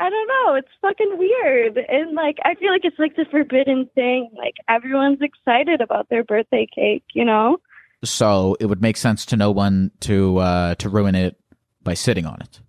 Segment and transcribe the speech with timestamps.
[0.00, 0.54] I don't know.
[0.54, 1.76] It's fucking weird.
[1.76, 4.30] And like I feel like it's like the forbidden thing.
[4.34, 7.58] Like everyone's excited about their birthday cake, you know?
[8.02, 11.38] So it would make sense to no one to uh to ruin it
[11.82, 12.60] by sitting on it.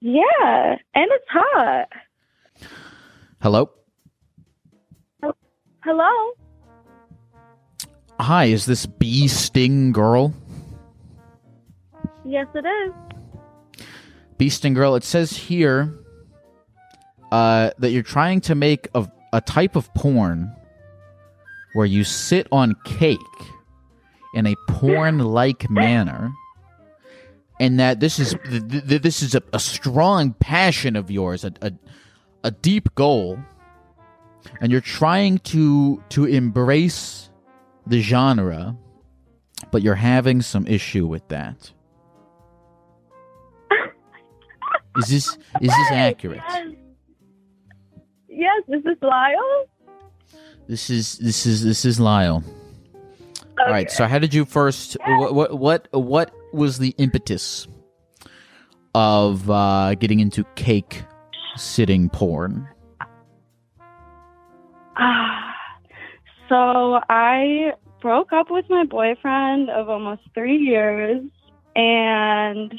[0.00, 0.76] Yeah.
[0.94, 1.88] And it's hot.
[3.40, 3.70] Hello?
[5.82, 6.32] Hello?
[8.20, 10.34] Hi, is this bee sting girl?
[12.26, 13.86] Yes it is.
[14.36, 15.99] Bee sting girl, it says here
[17.30, 20.54] uh, that you're trying to make a, a type of porn
[21.74, 23.18] where you sit on cake
[24.34, 26.32] in a porn-like manner,
[27.60, 31.52] and that this is th- th- this is a, a strong passion of yours, a,
[31.62, 31.72] a
[32.42, 33.38] a deep goal,
[34.60, 37.30] and you're trying to to embrace
[37.86, 38.76] the genre,
[39.70, 41.70] but you're having some issue with that.
[44.98, 45.28] Is this
[45.60, 46.40] is this accurate?
[46.48, 46.74] Yes.
[48.40, 49.66] Yes, this is Lyle.
[50.66, 52.42] This is this is this is Lyle.
[53.58, 53.90] All right.
[53.90, 54.96] So, how did you first?
[55.04, 57.68] What what what, what was the impetus
[58.94, 61.04] of uh, getting into cake
[61.56, 62.66] sitting porn?
[64.96, 65.54] Ah,
[66.48, 71.20] so I broke up with my boyfriend of almost three years,
[71.76, 72.72] and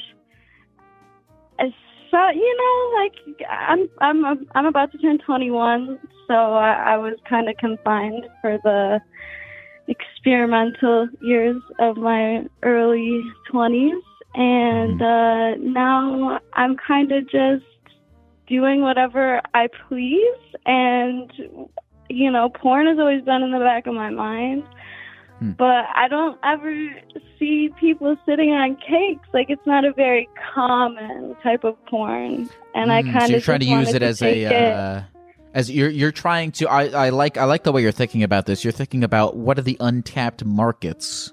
[1.60, 1.72] I
[2.12, 7.14] saw, you know, like I'm I'm I'm about to turn 21, so I, I was
[7.28, 9.00] kind of confined for the
[9.88, 14.00] experimental years of my early 20s,
[14.34, 17.64] and uh, now I'm kind of just
[18.46, 21.32] doing whatever I please, and
[22.10, 24.64] you know, porn has always been in the back of my mind.
[25.50, 26.72] But I don't ever
[27.38, 29.28] see people sitting on cakes.
[29.34, 33.38] Like it's not a very common type of porn, and I Mm, kind so you're
[33.38, 35.02] of trying to use it as a uh,
[35.54, 36.68] as you're you're trying to.
[36.68, 38.64] I, I like I like the way you're thinking about this.
[38.64, 41.32] You're thinking about what are the untapped markets,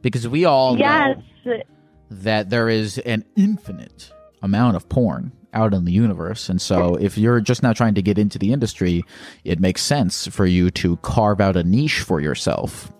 [0.00, 1.62] because we all yes, know
[2.10, 4.12] that there is an infinite
[4.42, 8.02] amount of porn out in the universe, and so if you're just now trying to
[8.02, 9.02] get into the industry,
[9.44, 12.90] it makes sense for you to carve out a niche for yourself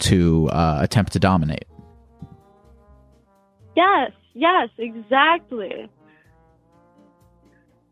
[0.00, 1.64] to uh, attempt to dominate.
[3.76, 5.88] yes, yes, exactly.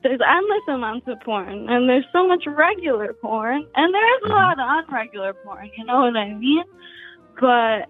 [0.02, 4.58] There's endless amounts of porn, and there's so much regular porn, and there's a lot
[4.58, 5.70] of unregular porn.
[5.76, 6.64] You know what I mean?
[7.40, 7.88] But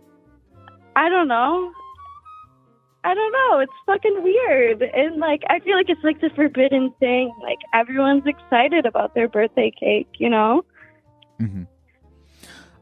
[0.96, 1.72] I don't know.
[3.04, 3.60] I don't know.
[3.60, 4.82] It's fucking weird.
[4.82, 7.32] And like I feel like it's like the forbidden thing.
[7.42, 10.64] Like everyone's excited about their birthday cake, you know?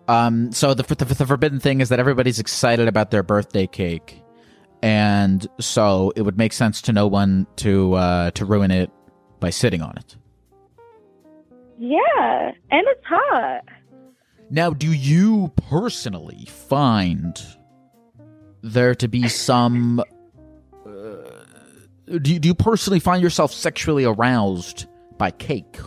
[0.08, 4.22] Um, so the, the the forbidden thing is that everybody's excited about their birthday cake,
[4.82, 8.90] and so it would make sense to no one to uh, to ruin it
[9.40, 10.16] by sitting on it.
[11.78, 12.52] Yeah.
[12.70, 13.64] And it's hot.
[14.48, 17.40] Now, do you personally find
[18.62, 20.00] there to be some?
[20.86, 20.90] Uh,
[22.20, 24.86] do you, do you personally find yourself sexually aroused
[25.18, 25.78] by cake?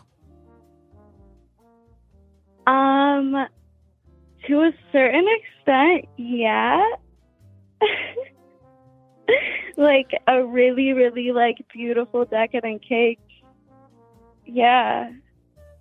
[2.68, 3.48] Um
[4.50, 6.84] to a certain extent, yeah.
[9.78, 13.19] like a really, really like beautiful decadent cake.
[14.46, 15.12] Yeah.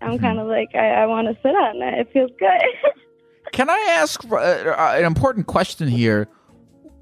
[0.01, 1.99] I'm kind of like I, I want to sit on it.
[2.01, 3.03] It feels good.
[3.53, 6.29] Can I ask uh, uh, an important question here?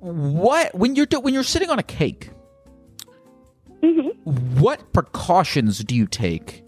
[0.01, 2.31] What when you're do, when you're sitting on a cake?
[4.25, 6.65] What precautions do you take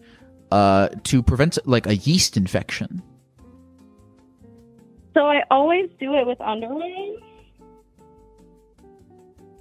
[0.53, 3.03] uh, to prevent like a yeast infection?
[5.15, 7.15] So I always do it with underwear.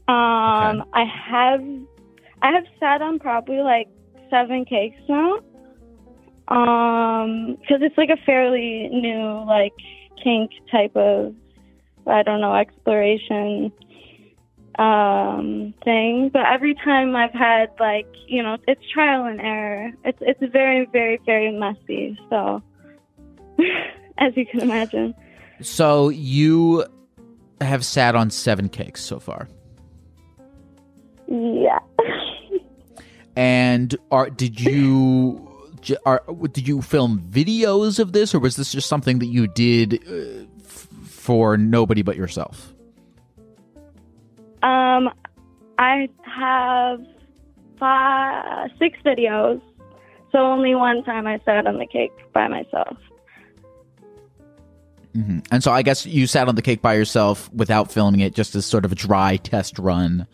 [0.10, 1.62] Um, I have
[2.42, 3.90] I have sat on probably like
[4.30, 5.40] seven cakes now.
[6.48, 9.74] Um, because it's like a fairly new like
[10.24, 11.36] kink type of
[12.06, 13.74] I don't know exploration
[14.80, 16.30] um thing.
[16.32, 19.92] But every time i've had like you know it's trial and error.
[20.06, 22.18] It's it's very very very messy.
[22.30, 22.62] So
[24.18, 25.14] as you can imagine
[25.62, 26.86] So you
[27.62, 29.48] have sat on seven cakes so far,
[31.28, 31.80] yeah
[33.38, 35.44] and are did you?
[36.06, 40.04] Are, did you film videos of this, or was this just something that you did
[40.10, 42.74] uh, f- for nobody but yourself?
[44.64, 45.10] um
[45.78, 47.00] i have
[47.80, 49.62] five six videos
[50.32, 52.98] so only one time i sat on the cake by myself
[55.18, 58.36] hmm And so I guess you sat on the cake by yourself without filming it,
[58.36, 60.28] just as sort of a dry test run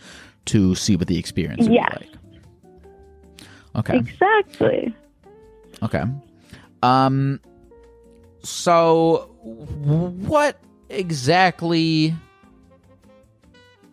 [0.46, 2.10] to see what the experience be like.
[3.76, 3.98] Okay.
[3.98, 4.94] exactly
[5.84, 6.04] Okay.
[6.82, 7.40] Um.
[8.42, 10.60] So, what
[10.90, 12.14] exactly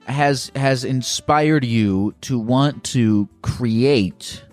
[0.07, 4.45] has has inspired you to want to create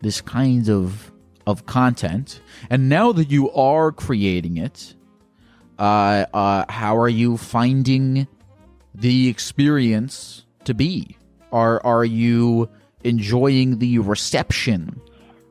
[0.00, 1.12] this kind of
[1.46, 2.40] of content?
[2.68, 4.94] And now that you are creating it,
[5.80, 8.28] uh, uh, how are you finding
[8.94, 11.16] the experience to be?
[11.52, 12.68] Are are you
[13.02, 15.00] enjoying the reception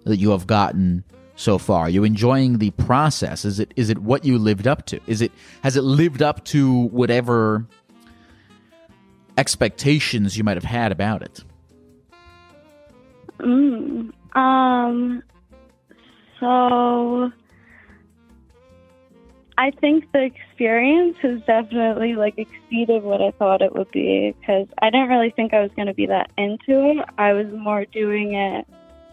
[0.06, 1.04] that you have gotten
[1.36, 1.86] so far?
[1.86, 3.44] Are you enjoying the process?
[3.44, 5.00] Is it is it what you lived up to?
[5.08, 5.32] Is it
[5.64, 7.66] has it lived up to whatever
[9.38, 11.44] expectations you might have had about it?
[13.40, 14.12] Mm.
[14.36, 15.24] Um.
[16.40, 17.32] So,
[19.60, 24.68] I think the experience has definitely like exceeded what I thought it would be because
[24.82, 27.06] I didn't really think I was going to be that into it.
[27.18, 28.66] I was more doing it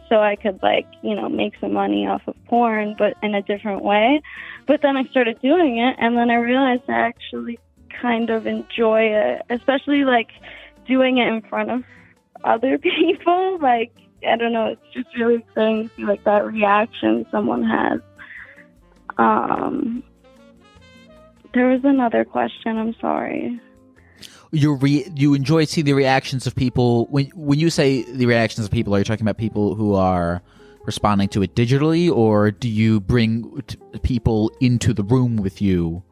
[0.08, 3.43] so I could like you know make some money off of porn, but in a
[3.43, 4.22] different way.
[4.69, 7.58] But then I started doing it, and then I realized I actually
[8.00, 10.28] kind of enjoy it, especially like
[10.87, 11.82] doing it in front of
[12.44, 13.58] other people.
[13.58, 13.93] Like,
[14.25, 18.00] I don't know, it's just really exciting to see like that reaction someone has.
[19.19, 20.04] Um,
[21.56, 22.76] there was another question.
[22.76, 23.58] I'm sorry.
[24.53, 28.64] You re- you enjoy seeing the reactions of people when when you say the reactions
[28.67, 28.94] of people.
[28.94, 30.43] Are you talking about people who are
[30.85, 36.03] responding to it digitally, or do you bring t- people into the room with you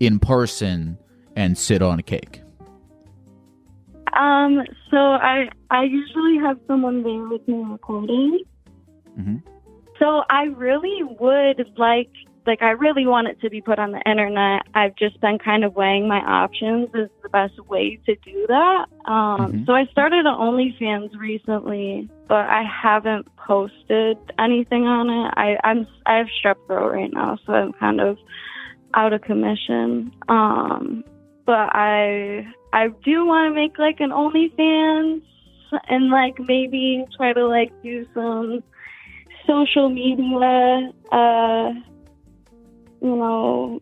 [0.00, 0.98] in person
[1.34, 2.42] and sit on a cake?
[4.12, 8.40] Um, so I I usually have someone there with me recording.
[9.18, 9.42] Mhm.
[9.98, 12.10] So I really would like
[12.46, 14.62] like I really want it to be put on the internet.
[14.74, 18.86] I've just been kind of weighing my options as the best way to do that.
[19.04, 19.66] Um, Mhm.
[19.66, 25.32] So I started an OnlyFans recently, but I haven't posted anything on it.
[25.36, 28.18] I, I'm I have strep throat right now, so I'm kind of
[28.94, 30.12] out of commission.
[30.28, 31.04] Um,
[31.44, 35.22] but I I do want to make like an OnlyFans
[35.88, 38.62] and like maybe try to like do some
[39.46, 40.92] social media.
[41.12, 41.72] Uh,
[43.06, 43.80] you know,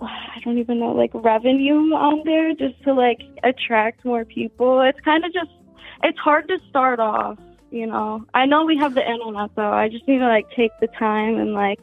[0.00, 4.80] I don't even know like revenue on there just to like attract more people.
[4.80, 5.50] It's kind of just
[6.02, 7.38] it's hard to start off.
[7.70, 9.72] You know, I know we have the internet though.
[9.72, 11.80] I just need to like take the time and like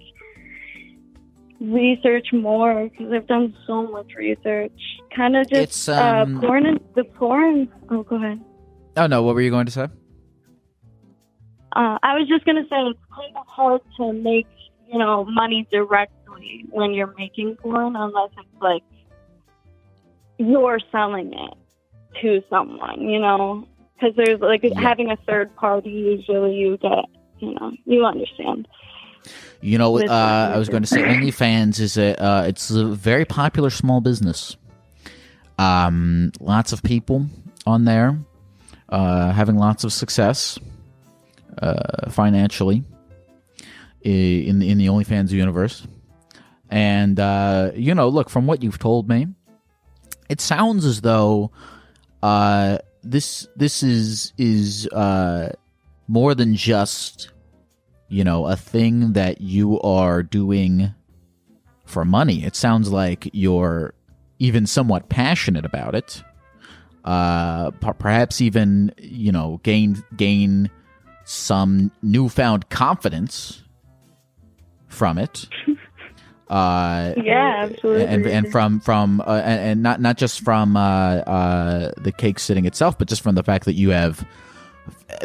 [1.61, 4.81] research more because I've done so much research.
[5.15, 7.71] Kind of just It's, um, uh, porn and the porn.
[7.89, 8.43] Oh, go ahead.
[8.97, 9.87] Oh no, what were you going to say?
[11.73, 14.47] Uh, I was just gonna say it's kind of hard to make
[14.91, 15.67] you know money
[16.69, 18.83] when you're making porn unless it's like
[20.37, 21.53] you're selling it
[22.21, 24.79] to someone, you know, because there's like Yeah.
[24.79, 25.89] having a third party.
[25.89, 27.05] Usually, you get
[27.39, 28.67] you know you understand.
[29.61, 33.25] You know, uh, I was going to say OnlyFans is a uh, it's a very
[33.25, 34.55] popular small business.
[35.57, 37.27] Um, lots of people
[37.65, 38.19] on there,
[38.89, 40.59] uh, having lots of success,
[41.61, 42.83] uh, financially,
[44.01, 45.87] in the in the OnlyFans universe.
[46.75, 49.27] And uh, you know, look from what you've told me,
[50.27, 51.51] it sounds as though
[52.21, 55.53] uh, this this is is uh,
[56.07, 57.31] more than just
[58.07, 60.93] you know, a thing that you are doing
[61.85, 62.43] for money.
[62.43, 63.93] It sounds like you're
[64.39, 66.23] even somewhat passionate about it.
[67.03, 70.71] Uh, perhaps even you know gain gain
[71.23, 73.63] some newfound confidence
[74.87, 75.47] from it.
[76.49, 78.05] Uh, Yeah, absolutely.
[78.05, 82.37] and and from from uh, and, and not not just from uh, uh, the cake
[82.39, 84.25] sitting itself, but just from the fact that you have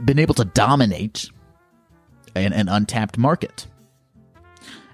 [0.04, 1.30] been able to dominate
[2.34, 3.66] an, an untapped market.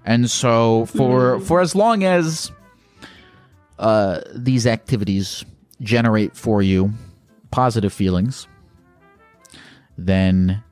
[0.04, 2.50] And so for for as long as
[3.78, 5.45] uh, these activities
[5.80, 6.92] generate for you
[7.50, 8.49] positive feelings,
[9.99, 10.62] then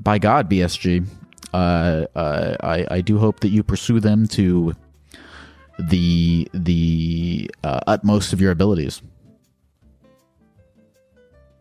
[0.00, 1.06] by God, BSG,
[1.52, 4.74] uh, uh, I, I do hope that you pursue them to
[5.78, 9.02] the the uh, utmost of your abilities.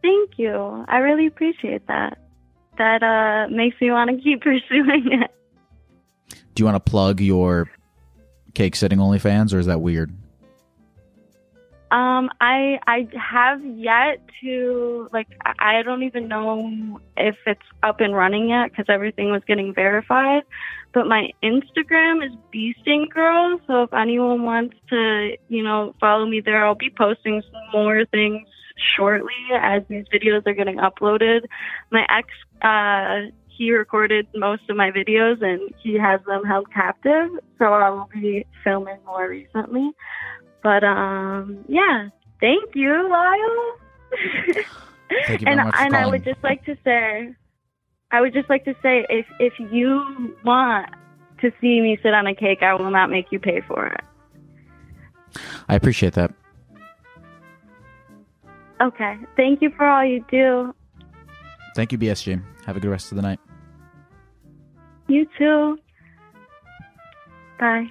[0.02, 0.86] Thank you.
[0.88, 2.18] I really appreciate that.
[2.78, 5.32] That uh, makes me want to keep pursuing it.
[6.56, 7.70] Do you want to plug your
[8.54, 10.12] cake sitting OnlyFans, or is that weird?
[11.90, 15.28] Um, I I have yet to like
[15.60, 20.44] I don't even know if it's up and running yet because everything was getting verified.
[20.94, 26.42] But my Instagram is Beasting Girl, so if anyone wants to, you know, follow me
[26.42, 28.48] there, I'll be posting some more things
[28.96, 31.42] shortly as these videos are getting uploaded.
[31.92, 32.30] My ex,
[32.62, 37.30] uh, he recorded most of my videos and he has them held captive,
[37.60, 39.92] so I will be filming more recently.
[40.64, 42.10] But um, yeah,
[42.42, 43.78] thank you, Lyle.
[45.28, 47.34] Thank you and much and I would just like to say,
[48.12, 50.90] I would just like to say, if if you want
[51.42, 54.02] to see me sit on a cake, I will not make you pay for it.
[55.70, 56.34] I appreciate that.
[58.82, 59.18] Okay.
[59.36, 60.74] Thank you for all you do.
[61.76, 62.42] Thank you, BSG.
[62.66, 63.40] Have a good rest of the night.
[65.08, 65.78] You too.
[67.60, 67.88] Bye.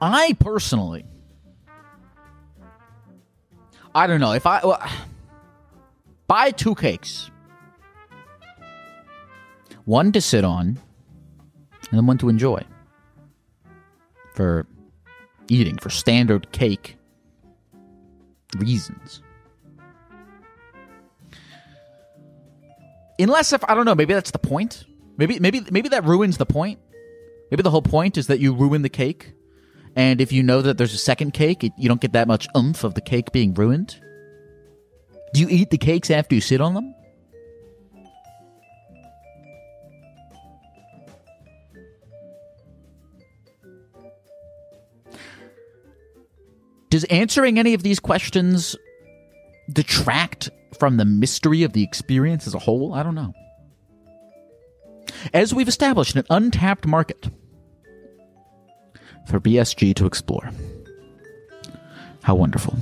[0.00, 1.04] I personally,
[3.94, 4.82] I don't know if I well,
[6.26, 7.30] buy two cakes,
[9.84, 10.78] one to sit on,
[11.90, 12.62] and then one to enjoy
[14.34, 14.66] for
[15.48, 16.96] eating for standard cake
[18.56, 19.22] reasons.
[23.18, 24.84] Unless if I don't know, maybe that's the point.
[25.16, 26.78] Maybe maybe maybe that ruins the point.
[27.50, 29.32] Maybe the whole point is that you ruin the cake.
[29.98, 32.46] And if you know that there's a second cake, it, you don't get that much
[32.56, 34.00] oomph of the cake being ruined.
[35.34, 36.94] Do you eat the cakes after you sit on them?
[46.90, 48.76] Does answering any of these questions
[49.72, 52.94] detract from the mystery of the experience as a whole?
[52.94, 53.34] I don't know.
[55.34, 57.28] As we've established, an untapped market
[59.28, 60.50] for BSG to explore.
[62.22, 62.76] How wonderful.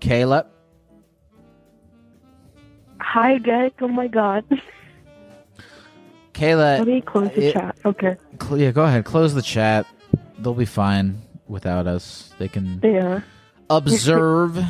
[0.00, 0.46] Kayla,
[3.00, 3.72] Hi, Greg.
[3.80, 4.44] Oh my God.
[6.34, 7.76] Kayla, Let me close the it- chat.
[7.84, 8.16] Okay.
[8.42, 9.86] cl- yeah, go ahead, close the chat.
[10.38, 12.30] They'll be fine without us.
[12.38, 13.20] They can Yeah.
[13.70, 14.62] observe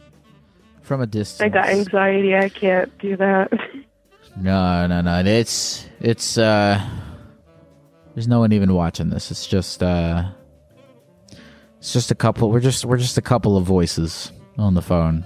[0.82, 1.40] from a distance.
[1.46, 2.36] I got anxiety.
[2.36, 3.50] I can't do that.
[4.36, 5.20] No, no, no.
[5.24, 6.78] It's it's uh
[8.18, 9.30] there's no one even watching this.
[9.30, 10.24] It's just uh
[11.78, 15.24] it's just a couple we're just we're just a couple of voices on the phone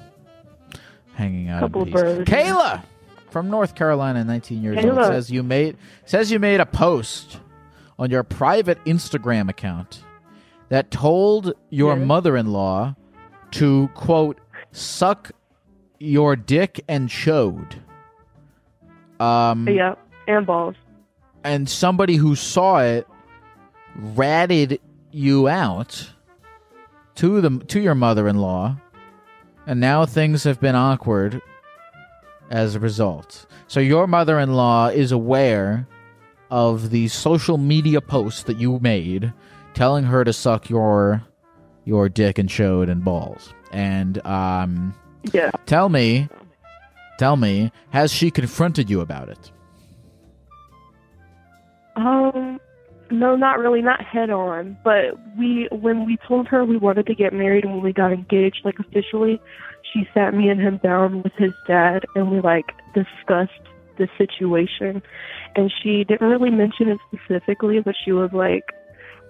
[1.14, 1.61] hanging out.
[1.61, 2.30] Couple of birds.
[2.30, 2.82] Kayla
[3.30, 7.40] from North Carolina, 19 years old says you made says you made a post
[7.99, 10.02] on your private Instagram account
[10.68, 12.04] that told your Yeah.
[12.04, 12.94] mother-in-law
[13.52, 14.38] to quote
[14.72, 15.30] suck
[15.99, 17.72] your dick and chode.
[19.18, 19.94] Um yeah.
[20.28, 20.75] And balls.
[21.44, 23.06] And somebody who saw it
[23.96, 24.80] ratted
[25.11, 26.11] you out
[27.16, 28.76] to the to your mother-in-law
[29.66, 31.40] and now things have been awkward
[32.50, 33.46] as a result.
[33.68, 35.87] So your mother-in-law is aware
[36.50, 39.32] of the social media post that you made
[39.75, 41.22] telling her to suck your
[41.84, 43.54] your dick and chode and balls.
[43.72, 44.94] And um
[45.32, 45.50] Yeah.
[45.66, 46.28] tell me
[47.18, 49.50] tell me has she confronted you about it
[51.96, 52.61] Um,
[53.11, 54.76] no, not really, not head on.
[54.82, 58.12] But we, when we told her we wanted to get married and when we got
[58.12, 59.40] engaged, like officially,
[59.92, 63.52] she sat me and him down with his dad and we like discussed
[63.99, 65.02] the situation.
[65.54, 68.64] And she didn't really mention it specifically, but she was like,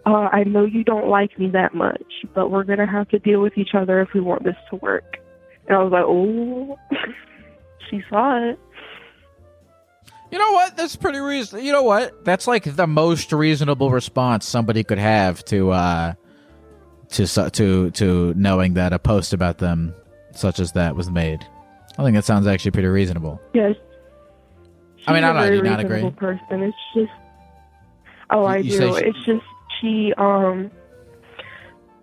[0.07, 2.03] uh, I know you don't like me that much,
[2.35, 5.19] but we're gonna have to deal with each other if we want this to work.
[5.67, 6.77] And I was like, oh,
[7.91, 8.59] she saw it.
[10.33, 10.77] You know what?
[10.77, 11.65] That's pretty reasonable.
[11.65, 12.25] You know what?
[12.25, 16.15] That's like the most reasonable response somebody could have to uh
[17.11, 19.95] to to to knowing that a post about them
[20.33, 21.45] such as that was made.
[21.99, 23.39] I think that sounds actually pretty reasonable.
[23.53, 23.77] Yes.
[25.07, 26.11] I mean, I don't know, very do not agree?
[26.13, 26.63] Person.
[26.63, 27.11] It's just.
[28.31, 28.97] Oh, I You- do.
[28.99, 29.45] she- It's just
[29.81, 30.15] she.
[30.17, 30.71] Um.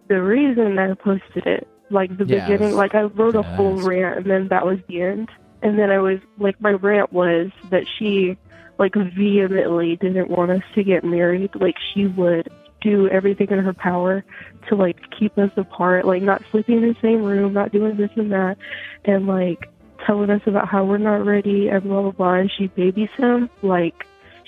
[0.07, 3.57] the reason I posted it, like the Yeah, beginning, it's- like I wrote a yeah,
[3.57, 5.29] full it's- rant, and then that was the end.
[5.61, 8.37] And then I was like, my rant was that she,
[8.77, 11.51] like, vehemently didn't want us to get married.
[11.55, 12.49] Like, she would
[12.81, 14.23] do everything in her power
[14.67, 18.11] to like keep us apart, like not sleeping in the same room, not doing this
[18.15, 18.57] and that,
[19.05, 19.69] and like
[20.05, 22.33] telling us about how we're not ready and blah blah blah.
[22.35, 24.05] And she babies him like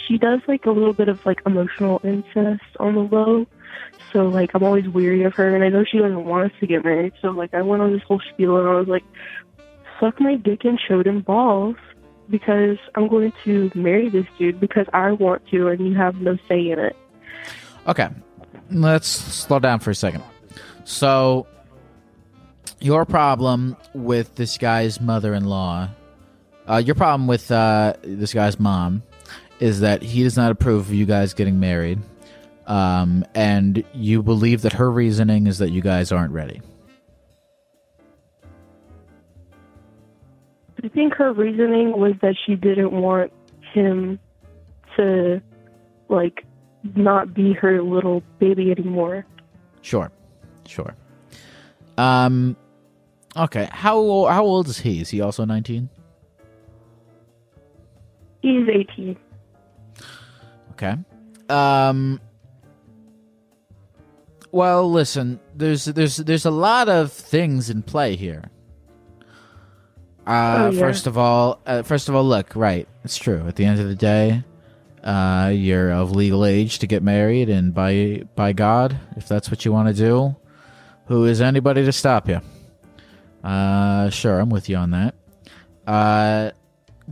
[0.08, 3.46] she does like a little bit of like emotional incest on the low.
[4.14, 6.68] So like I'm always weary of her, and I know she doesn't want us to
[6.68, 7.14] get married.
[7.22, 9.04] So like I went on this whole spiel, and I was like,
[10.02, 11.78] "Suck my dick and showed him balls."
[12.30, 16.38] Because I'm going to marry this dude because I want to, and you have no
[16.48, 16.96] say in it.
[17.88, 18.08] Okay,
[18.70, 20.24] let's slow down for a second.
[20.86, 21.46] So,
[22.80, 25.90] your problem with this guy's mother-in-law,
[26.70, 29.04] uh, your problem with uh, this guy's mom,
[29.60, 32.00] is that he does not approve of you guys getting married,
[32.68, 36.62] um, and you believe that her reasoning is that you guys aren't ready.
[40.84, 43.32] I think her reasoning was that she didn't want
[43.74, 44.20] him
[44.98, 45.42] to,
[46.10, 46.46] like,
[46.96, 49.26] not be her little baby anymore.
[49.82, 50.12] Sure,
[50.66, 50.96] sure.
[51.98, 52.56] Um,
[53.38, 53.70] okay.
[53.72, 55.02] How old, how old is he?
[55.02, 55.90] Is he also nineteen?
[58.42, 59.18] He's 18.
[60.72, 60.96] Okay.
[61.50, 62.20] Um.
[64.52, 65.40] Well, listen.
[65.56, 68.50] There's there's there's a lot of things in play here.
[70.28, 70.80] Uh, Oh, yeah.
[70.80, 72.88] first of all, uh, first of all, look, right?
[73.04, 73.46] It's true.
[73.48, 74.44] At the end of the day,
[75.04, 79.66] uh, you're of legal age to get married, and by by God, if that's what
[79.66, 80.36] you want to do,
[81.08, 82.40] who is anybody to stop you?
[83.44, 85.16] Uh, sure, I'm with you on that.
[85.88, 86.52] Uh,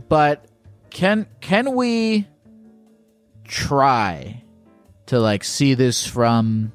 [0.08, 0.44] but
[0.90, 2.26] can can we?
[3.44, 4.40] try
[5.06, 6.70] to like see this from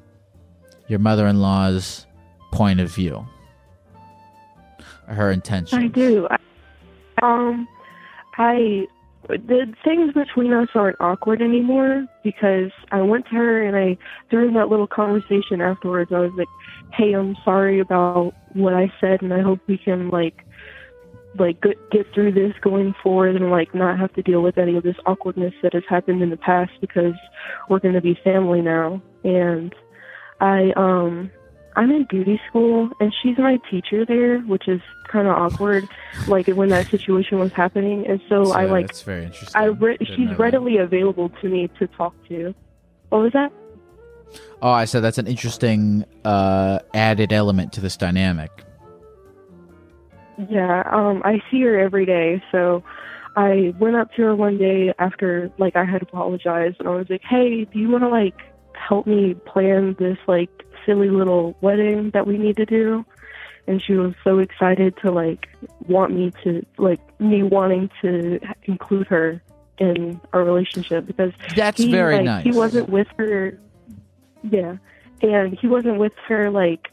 [0.88, 2.04] your mother-in-law's
[2.52, 3.26] point of view
[5.06, 6.28] her intention I do.
[6.30, 6.36] I,
[7.22, 7.68] um,
[8.36, 8.86] I
[9.28, 13.98] the things between us aren't awkward anymore because I went to her and I
[14.30, 16.48] during that little conversation afterwards I was like,
[16.92, 20.42] "Hey, I'm sorry about what I said, and I hope we can like."
[21.38, 24.74] like get, get through this going forward and like not have to deal with any
[24.74, 27.12] of this awkwardness that has happened in the past because
[27.68, 29.74] we're going to be family now and
[30.40, 31.30] i um
[31.76, 35.88] i'm in beauty school and she's my teacher there which is kind of awkward
[36.26, 39.96] like when that situation was happening and so, i like that's very interesting i re-
[40.00, 40.38] she's that.
[40.38, 42.54] readily available to me to talk to
[43.10, 43.52] what was that
[44.62, 48.50] oh i said that's an interesting uh added element to this dynamic
[50.50, 52.42] Yeah, um, I see her every day.
[52.52, 52.82] So
[53.36, 57.08] I went up to her one day after like I had apologized, and I was
[57.08, 58.36] like, "Hey, do you want to like
[58.74, 60.50] help me plan this like
[60.86, 63.04] silly little wedding that we need to do?"
[63.66, 65.48] And she was so excited to like
[65.86, 69.42] want me to like me wanting to include her
[69.78, 73.58] in our relationship because that's he, very like, nice He wasn't with her.
[74.42, 74.76] Yeah,
[75.22, 76.88] and he wasn't with her like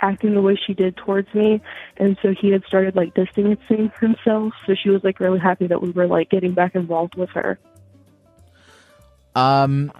[0.00, 1.60] acting the way she did towards me,
[1.96, 4.52] and so he had started like distancing himself.
[4.66, 7.58] So she was like really happy that we were like getting back involved with her.
[9.34, 9.92] Um,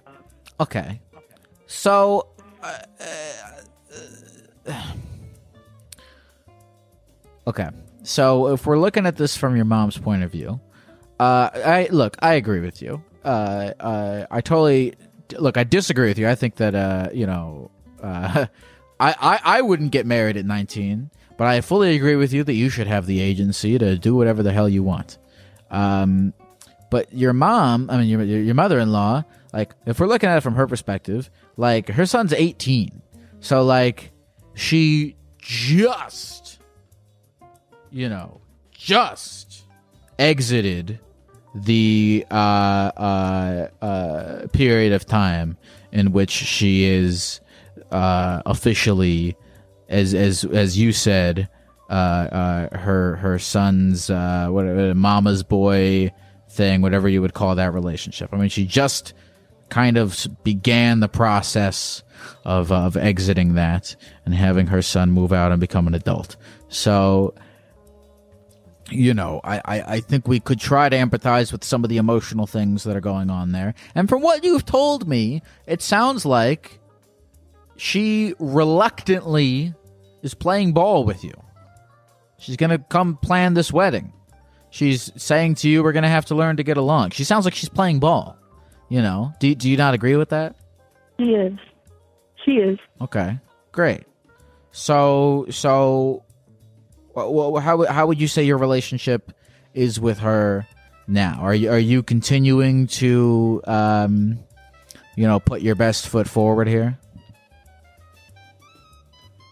[0.59, 1.01] okay.
[1.67, 2.27] So,
[7.47, 7.69] okay.
[8.03, 10.59] So if we're looking at this from your mom's point of view,
[11.19, 13.03] uh, I look, I agree with you.
[13.23, 14.93] Uh, uh, I totally
[15.39, 15.57] look.
[15.57, 16.27] I disagree with you.
[16.27, 18.45] I think that uh, you know, uh,
[18.99, 22.53] I, I I wouldn't get married at nineteen, but I fully agree with you that
[22.53, 25.17] you should have the agency to do whatever the hell you want.
[25.71, 26.33] Um,
[26.91, 29.23] but your mom, I mean, your your, your mother-in-law,
[29.55, 33.01] like if we're looking at it from her perspective, like her son's 18.
[33.39, 34.11] So like
[34.53, 36.59] she just
[37.95, 38.41] you know,
[38.73, 39.63] just
[40.19, 40.99] exited
[41.55, 45.57] the uh uh uh period of time
[45.93, 47.39] in which she is
[47.91, 49.37] uh officially
[49.87, 51.49] as as as you said
[51.89, 54.49] uh uh her her son's uh
[54.95, 56.11] mama's boy
[56.49, 59.13] thing whatever you would call that relationship i mean she just
[59.75, 62.01] kind of began the process
[62.45, 63.93] of uh, of exiting that
[64.25, 66.37] and having her son move out and become an adult
[66.69, 67.33] so
[68.91, 71.97] you know, I, I, I think we could try to empathize with some of the
[71.97, 73.73] emotional things that are going on there.
[73.95, 76.79] And from what you've told me, it sounds like
[77.77, 79.73] she reluctantly
[80.21, 81.33] is playing ball with you.
[82.37, 84.13] She's going to come plan this wedding.
[84.69, 87.11] She's saying to you, we're going to have to learn to get along.
[87.11, 88.37] She sounds like she's playing ball.
[88.89, 90.55] You know, do, do you not agree with that?
[91.19, 91.53] She is.
[92.43, 92.77] She is.
[93.01, 93.39] Okay,
[93.71, 94.03] great.
[94.71, 96.23] So so,
[97.15, 99.31] how how would you say your relationship
[99.73, 100.67] is with her
[101.07, 101.39] now?
[101.41, 104.39] Are you are you continuing to um,
[105.15, 106.97] you know, put your best foot forward here?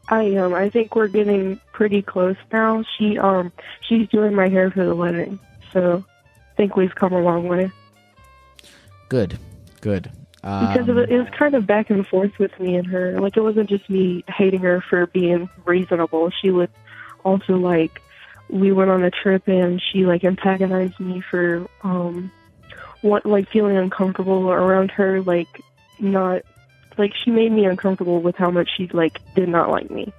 [0.09, 0.53] I am.
[0.53, 2.83] I think we're getting pretty close now.
[2.97, 3.51] She um
[3.87, 5.39] she's doing my hair for the wedding,
[5.71, 6.03] so
[6.51, 7.71] I think we've come a long way.
[9.13, 9.37] Good,
[9.81, 10.09] good.
[10.37, 13.19] Because Um, it, it was kind of back and forth with me and her.
[13.19, 16.31] Like it wasn't just me hating her for being reasonable.
[16.31, 16.71] She would
[17.23, 18.01] also like
[18.49, 22.31] we went on a trip and she like antagonized me for um
[23.01, 25.61] what like feeling uncomfortable around her like
[25.99, 26.41] not
[26.97, 30.11] like she made me uncomfortable with how much she like did not like me.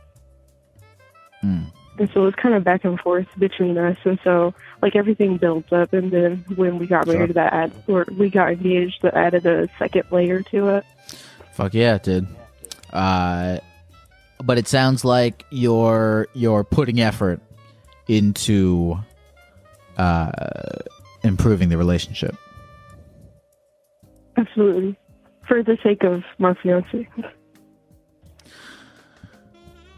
[1.41, 1.63] hmm.
[1.97, 4.53] And so it was kind of back and forth between us, and so
[4.83, 7.15] like everything builds up, and then when we got Sure.
[7.15, 10.85] married, that add or we got engaged, that added a second layer to it.
[11.53, 12.27] Fuck yeah, it did.
[12.93, 13.59] Uh,
[14.43, 17.41] but it sounds like you're you're putting effort
[18.09, 18.97] into
[19.97, 20.33] uh,
[21.23, 22.35] improving the relationship.
[24.37, 24.97] Absolutely,
[25.47, 27.09] for the sake of my fiance.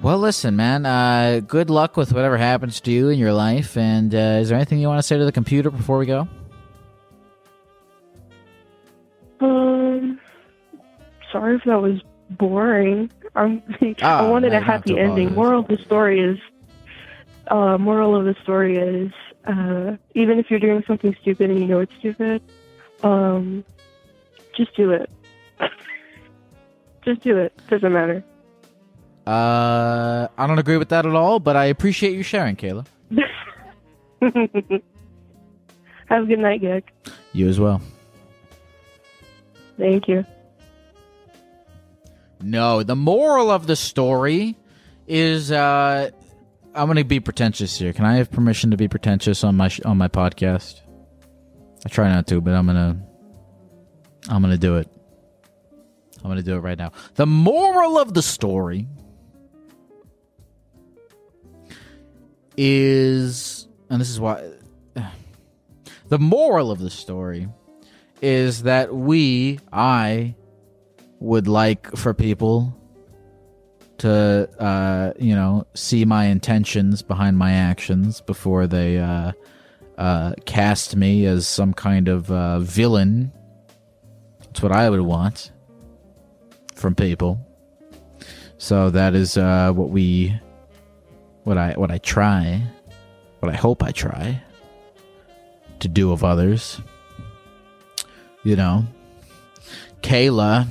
[0.03, 0.85] Well, listen, man.
[0.85, 3.77] Uh, good luck with whatever happens to you in your life.
[3.77, 6.29] And uh, is there anything you want to say to the computer before we go?
[9.41, 10.21] Um,
[11.33, 13.11] sorry if that was boring.
[13.35, 13.63] I'm,
[14.03, 15.35] Ah, I wanted a you don't have happy ending.
[15.35, 16.39] Moral of the story is,
[17.49, 19.13] uh, moral of the story is,
[19.47, 22.43] uh, even if you're doing something stupid and you know it's stupid,
[23.03, 23.65] um,
[24.57, 25.09] just do it.
[27.05, 27.53] just do it.
[27.69, 28.25] Doesn't matter.
[29.27, 32.87] Uh, I don't agree with that at all, but I appreciate you sharing, Kayla.
[36.09, 36.85] Have a good night, Gek.
[37.33, 37.83] You as well.
[39.77, 40.25] Thank you.
[42.41, 44.57] No, the moral of the story
[45.07, 46.11] is uh
[46.75, 47.93] I'm going to be pretentious here.
[47.95, 50.81] Can I have permission to be pretentious on my sh- on my podcast?
[51.85, 52.97] I try not to, but I'm going to
[54.31, 54.89] I'm going to do it.
[56.19, 56.93] I'm going to do it right now.
[57.15, 58.87] The moral of the story
[62.57, 64.51] is and this is why
[66.09, 67.49] the moral of the story
[68.23, 70.35] is that we I
[71.21, 72.73] would like for people
[73.99, 79.33] to uh you know see my intentions behind my actions before they uh
[79.97, 83.33] uh cast me as some kind of uh villain.
[84.41, 85.53] That's what i would want
[86.75, 87.41] from people.
[88.59, 90.39] So that is uh what we
[91.47, 92.61] what i what i try
[93.39, 94.43] what i hope i try
[95.79, 96.81] to do of others.
[98.43, 98.85] You know
[100.03, 100.67] kayla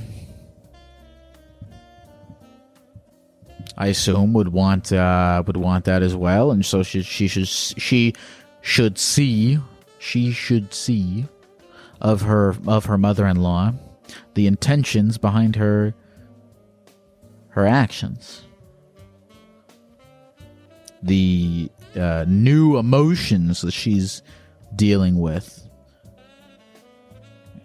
[3.78, 7.46] I assume would want uh, would want that as well, and so she she should
[7.46, 8.14] she
[8.62, 9.58] should see
[9.98, 11.26] she should see
[12.00, 13.74] of her of her mother-in-law
[14.34, 15.94] the intentions behind her
[17.50, 18.45] her actions,
[21.06, 24.22] the uh, new emotions that she's
[24.74, 25.66] dealing with,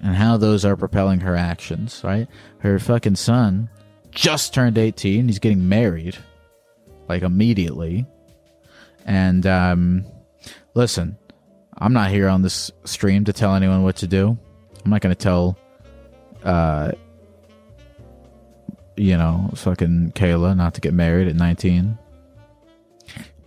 [0.01, 2.01] and how those are propelling her actions.
[2.03, 2.27] Right,
[2.59, 3.69] her fucking son
[4.11, 6.17] just turned 18 he's getting married
[7.07, 8.05] like immediately.
[9.05, 10.05] And um
[10.73, 11.17] listen
[11.77, 14.37] i'm not here on this stream to tell anyone what to do.
[14.83, 15.57] I'm not going to tell
[16.43, 16.91] uh
[18.97, 21.97] you know fucking kayla not to get married at 19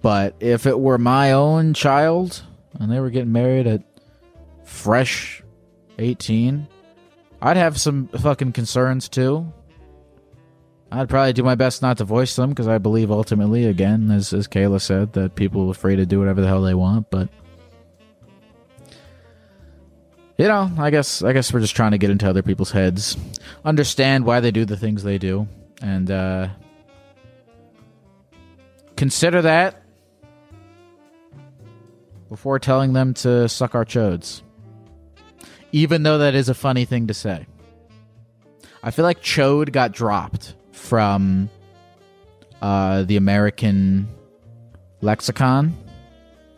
[0.05, 2.43] but if it were my own child
[2.79, 3.83] and they were getting married at
[4.63, 5.43] fresh
[5.99, 6.69] 18
[7.41, 9.51] i'd have some fucking concerns too
[10.93, 14.33] I'd probably do my best not to voice them because I believe ultimately, again, as
[14.33, 17.11] as Kayla said, that people are free to do whatever the hell they want.
[17.11, 17.29] But
[20.39, 23.17] you know, I guess I guess we're just trying to get into other people's heads,
[23.65, 25.49] understand why they do the things they do,
[25.83, 26.49] and uh,
[28.97, 29.84] consider that
[32.35, 34.43] before telling them to suck our chodes.
[35.71, 37.47] Even though that is a funny thing to say.
[38.83, 41.49] I feel like chode got dropped from
[42.61, 44.09] uh, the American
[45.01, 45.77] lexicon.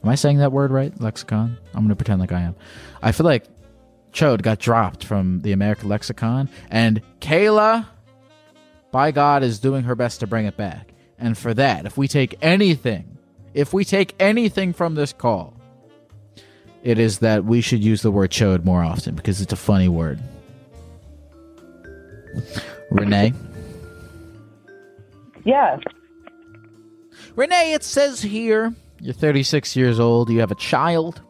[0.03, 0.99] Am I saying that word right?
[0.99, 1.59] Lexicon?
[1.75, 2.57] I'm going to pretend like I am.
[3.03, 3.45] I feel like
[4.15, 7.87] chode got dropped from the American lexicon, and Kayla,
[8.93, 10.95] by God, is doing her best to bring it back.
[11.19, 13.19] And for that, if we take anything,
[13.53, 15.56] if we take anything from this call,
[16.87, 19.89] it is that we should use the word chode more often because it's a funny
[19.89, 20.21] word.
[22.93, 23.33] Renee?
[25.45, 25.81] Yes.
[27.35, 30.31] Renee, it says here you're 36 years old.
[30.31, 31.21] You have a child.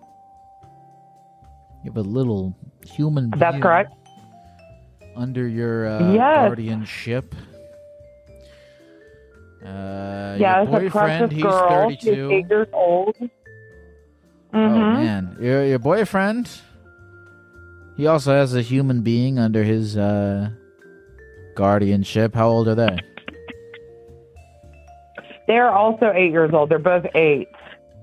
[1.82, 2.54] You have a little
[2.86, 3.30] human.
[3.30, 3.94] That's correct.
[5.16, 6.48] Under your uh, Yes.
[6.48, 7.34] guardianship.
[9.64, 11.88] Uh, yeah, your boyfriend, he's girl.
[11.90, 12.30] She's 32.
[12.30, 13.16] eight years old.
[14.56, 14.92] Oh Mhm.
[14.94, 16.50] man, your your boyfriend.
[17.96, 20.50] He also has a human being under his uh,
[21.54, 22.34] guardianship.
[22.34, 22.98] How old are they?
[25.46, 26.70] They're also eight years old.
[26.70, 27.48] They're both eight.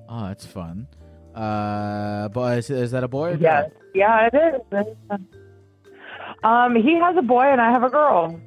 [0.09, 0.87] Oh, that's fun.
[1.35, 3.31] Uh, but is, is that a boy?
[3.33, 3.69] Or Yes.
[3.69, 3.81] girl?
[3.93, 5.17] Yeah, it is.
[6.43, 8.39] Um, he has a boy and I have a girl.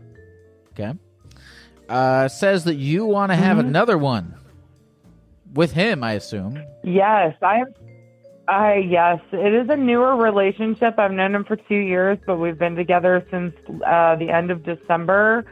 [0.73, 0.93] Okay.
[1.89, 3.67] Uh, says that you want to have Mhm.
[3.69, 4.35] another one
[5.55, 6.03] with him.
[6.03, 6.61] I assume.
[6.83, 7.67] Yes, I am.
[8.49, 10.99] I yes, it is a newer relationship.
[10.99, 13.55] I've known him for two years, but we've been together since
[13.85, 15.45] uh, the end of December.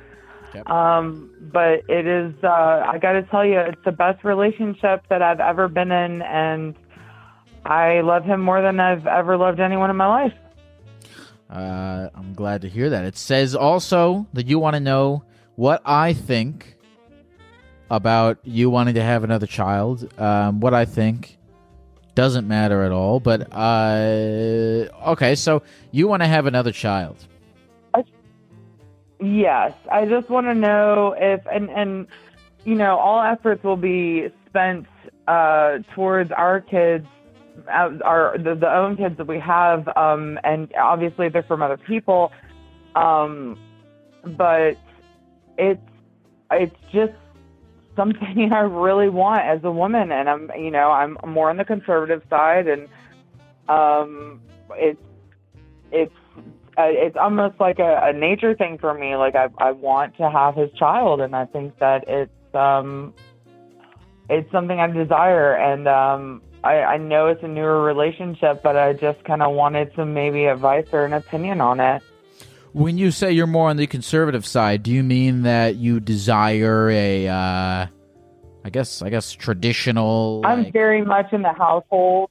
[0.51, 0.63] Okay.
[0.67, 2.33] Um, but it is.
[2.43, 2.49] Uh,
[2.87, 6.77] I got to tell you, it's the best relationship that I've ever been in, and
[7.65, 10.35] I love him more than I've ever loved anyone in my life.
[11.51, 13.05] Uh, I'm glad to hear that.
[13.05, 15.25] It says also that you want to know
[15.57, 16.77] what I think
[17.91, 20.13] about you wanting to have another child.
[20.19, 21.39] Um, what I think
[22.15, 23.21] doesn't matter at all.
[23.21, 27.27] But uh, okay, so you want to have another child.
[29.21, 32.07] Yes, I just want to know if and and
[32.65, 34.87] you know all efforts will be spent
[35.29, 37.07] uh, towards our kids,
[37.73, 41.77] uh, our the, the own kids that we have, um, and obviously they're from other
[41.79, 42.33] people,
[42.97, 43.59] um,
[44.37, 44.77] but
[45.57, 45.81] it's
[46.51, 47.15] it's just
[47.97, 51.65] something I really want as a woman, and I'm you know I'm more on the
[51.65, 52.89] conservative side, and
[53.69, 54.41] um,
[54.73, 55.01] it's
[55.93, 56.15] it's
[56.77, 59.17] uh, it's almost like a, a nature thing for me.
[59.17, 63.15] Like I, I want to have his child, and I think that it's um,
[64.29, 65.55] it's something I desire.
[65.55, 69.93] And um, I, I know it's a newer relationship, but I just kind of wanted
[69.95, 72.03] some maybe advice or an opinion on it.
[72.75, 76.91] When you say you're more on the conservative side, do you mean that you desire
[76.91, 77.87] a, uh,
[78.65, 80.43] I guess, I guess traditional?
[80.45, 82.31] I'm like- very much in the household.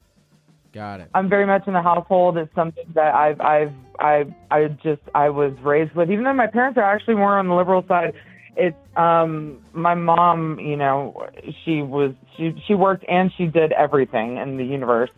[0.70, 1.08] got it.
[1.14, 2.36] I'm very much in the household.
[2.36, 6.10] It's something that I've, I've, I, I just, I was raised with.
[6.10, 8.12] Even though my parents are actually more on the liberal side,
[8.54, 10.60] it's um, my mom.
[10.60, 11.26] You know,
[11.64, 15.10] she was, she, she worked and she did everything in the universe.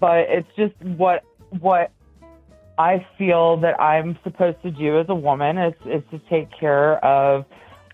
[0.00, 1.24] But it's just what,
[1.60, 1.92] what
[2.78, 7.02] I feel that I'm supposed to do as a woman is, is to take care
[7.04, 7.44] of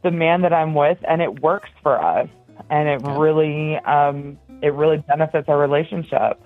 [0.02, 2.28] the man that I'm with, and it works for us,
[2.70, 3.16] and it Okay.
[3.16, 6.42] really, um, it really benefits our relationship.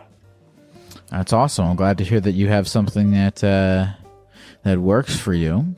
[1.11, 1.67] That's awesome.
[1.67, 3.87] I'm glad to hear that you have something that uh,
[4.65, 5.75] that works for you.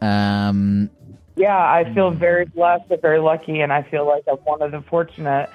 [0.00, 0.90] Um,
[1.36, 4.70] Yeah, I feel very blessed and very lucky, and I feel like I'm one of
[4.70, 5.50] the fortunate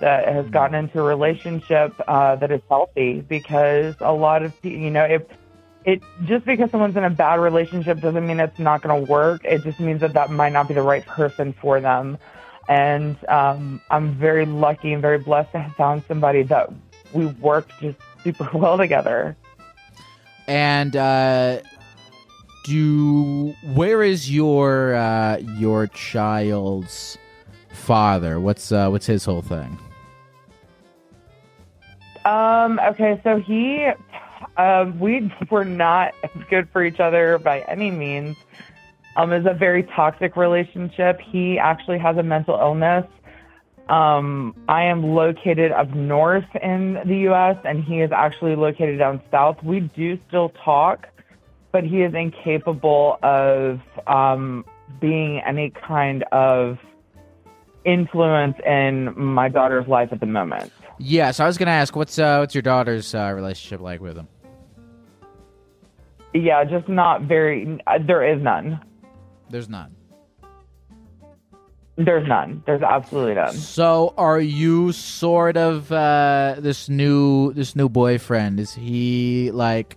[0.00, 3.20] that has gotten into a relationship uh, that is healthy.
[3.20, 5.22] Because a lot of people, you know, if
[5.84, 9.44] it just because someone's in a bad relationship doesn't mean it's not going to work.
[9.44, 12.18] It just means that that might not be the right person for them.
[12.68, 16.70] And um, I'm very lucky and very blessed to have found somebody that
[17.12, 19.36] we worked just super well together.
[20.46, 21.60] and uh,
[22.64, 27.18] do where is your uh, your child's
[27.72, 28.38] father?
[28.38, 29.78] What's uh, what's his whole thing?
[32.24, 33.88] Um, okay, so he,
[34.56, 36.14] um, we were not
[36.48, 38.36] good for each other by any means.
[39.16, 41.20] Um, it's a very toxic relationship.
[41.20, 43.06] He actually has a mental illness.
[43.88, 49.20] Um, I am located up north in the U.S., and he is actually located down
[49.32, 49.60] south.
[49.64, 51.08] We do still talk,
[51.72, 54.64] but he is incapable of um,
[55.00, 56.78] being any kind of
[57.84, 60.72] influence in my daughter's life at the moment.
[61.02, 64.16] Yeah, so I was gonna ask, what's uh, what's your daughter's uh, relationship like with
[64.18, 64.28] him?
[66.34, 67.80] Yeah, just not very.
[67.86, 68.80] uh, There is none.
[69.48, 69.96] There's none.
[71.96, 72.62] There's none.
[72.66, 73.52] There's absolutely none.
[73.54, 78.60] So, are you sort of uh, this new this new boyfriend?
[78.60, 79.96] Is he like?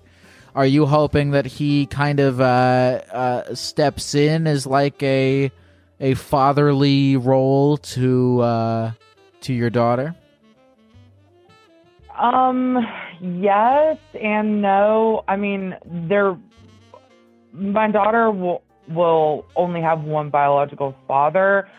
[0.56, 5.52] Are you hoping that he kind of uh, uh, steps in as like a
[6.00, 8.92] a fatherly role to uh,
[9.42, 10.16] to your daughter?
[12.18, 12.86] Um,
[13.22, 15.24] yes and no.
[15.28, 16.38] I mean, there.
[17.54, 21.70] My daughter will will only have one biological father,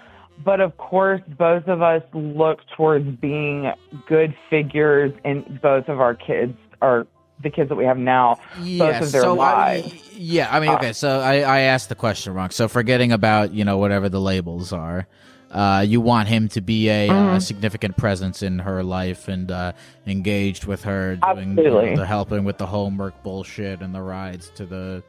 [0.44, 3.70] but of course, both of us look towards being
[4.08, 7.06] good figures in both of our kids, are
[7.42, 8.38] the kids that we have now.
[8.60, 10.10] Yeah, of their so I- lives.
[10.16, 12.50] yeah, I mean, okay, so I, I asked the question wrong.
[12.50, 15.06] So forgetting about you know whatever the labels are,
[15.54, 17.42] uh, you want him to be a uh, Mhm.
[17.42, 19.72] significant presence in her life and uh,
[20.06, 21.94] engaged with her, doing you know, Absolutely.
[21.96, 25.02] the helping with the homework bullshit and the rides to the.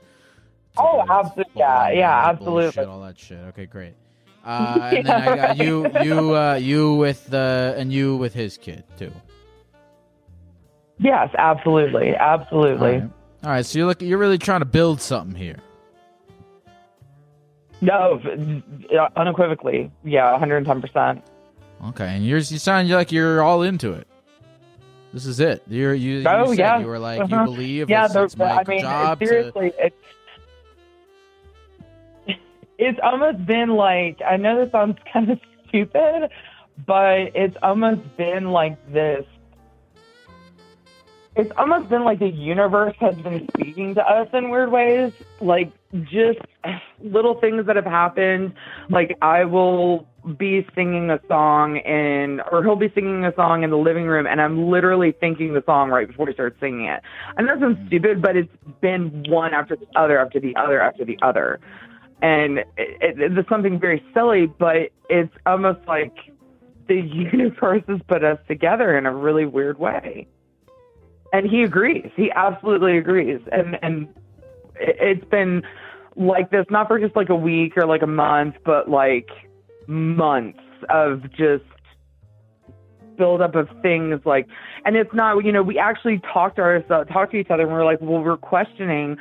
[0.77, 1.51] to Oh, the absolutely.
[1.55, 2.93] Yeah, yeah, the bullshit, absolutely.
[2.93, 3.39] all that shit.
[3.49, 3.93] Okay, great.
[4.45, 8.58] Uh, and then I got you, you, uh, you with the, and you with his
[8.58, 9.12] kid too.
[10.99, 12.88] Yes, absolutely, absolutely.
[12.93, 13.10] All right.
[13.43, 15.58] All right, so you're look, you're really trying to build something here.
[17.81, 18.19] No,
[18.97, 20.81] uh, unequivocally, yeah, 110.
[20.81, 21.23] percent
[21.88, 24.07] Okay, and you're you sound like you're all into it.
[25.13, 25.61] This is it.
[25.67, 26.19] You're you.
[26.19, 26.79] you Oh, yeah.
[26.79, 27.39] You were like Uh-huh.
[27.41, 27.89] you believe.
[27.89, 29.25] Yeah, it's, it's I mean, job to.
[29.27, 29.95] seriously, it's
[32.77, 36.29] it's almost been like I know this sounds kind of stupid,
[36.85, 39.25] but it's almost been like this.
[41.35, 45.11] It's almost been like the universe has been speaking to us in weird ways,
[45.41, 45.69] like
[46.03, 46.39] just
[47.03, 48.53] little things that have happened.
[48.89, 53.69] Like I will be singing a song in, or he'll be singing a song in
[53.69, 57.01] the living room, and I'm literally thinking the song right before he starts singing it.
[57.38, 57.88] I know it sounds mm.
[57.88, 58.49] stupid, but it's
[58.81, 61.60] been one after the other, after the other, after the other.
[62.21, 66.15] And it, it, it's something very silly, but it's almost like
[66.88, 66.95] the
[67.31, 70.27] universe has put us together in a really weird way.
[71.34, 72.10] And he agrees.
[72.15, 73.41] He absolutely agrees.
[73.51, 74.08] And and
[74.79, 75.63] it's been
[76.15, 79.30] like this not for just like a week or like a month, but like
[79.88, 81.63] months of just
[83.17, 84.45] buildup of things like
[84.84, 87.63] and it's not you know we actually talked to ourselves uh, talked to each other
[87.63, 89.15] and we are like well we're questioning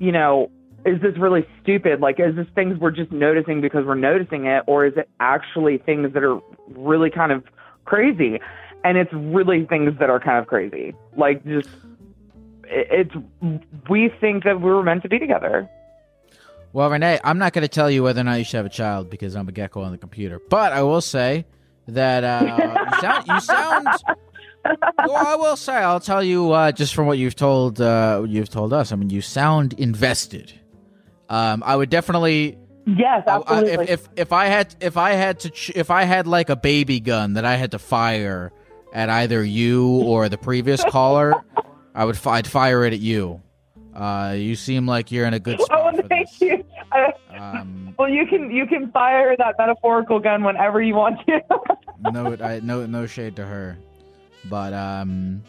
[0.00, 0.50] you know
[0.86, 2.00] is this really stupid?
[2.00, 5.78] Like is this things we're just noticing because we're noticing it or is it actually
[5.78, 6.38] things that are
[6.70, 7.44] really kind of
[7.84, 8.38] crazy?
[8.84, 10.94] And it's really things that are kind of crazy.
[11.16, 11.68] Like just
[12.64, 13.12] it's
[13.90, 15.68] we think that we were meant to be together
[16.76, 18.68] Well, Renee, I'm not going to tell you whether or not you should have a
[18.68, 20.38] child because I'm a gecko on the computer.
[20.50, 21.46] But I will say
[21.88, 23.26] that uh, you sound.
[23.26, 23.88] You sound.
[25.06, 25.72] Well, I will say.
[25.72, 27.80] I'll tell you uh, just from what you've told.
[27.80, 28.92] Uh, you've told us.
[28.92, 30.52] I mean, you sound invested.
[31.30, 32.58] Um, I would definitely.
[32.84, 35.90] yes I- I- absolutely if, if if I had if I had to ch- if
[35.90, 38.52] I had like a baby gun that I had to fire
[38.92, 41.32] at either you or the previous caller,
[41.94, 43.40] I would fi- I'd fire it at you.
[43.96, 46.62] Uh, you seem like you're in a good oh spot for thank you.
[47.34, 51.40] Um, well you can you can fire that metaphorical gun whenever you want to.
[52.12, 53.78] No, I, no, no shade to her,
[54.44, 55.42] but um,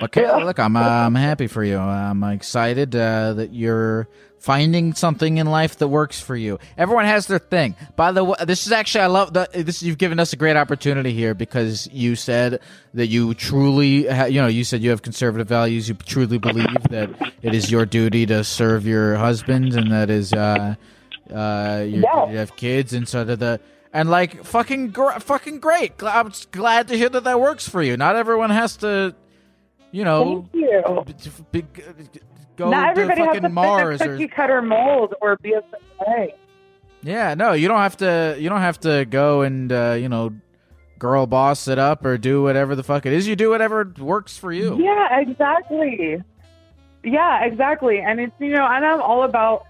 [0.00, 1.76] but Kayla, look, I'm uh, I'm happy for you.
[1.76, 4.08] I'm excited uh, that you're
[4.38, 6.58] finding something in life that works for you.
[6.76, 7.74] Everyone has their thing.
[7.96, 9.52] By the way, this is actually I love that.
[9.52, 12.60] This you've given us a great opportunity here because you said
[12.94, 15.88] that you truly, ha- you know, you said you have conservative values.
[15.88, 17.10] You truly believe that
[17.42, 20.74] it is your duty to serve your husband, and that is uh,
[21.32, 23.60] uh, duty to have kids, and sort of the.
[23.90, 25.96] And like fucking, gr- fucking great.
[25.96, 27.96] Gl- I'm glad to hear that that works for you.
[27.96, 29.14] Not everyone has to,
[29.90, 30.46] you know,
[31.52, 31.66] thank
[32.14, 32.20] you
[32.58, 35.62] go not to everybody has fucking to Mars or cookie cutter mold or be a
[37.02, 37.34] yeah.
[37.34, 38.36] No, you don't have to.
[38.38, 40.32] You don't have to go and uh, you know,
[40.98, 43.26] girl boss it up or do whatever the fuck it is.
[43.26, 44.78] You do whatever works for you.
[44.80, 46.22] Yeah, exactly.
[47.04, 48.00] Yeah, exactly.
[48.00, 49.64] And it's you know, and I'm all about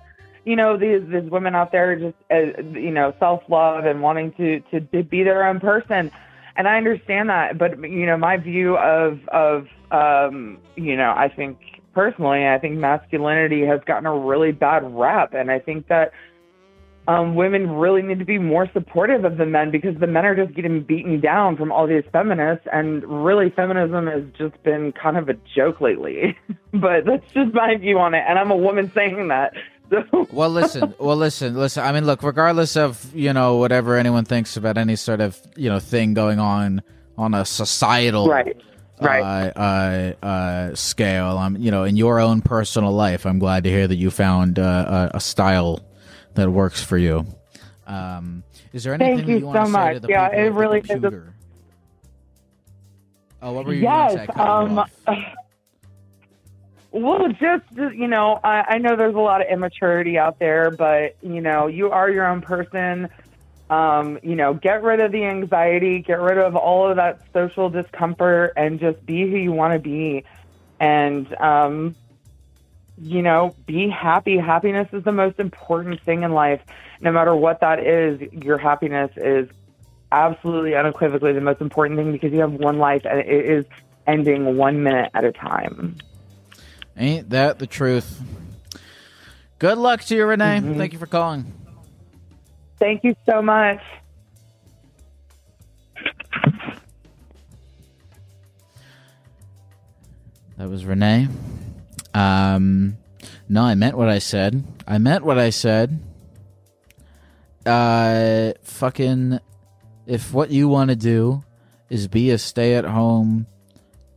[0.45, 4.33] you know these these women out there just uh, you know self love and wanting
[4.33, 6.11] to, to to be their own person.
[6.57, 11.29] And I understand that, but you know, my view of of um, you know, I
[11.29, 11.59] think
[11.99, 16.13] personally, I think masculinity has gotten a really bad rap, and I think that
[17.09, 20.37] um, women really need to be more supportive of the men because the men are
[20.37, 25.17] just getting beaten down from all these feminists, and really feminism has just been kind
[25.17, 26.39] of a joke lately.
[26.73, 29.55] but that's just my view on it, and I'm a woman saying that.
[30.31, 30.95] Well, listen.
[31.01, 31.55] Well, listen.
[31.55, 31.83] Listen.
[31.83, 32.23] I mean, look.
[32.23, 36.39] Regardless of you know whatever anyone thinks about any sort of you know thing going
[36.39, 36.83] on
[37.17, 38.55] on a societal right,
[39.01, 39.53] right.
[39.57, 39.59] uh,
[40.23, 41.39] uh, uh, scale.
[41.39, 44.59] I'm, you know, in your own personal life, I'm glad to hear that you found
[44.59, 45.81] uh, a, a style
[46.35, 47.27] that works for you.
[47.87, 49.95] Um, is there anything Thank that you you want so to say much.
[49.95, 51.33] to the Yeah, people it at the really is a-
[53.41, 54.27] Oh, what were you going to say?
[54.29, 54.39] Yes.
[54.39, 54.85] Um.
[56.91, 61.17] Well, just you know, I, I know there's a lot of immaturity out there, but
[61.23, 63.11] you know, you are your own person.
[63.71, 67.69] Um, you know, get rid of the anxiety, get rid of all of that social
[67.69, 70.25] discomfort, and just be who you want to be.
[70.81, 71.95] And um,
[73.01, 74.39] you know, be happy.
[74.39, 76.61] Happiness is the most important thing in life.
[77.01, 79.49] No matter what that is, your happiness is
[80.11, 83.65] absolutely unequivocally the most important thing because you have one life and it is
[84.07, 85.97] ending one minute at a time.
[86.97, 88.21] Ain't that the truth?
[89.59, 90.61] Good luck to you, Renee.
[90.61, 90.79] Mm-hmm.
[90.79, 91.53] Thank you for calling.
[92.79, 93.81] Thank you so much.
[100.57, 101.29] That was Renee.
[102.15, 102.97] Um,
[103.49, 104.65] no, I meant what I said.
[104.87, 106.01] I meant what I said.
[107.65, 109.39] Uh, fucking,
[110.07, 111.45] if what you want to do
[111.91, 113.47] is be a stay at home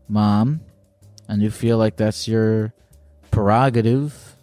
[0.08, 0.62] mom
[1.28, 2.74] and you feel like that's your
[3.30, 4.36] prerogative,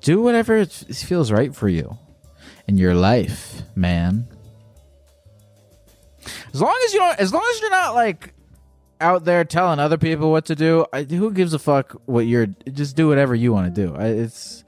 [0.00, 1.98] do whatever it feels right for you
[2.66, 4.26] in your life, man.
[6.52, 8.32] As long as you don't, as long as you're not like
[9.00, 12.46] out there telling other people what to do, I, who gives a fuck what you're?
[12.46, 13.94] Just do whatever you want to do.
[13.94, 14.64] I, it's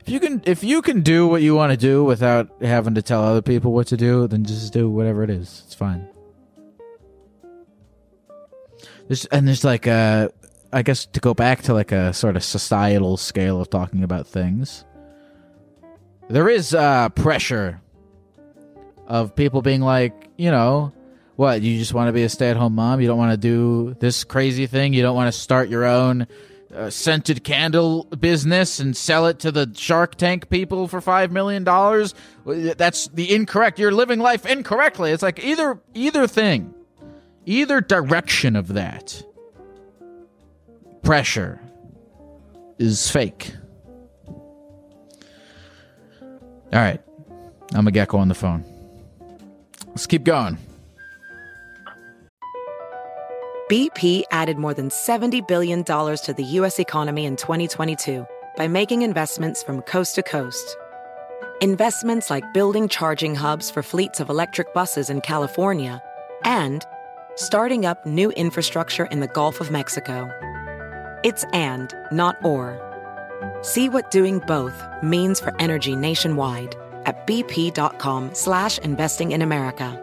[0.00, 3.02] if you can if you can do what you want to do without having to
[3.02, 5.62] tell other people what to do, then just do whatever it is.
[5.66, 6.08] It's fine.
[9.06, 10.32] There's and there's like a,
[10.72, 14.26] I guess to go back to like a sort of societal scale of talking about
[14.26, 14.84] things.
[16.32, 17.78] There is uh, pressure
[19.06, 20.94] of people being like, you know,
[21.36, 23.02] what you just want to be a stay-at-home mom.
[23.02, 24.94] You don't want to do this crazy thing.
[24.94, 26.26] You don't want to start your own
[26.74, 31.64] uh, scented candle business and sell it to the Shark Tank people for five million
[31.64, 32.14] dollars.
[32.46, 33.78] That's the incorrect.
[33.78, 35.10] You're living life incorrectly.
[35.10, 36.72] It's like either either thing,
[37.44, 39.22] either direction of that
[41.02, 41.60] pressure
[42.78, 43.52] is fake.
[46.72, 47.02] All right,
[47.74, 48.64] I'm a gecko on the phone.
[49.88, 50.56] Let's keep going.
[53.70, 56.78] BP added more than $70 billion to the U.S.
[56.78, 60.76] economy in 2022 by making investments from coast to coast.
[61.60, 66.02] Investments like building charging hubs for fleets of electric buses in California
[66.44, 66.84] and
[67.36, 70.30] starting up new infrastructure in the Gulf of Mexico.
[71.22, 72.91] It's and, not or.
[73.62, 79.98] See what doing both means for energy nationwide at bp.com slash investing in America.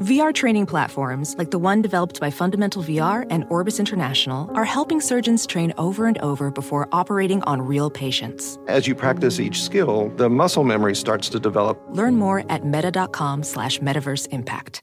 [0.00, 5.00] VR training platforms, like the one developed by Fundamental VR and Orbis International, are helping
[5.00, 8.58] surgeons train over and over before operating on real patients.
[8.66, 11.80] As you practice each skill, the muscle memory starts to develop.
[11.90, 14.82] Learn more at meta.com slash metaverse impact.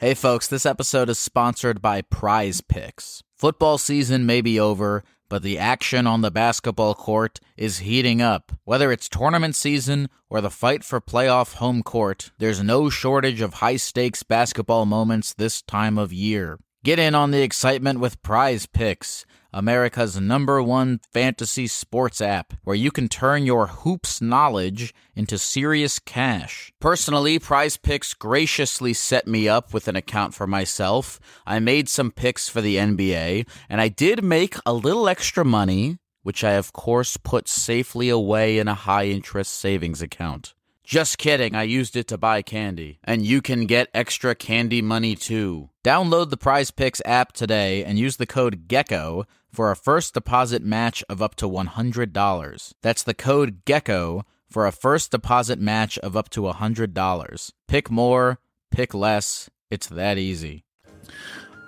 [0.00, 3.22] Hey folks, this episode is sponsored by Prize Picks.
[3.36, 8.50] Football season may be over, but the action on the basketball court is heating up.
[8.64, 13.52] Whether it's tournament season or the fight for playoff home court, there's no shortage of
[13.52, 16.58] high stakes basketball moments this time of year.
[16.82, 22.74] Get in on the excitement with Prize Picks, America's number one fantasy sports app, where
[22.74, 26.72] you can turn your hoops knowledge into serious cash.
[26.80, 31.20] Personally, Prize Picks graciously set me up with an account for myself.
[31.46, 35.98] I made some picks for the NBA, and I did make a little extra money,
[36.22, 40.54] which I, of course, put safely away in a high interest savings account.
[40.84, 42.98] Just kidding, I used it to buy candy.
[43.04, 45.70] And you can get extra candy money too.
[45.84, 50.62] Download the Prize Picks app today and use the code GECKO for a first deposit
[50.62, 52.72] match of up to $100.
[52.82, 57.52] That's the code GECKO for a first deposit match of up to $100.
[57.68, 58.38] Pick more,
[58.70, 59.48] pick less.
[59.70, 60.64] It's that easy.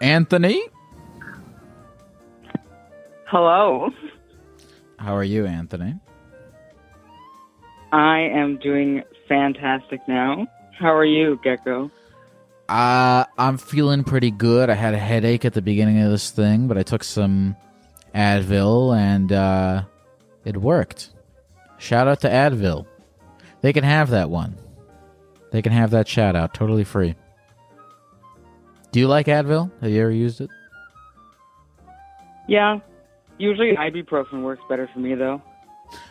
[0.00, 0.62] Anthony,
[3.26, 3.88] Hello.
[4.98, 5.94] how are you, Anthony?
[7.93, 10.47] I am doing fantastic now.
[10.78, 11.90] How are you, Gecko?
[12.68, 14.70] Uh, I'm feeling pretty good.
[14.70, 17.55] I had a headache at the beginning of this thing, but I took some
[18.14, 19.82] Advil and uh,
[20.45, 21.11] it worked.
[21.78, 22.86] Shout out to Advil.
[23.61, 24.57] They can have that one.
[25.51, 27.14] They can have that shout out totally free.
[28.90, 29.70] Do you like Advil?
[29.82, 30.49] Have you ever used it?
[32.49, 32.78] Yeah.
[33.36, 35.43] Usually ibuprofen works better for me, though.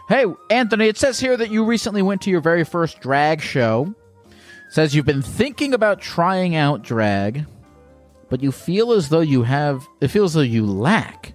[0.07, 3.93] Hey, Anthony, it says here that you recently went to your very first drag show.
[4.27, 7.45] It says you've been thinking about trying out drag,
[8.29, 11.34] but you feel as though you have it feels as though you lack.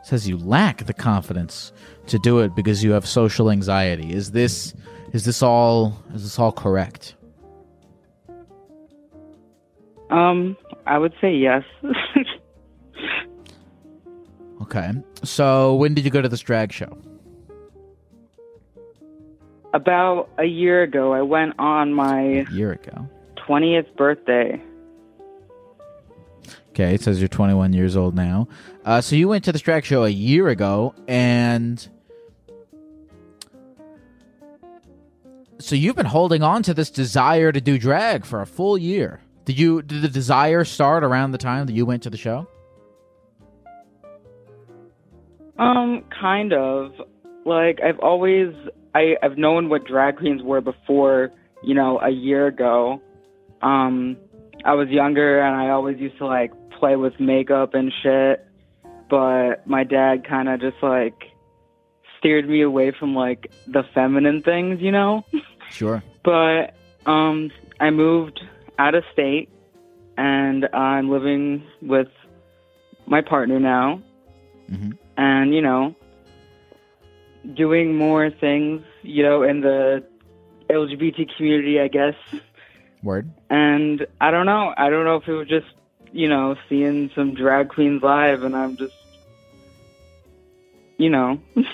[0.00, 1.72] It says you lack the confidence
[2.08, 4.12] to do it because you have social anxiety.
[4.12, 4.74] Is this
[5.12, 7.14] is this all is this all correct?
[10.10, 11.64] Um, I would say yes.
[14.64, 14.92] Okay.
[15.22, 16.96] So when did you go to this drag show?
[19.74, 23.08] About a year ago, I went on my A year ago.
[23.36, 24.62] 20th birthday.
[26.70, 28.46] Okay, it says you're 21 years old now.
[28.84, 31.88] Uh, so you went to the drag show a year ago, and
[35.58, 39.22] so you've been holding on to this desire to do drag for a full year.
[39.44, 39.82] Did you?
[39.82, 42.46] Did the desire start around the time that you went to the show?
[45.58, 46.92] Um, kind of.
[47.44, 48.54] Like I've always
[48.94, 51.32] I I've known what drag queens were before,
[51.62, 53.00] you know, a year ago.
[53.62, 54.16] Um
[54.64, 58.46] I was younger and I always used to like play with makeup and shit,
[59.10, 61.14] but my dad kind of just like
[62.18, 65.24] steered me away from like the feminine things, you know?
[65.70, 66.04] Sure.
[66.22, 66.74] But
[67.06, 68.40] um I moved
[68.78, 69.48] out of state
[70.16, 72.08] and I'm living with
[73.06, 74.00] my partner now.
[74.68, 75.94] hmm and you know
[77.54, 80.02] doing more things you know in the
[80.70, 82.14] lgbt community i guess
[83.02, 83.30] Word.
[83.50, 85.66] and i don't know i don't know if it was just
[86.12, 88.94] you know seeing some drag queens live and i'm just
[90.96, 91.38] you know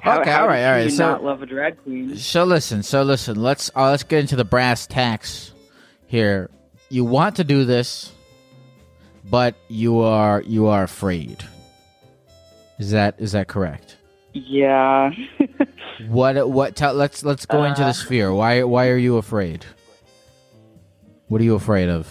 [0.00, 0.92] how, Okay, how all right, all right.
[0.92, 3.40] so- not love a drag queen So listen, so listen.
[3.42, 5.52] Let's uh, let's get into the brass tacks
[6.06, 6.50] here.
[6.88, 8.12] You want to do this,
[9.28, 11.42] but you are you are afraid.
[12.78, 13.96] Is that is that correct?
[14.36, 15.10] Yeah
[16.08, 16.76] What what?
[16.76, 18.32] Tell, let's let's go into the sphere.
[18.32, 19.64] Why why are you afraid?
[21.28, 22.06] What are you afraid of?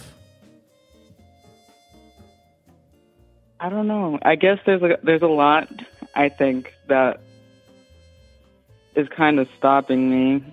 [3.58, 5.66] i don't know i guess there's a there's a lot
[6.14, 7.20] i think that
[8.94, 10.44] is kind of stopping me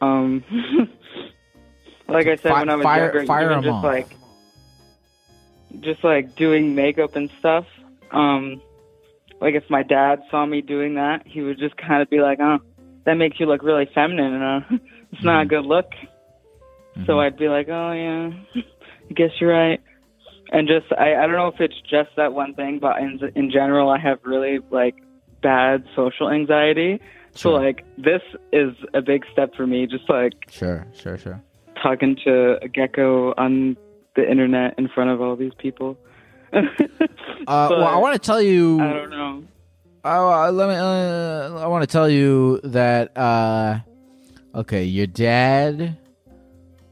[0.00, 0.42] um
[2.08, 3.84] like i said Fi- when i was fire- younger fire even just off.
[3.84, 4.16] like
[5.80, 7.66] just like doing makeup and stuff
[8.10, 8.60] um
[9.42, 12.38] like if my dad saw me doing that he would just kind of be like
[12.40, 12.58] oh
[13.04, 14.76] that makes you look really feminine and uh
[15.12, 15.90] it's not a good look
[17.06, 18.30] so I'd be like, oh yeah,
[19.10, 19.80] I guess you're right.
[20.52, 23.50] And just I, I don't know if it's just that one thing, but in in
[23.50, 24.96] general, I have really like
[25.42, 27.00] bad social anxiety.
[27.34, 28.20] So like this
[28.52, 29.86] is a big step for me.
[29.86, 31.42] Just like Sure, sure, sure.
[31.82, 33.76] talking to a gecko on
[34.14, 35.96] the internet in front of all these people.
[36.52, 38.80] Uh, well, I want to tell you.
[38.80, 39.44] I don't know.
[40.04, 40.74] Oh, uh, let me.
[40.76, 43.16] Uh, I want to tell you that.
[43.16, 43.80] Uh,
[44.54, 45.98] okay, your dad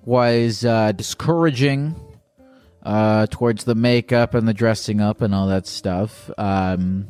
[0.05, 1.95] was uh, discouraging
[2.83, 6.31] uh, towards the makeup and the dressing up and all that stuff.
[6.39, 7.09] Um,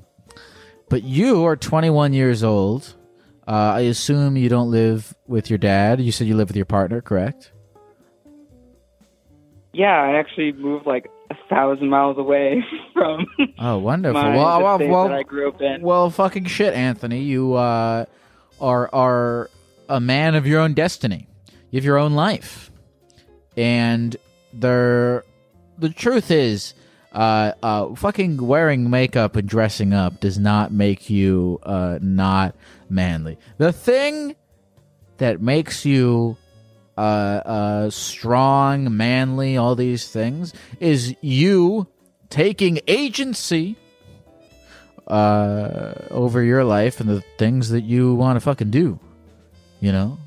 [0.89, 2.95] but you are 21 years old.
[3.47, 6.01] Uh, I assume you don't live with your dad.
[6.01, 7.53] You said you live with your partner, correct?
[9.73, 12.63] Yeah, I actually moved like a thousand miles away
[12.93, 13.27] from
[13.59, 14.21] Oh, wonderful.
[14.21, 15.81] my well, the well, well, that I grew up in.
[15.83, 17.21] Well, fucking shit, Anthony.
[17.21, 18.05] You uh,
[18.61, 19.51] are are
[19.89, 21.27] a man of your own destiny.
[21.71, 22.71] You have your own life,
[23.57, 24.17] and
[24.53, 25.23] the
[25.79, 26.75] the truth is,
[27.13, 32.55] uh, uh, fucking wearing makeup and dressing up does not make you uh not
[32.89, 33.39] manly.
[33.59, 34.35] The thing
[35.19, 36.37] that makes you
[37.01, 41.87] uh, uh, strong, manly, all these things, is you
[42.29, 43.77] taking agency
[45.07, 49.01] uh, over your life and the things that you want to fucking do.
[49.81, 50.19] You know,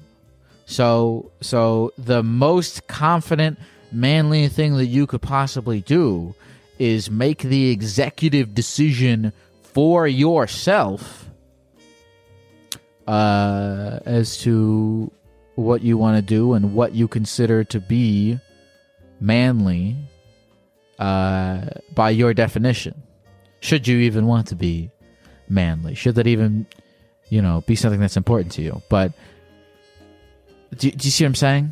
[0.66, 3.60] so so the most confident,
[3.92, 6.34] manly thing that you could possibly do
[6.80, 11.30] is make the executive decision for yourself
[13.06, 15.12] uh, as to
[15.56, 18.40] what you want to do and what you consider to be
[19.20, 19.96] manly
[21.00, 23.02] uh, by your definition.
[23.60, 24.92] Should you even want to be
[25.48, 25.96] manly?
[25.96, 26.66] Should that even,
[27.30, 28.82] you know, be something that's important to you?
[28.90, 29.14] But
[30.78, 31.72] do, do you see what I'm saying?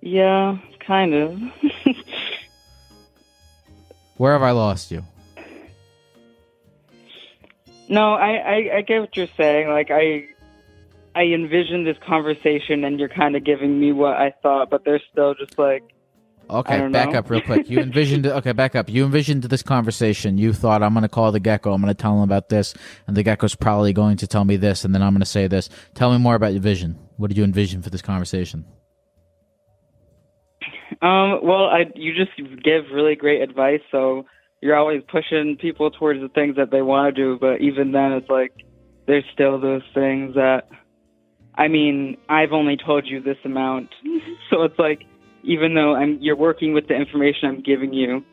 [0.00, 1.40] Yeah, kind of.
[4.16, 5.02] Where have I lost you?
[7.88, 9.68] No, I, I, I get what you're saying.
[9.68, 10.26] Like I
[11.14, 15.02] I envisioned this conversation and you're kind of giving me what I thought, but they're
[15.12, 15.82] still just like
[16.50, 17.18] Okay, back know.
[17.20, 17.70] up real quick.
[17.70, 18.88] You envisioned okay, back up.
[18.90, 20.36] You envisioned this conversation.
[20.38, 21.72] You thought I'm going to call the gecko.
[21.72, 22.74] I'm going to tell him about this,
[23.06, 25.46] and the gecko's probably going to tell me this, and then I'm going to say
[25.46, 25.70] this.
[25.94, 26.98] Tell me more about your vision.
[27.16, 28.66] What did you envision for this conversation?
[31.00, 34.26] Um, well, I you just give really great advice, so
[34.60, 38.12] you're always pushing people towards the things that they want to do, but even then
[38.12, 38.52] it's like
[39.06, 40.68] there's still those things that
[41.56, 43.90] I mean, I've only told you this amount.
[44.06, 44.32] Mm-hmm.
[44.50, 45.04] so it's like
[45.42, 48.24] even though I'm you're working with the information I'm giving you,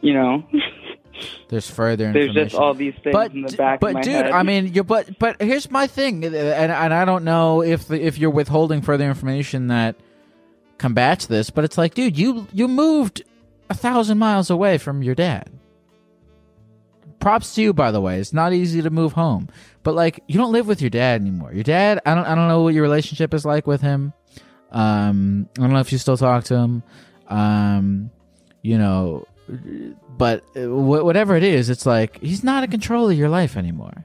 [0.00, 0.42] you know,
[1.48, 2.48] There's further there's information.
[2.48, 4.30] just all these things but in the back but of my dude, head.
[4.30, 7.86] I mean, you but but here's my thing, uh, and and I don't know if
[7.86, 9.96] the, if you're withholding further information that
[10.78, 13.22] combats this, but it's like, dude, you you moved
[13.70, 15.50] a thousand miles away from your dad.
[17.24, 18.18] Props to you, by the way.
[18.18, 19.48] It's not easy to move home,
[19.82, 21.54] but like, you don't live with your dad anymore.
[21.54, 24.12] Your dad, I don't I don't know what your relationship is like with him.
[24.70, 26.82] Um, I don't know if you still talk to him.
[27.28, 28.10] Um,
[28.60, 29.26] you know,
[30.18, 33.56] but uh, wh- whatever it is, it's like he's not in control of your life
[33.56, 34.04] anymore.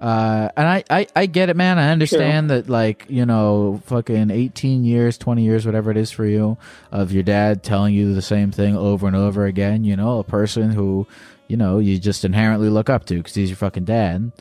[0.00, 1.78] Uh, and I, I, I get it, man.
[1.78, 6.24] I understand that, like, you know, fucking 18 years, 20 years, whatever it is for
[6.24, 6.56] you,
[6.92, 9.82] of your dad telling you the same thing over and over again.
[9.82, 11.08] You know, a person who,
[11.48, 14.32] you know, you just inherently look up to because he's your fucking dad.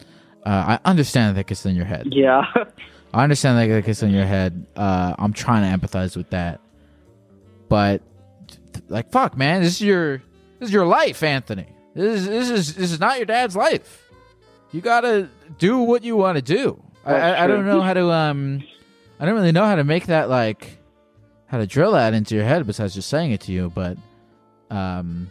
[0.45, 2.07] Uh, I understand that gets in your head.
[2.11, 2.43] Yeah.
[3.13, 4.67] I understand that gets in your head.
[4.75, 6.61] Uh, I'm trying to empathize with that.
[7.69, 8.01] But,
[8.87, 10.17] like, fuck, man, this is your,
[10.59, 11.67] this is your life, Anthony.
[11.93, 14.07] This is, this is, this is not your dad's life
[14.71, 16.81] you gotta do what you want to do.
[17.05, 18.63] I, I, I, don't know how to um,
[19.19, 20.77] I don't really know how to make that like
[21.47, 23.71] how to drill that into your head besides just saying it to you.
[23.73, 23.97] But
[24.69, 25.29] um,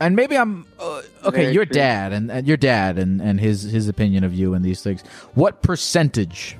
[0.00, 1.42] and maybe I'm uh, okay.
[1.42, 1.74] Very your true.
[1.74, 5.02] dad and, and your dad and and his his opinion of you and these things.
[5.34, 6.56] What percentage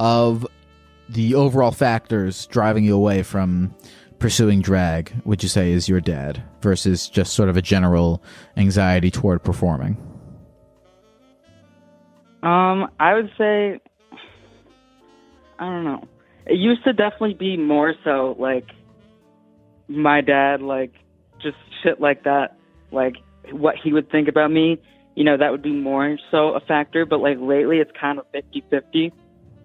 [0.00, 0.46] of
[1.08, 3.74] the overall factors driving you away from
[4.18, 8.22] pursuing drag would you say is your dad versus just sort of a general
[8.56, 9.96] anxiety toward performing?
[12.42, 13.80] Um, I would say
[15.58, 16.08] I don't know.
[16.46, 18.66] It used to definitely be more so like
[19.88, 20.92] my dad like
[21.42, 22.56] just shit like that,
[22.90, 23.16] like
[23.50, 24.80] what he would think about me,
[25.14, 28.26] you know, that would be more so a factor, but like lately it's kind of
[28.32, 29.12] 50-50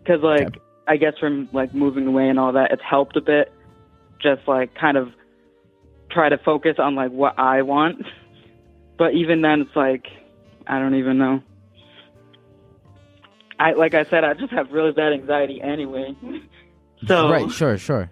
[0.05, 0.59] cuz like okay.
[0.87, 3.51] I guess from like moving away and all that, it's helped a bit
[4.21, 5.09] just like kind of
[6.11, 8.05] try to focus on like what I want.
[8.97, 10.07] But even then, it's like
[10.67, 11.41] I don't even know.
[13.57, 16.15] I like I said, I just have really bad anxiety anyway.
[17.07, 18.11] so right, sure, sure.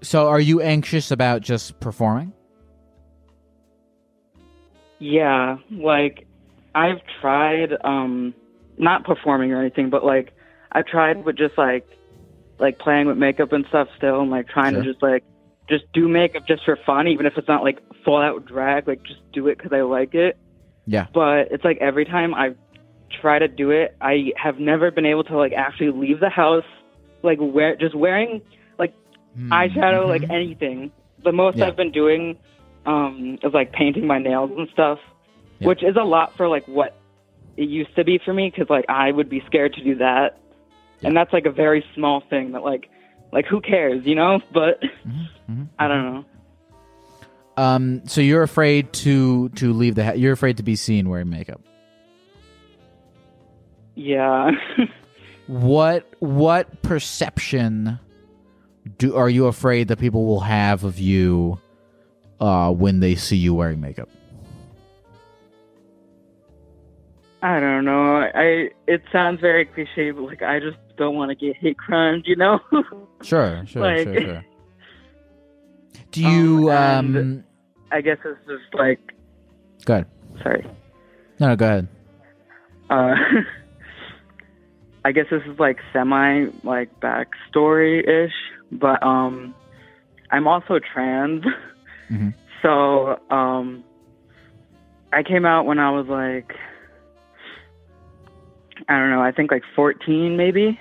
[0.00, 2.32] So, are you anxious about just performing?
[5.00, 6.26] Yeah, like
[6.74, 8.34] I've tried, um,
[8.78, 10.32] not performing or anything, but like
[10.72, 11.86] I've tried with just like
[12.58, 14.82] like playing with makeup and stuff still and like trying sure.
[14.82, 15.24] to just like
[15.68, 19.02] just do makeup just for fun even if it's not like full out drag like
[19.04, 20.36] just do it because i like it
[20.86, 22.54] yeah but it's like every time i
[23.20, 26.64] try to do it i have never been able to like actually leave the house
[27.22, 28.40] like wear just wearing
[29.38, 29.52] mm-hmm.
[29.52, 30.32] eyeshadow like mm-hmm.
[30.32, 30.92] anything.
[31.24, 31.66] The most yeah.
[31.66, 32.38] i've been doing
[32.86, 34.98] um is like painting my nails and stuff
[35.58, 35.68] yeah.
[35.68, 36.96] which is a lot for like what
[37.56, 40.38] it used to be for me because like i would be scared to do that.
[41.00, 42.88] And that's like a very small thing that like
[43.32, 44.40] like who cares you know?
[44.52, 46.24] But mm-hmm, mm-hmm, i don't know.
[47.56, 51.30] Um so you're afraid to to leave the ha- you're afraid to be seen wearing
[51.30, 51.60] makeup?
[53.94, 54.50] Yeah.
[55.48, 57.98] What what perception
[58.96, 61.60] do are you afraid that people will have of you
[62.40, 64.08] uh when they see you wearing makeup
[67.40, 68.16] I don't know.
[68.34, 72.24] I it sounds very cliche, but like I just don't want to get hate crimed,
[72.26, 72.58] you know?
[73.22, 74.44] sure, sure, like, sure, sure.
[76.10, 77.44] Do you um, um
[77.92, 78.98] I guess it's just like
[79.84, 80.06] Go ahead.
[80.42, 80.66] Sorry.
[81.38, 81.88] No, no go ahead.
[82.90, 83.14] Uh
[85.04, 88.34] I guess this is like semi like backstory ish,
[88.70, 89.54] but um
[90.30, 91.44] I'm also trans.
[92.10, 92.30] Mm-hmm.
[92.62, 93.84] So um
[95.12, 96.54] I came out when I was like
[98.88, 100.80] I don't know, I think like 14 maybe.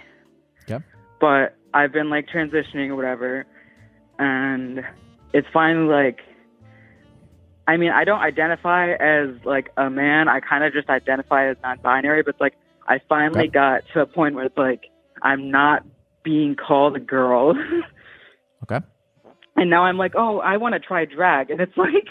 [0.67, 0.83] Yep.
[1.19, 3.45] But I've been like transitioning or whatever.
[4.19, 4.85] And
[5.33, 6.19] it's finally like,
[7.67, 10.29] I mean, I don't identify as like a man.
[10.29, 12.55] I kind of just identify as non binary, but it's like,
[12.87, 13.49] I finally okay.
[13.49, 14.85] got to a point where it's like,
[15.21, 15.85] I'm not
[16.27, 17.55] being called a girl.
[18.63, 18.85] okay.
[19.55, 21.49] And now I'm like, oh, I want to try drag.
[21.49, 22.05] And it's like,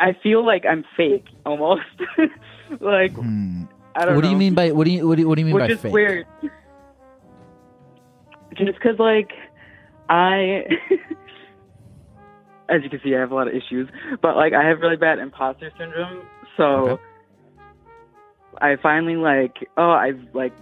[0.00, 1.82] I feel like I'm fake almost.
[2.80, 3.62] like, hmm.
[3.94, 4.14] I don't know.
[4.14, 4.20] what know.
[4.22, 5.68] do you mean by what do you what do you, what do you mean Which
[5.68, 5.92] by is fake?
[5.92, 6.26] weird.
[8.56, 9.30] Just because, like,
[10.08, 10.64] I,
[12.68, 13.88] as you can see, I have a lot of issues,
[14.20, 16.26] but like, I have really bad imposter syndrome.
[16.56, 17.02] So, okay.
[18.58, 20.54] I finally like, oh, I've like,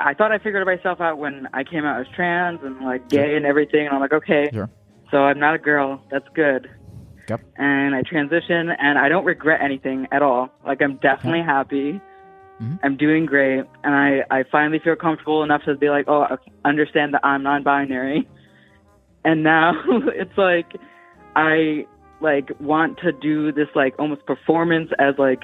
[0.00, 3.36] I thought I figured myself out when I came out as trans and like gay
[3.36, 4.70] and everything, and I'm like, okay, sure.
[5.10, 6.02] so I'm not a girl.
[6.10, 6.70] That's good.
[7.28, 7.40] Yep.
[7.56, 10.50] And I transition, and I don't regret anything at all.
[10.66, 12.00] Like, I'm definitely happy.
[12.60, 12.76] Mm-hmm.
[12.82, 16.68] I'm doing great, and I I finally feel comfortable enough to be like, oh, I
[16.68, 18.28] understand that I'm non-binary,
[19.24, 19.74] and now
[20.14, 20.76] it's like
[21.36, 21.86] I
[22.20, 25.42] like want to do this like almost performance as like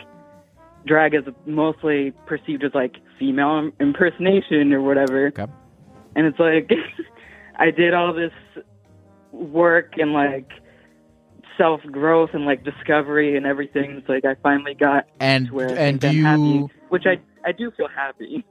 [0.86, 5.46] drag is mostly perceived as like female impersonation or whatever, okay.
[6.14, 6.70] and it's like
[7.56, 8.32] I did all this
[9.32, 10.50] work and like
[11.56, 13.92] self growth and like discovery and everything.
[13.92, 17.70] It's like I finally got and where and do you happy, which I I do
[17.70, 18.44] feel happy.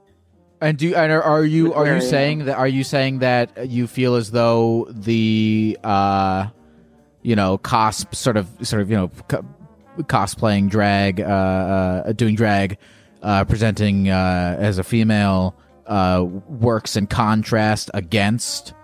[0.60, 3.86] And do and are, are you are you saying that are you saying that you
[3.86, 6.48] feel as though the uh
[7.22, 9.10] you know cosp sort of sort of you know
[10.04, 12.78] cosplaying drag, uh, uh, doing drag,
[13.22, 15.54] uh, presenting uh, as a female
[15.86, 18.74] uh, works in contrast against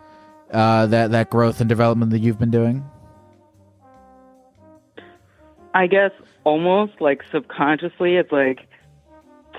[0.52, 2.84] uh, that that growth and development that you've been doing?
[5.74, 6.10] I guess
[6.44, 8.68] almost like subconsciously, it's like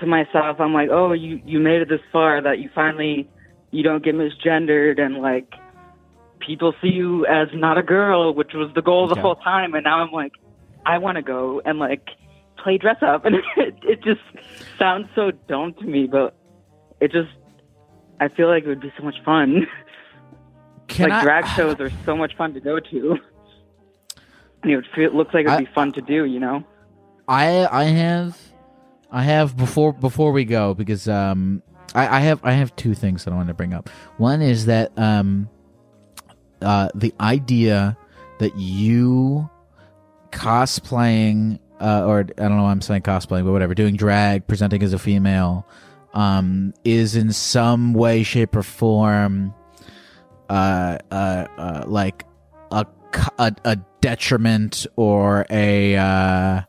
[0.00, 3.28] to myself, I'm like, oh, you you made it this far that you finally
[3.70, 5.52] you don't get misgendered and like
[6.38, 9.74] people see you as not a girl, which was the goal the whole time.
[9.74, 10.32] And now I'm like,
[10.86, 12.08] I want to go and like
[12.58, 14.20] play dress up, and it, it just
[14.78, 16.34] sounds so dumb to me, but
[17.00, 17.30] it just
[18.20, 19.66] I feel like it would be so much fun.
[20.88, 23.18] Can like I- drag shows are so much fun to go to.
[24.62, 26.40] And it would feel, it looks like it would I- be fun to do, you
[26.40, 26.64] know?
[27.26, 28.38] I I have
[29.10, 31.62] I have before before we go because um
[31.94, 33.88] I, I have I have two things that I want to bring up.
[34.18, 35.48] One is that um
[36.60, 37.96] uh the idea
[38.40, 39.48] that you
[40.34, 44.82] cosplaying uh, or I don't know why I'm saying cosplaying, but whatever, doing drag, presenting
[44.82, 45.66] as a female,
[46.14, 49.54] um, is in some way, shape, or form,
[50.48, 52.24] uh, uh, uh like
[52.70, 52.86] a
[53.38, 56.62] a, a detriment or a uh,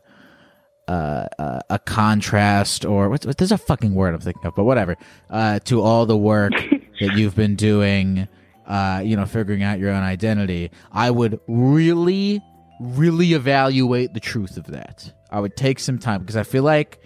[0.88, 4.64] uh, uh, a contrast or what's, what, there's a fucking word I'm thinking of, but
[4.64, 4.96] whatever.
[5.28, 6.52] Uh, to all the work
[7.00, 8.28] that you've been doing,
[8.66, 12.40] uh, you know, figuring out your own identity, I would really,
[12.80, 15.12] really evaluate the truth of that.
[15.30, 17.00] I would take some time because I feel like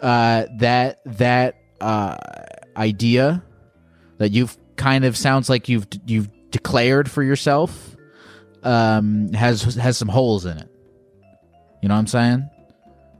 [0.00, 2.16] uh, that that uh,
[2.76, 3.42] idea
[4.18, 7.96] that you've kind of sounds like you've you've declared for yourself
[8.62, 10.68] um, has has some holes in it.
[11.82, 12.50] You know what I'm saying?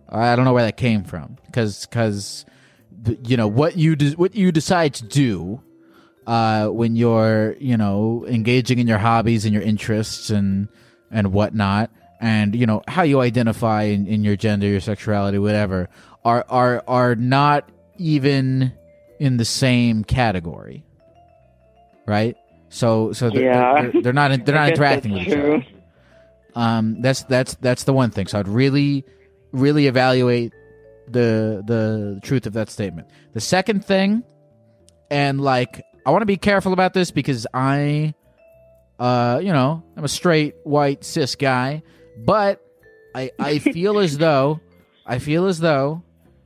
[0.08, 2.44] I don't know where that came from because because
[3.24, 5.60] you know what you de- what you decide to do
[6.26, 10.68] uh, when you're you know engaging in your hobbies and your interests and
[11.16, 11.90] and whatnot
[12.20, 15.88] and you know how you identify in, in your gender your sexuality whatever
[16.24, 18.72] are are are not even
[19.18, 20.84] in the same category
[22.06, 22.36] right?
[22.68, 23.82] So so they're, Yeah.
[23.90, 25.64] they're, they're not they're not interacting with each other.
[26.54, 28.26] um that's that's that's the one thing.
[28.26, 29.04] So i'd really
[29.52, 30.52] really evaluate
[31.08, 33.08] the the truth of that statement.
[33.32, 34.22] The second thing
[35.10, 38.12] and like i want to be careful about this because i
[38.98, 41.82] uh you know i'm a straight white cis guy
[42.18, 42.62] but
[43.14, 44.60] i i feel as though
[45.04, 46.02] i feel as though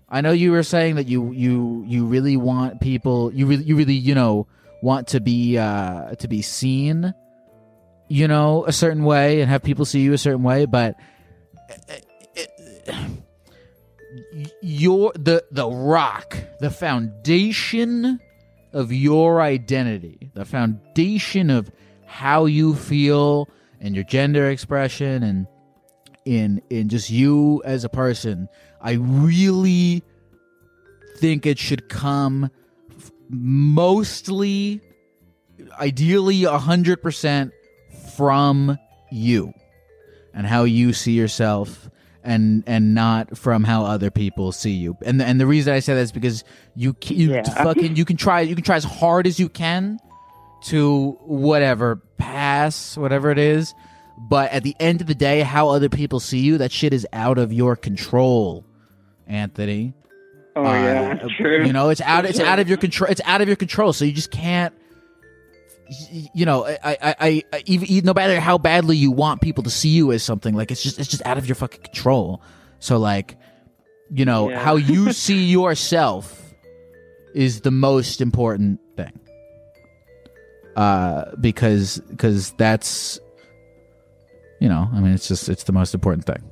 [0.09, 3.77] i know you were saying that you you you really want people you really you
[3.77, 4.47] really you know
[4.83, 7.15] want to be uh to be seen
[8.09, 10.97] you know a certain way and have people see you a certain way but
[14.61, 18.21] your the the rock the foundation
[18.73, 21.71] of your identity the foundation of
[22.11, 23.49] how you feel
[23.81, 25.47] and your gender expression and
[26.25, 28.49] in in just you as a person
[28.83, 30.03] i really
[31.19, 32.51] think it should come
[32.99, 34.81] f- mostly
[35.79, 37.53] ideally 100%
[38.17, 38.79] from
[39.11, 39.53] you
[40.35, 41.89] and how you see yourself
[42.23, 44.97] and and not from how other people see you.
[45.05, 46.45] And and the reason I say that is because
[46.77, 47.43] you you Yeah.
[47.65, 49.99] fucking you can try you can try as hard as you can
[50.65, 53.75] to whatever pass whatever it is,
[54.19, 57.07] but at the end of the day how other people see you that shit is
[57.13, 58.65] out of your control,
[59.27, 59.95] Anthony.
[60.57, 61.65] Oh, Uh, yeah, true.
[61.65, 62.25] You know, it's out.
[62.27, 63.11] It's out of your control.
[63.11, 63.93] It's out of your control.
[63.93, 64.75] So you just can't.
[66.35, 69.71] You know, I, I, I, I even, no matter how badly you want people to
[69.71, 72.43] see you as something, like it's just, it's just out of your fucking control.
[72.79, 73.37] So like,
[74.13, 74.61] you know, Yeah.
[74.63, 76.55] how you see yourself
[77.35, 79.19] is the most important thing.
[80.77, 83.19] Uh, because because that's,
[84.61, 86.43] you know, I mean, it's just it's the most important thing.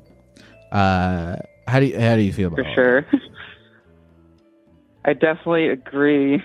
[0.73, 3.07] Uh, how do you how do you feel about For sure.
[5.05, 6.43] I definitely agree.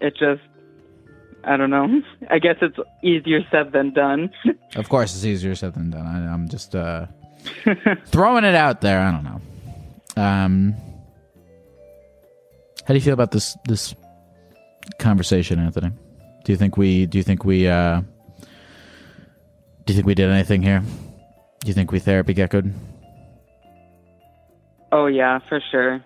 [0.00, 0.42] It just,
[1.44, 2.02] I don't know.
[2.30, 4.30] I guess it's easier said than done.
[4.76, 6.06] Of course, it's easier said than done.
[6.06, 7.06] I, I'm just uh,
[8.06, 9.00] throwing it out there.
[9.00, 9.40] I don't know.
[10.16, 10.74] Um,
[12.84, 13.94] how do you feel about this this
[14.98, 15.92] conversation, Anthony?
[16.46, 18.02] Do you think we do you think we uh,
[19.84, 20.78] do you think we did anything here?
[20.78, 22.72] Do you think we therapy geckoed?
[24.92, 26.04] Oh, yeah, for sure.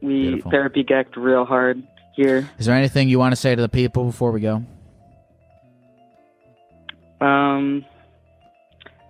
[0.00, 0.52] We Beautiful.
[0.52, 1.82] therapy gecked real hard
[2.14, 2.48] here.
[2.60, 4.62] Is there anything you want to say to the people before we go?
[7.20, 7.84] Um,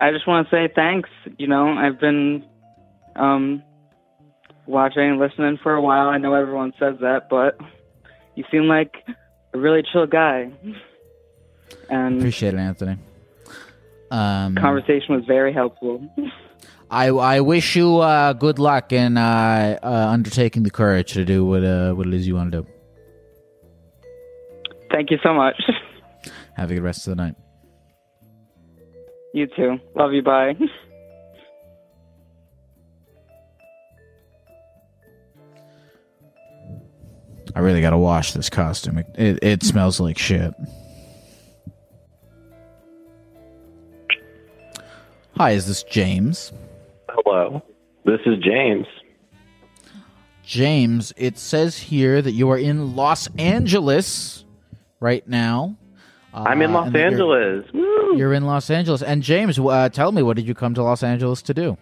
[0.01, 1.11] I just want to say thanks.
[1.37, 2.45] You know, I've been
[3.15, 3.61] um,
[4.65, 6.07] watching and listening for a while.
[6.07, 7.59] I know everyone says that, but
[8.33, 8.95] you seem like
[9.53, 10.51] a really chill guy.
[11.89, 12.97] And Appreciate it, Anthony.
[14.11, 16.07] Um, conversation was very helpful.
[16.91, 21.43] I I wish you uh, good luck in uh, uh, undertaking the courage to do
[21.45, 22.67] what uh, what it is you want to do.
[24.91, 25.59] Thank you so much.
[26.55, 27.35] Have a good rest of the night.
[29.33, 29.79] You too.
[29.95, 30.21] Love you.
[30.21, 30.55] Bye.
[37.55, 38.97] I really gotta wash this costume.
[38.99, 40.53] It it, it smells like shit.
[45.37, 46.51] Hi, is this James?
[47.09, 47.61] Hello.
[48.05, 48.85] This is James.
[50.43, 54.45] James, it says here that you are in Los Angeles
[54.99, 55.75] right now.
[56.33, 57.65] I'm in Uh, Los you're- Angeles.
[57.73, 58.17] Woo!
[58.17, 59.01] You're in Los Angeles.
[59.01, 61.77] And James, uh, tell me, what did you come to Los Angeles to do?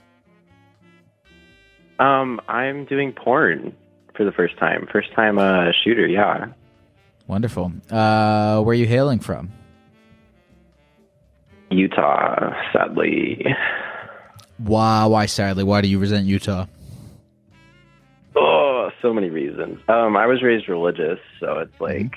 [1.99, 3.75] Um, I'm doing porn
[4.15, 4.87] for the first time.
[4.91, 6.47] First time uh shooter, yeah.
[7.27, 7.71] Wonderful.
[7.89, 9.51] Uh, where are you hailing from?
[11.69, 13.45] Utah, sadly.
[14.57, 15.05] Why?
[15.05, 15.25] Why?
[15.27, 16.65] Sadly, why do you resent Utah?
[18.35, 19.79] Oh, so many reasons.
[19.87, 22.13] Um, I was raised religious, so it's like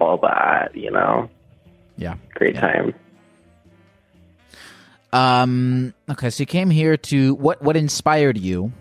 [0.00, 1.28] all that, you know.
[1.96, 2.14] Yeah.
[2.34, 2.60] Great Yeah.
[2.60, 2.94] time.
[5.12, 5.94] Um.
[6.10, 7.62] Okay, so you came here to what?
[7.62, 8.72] What inspired you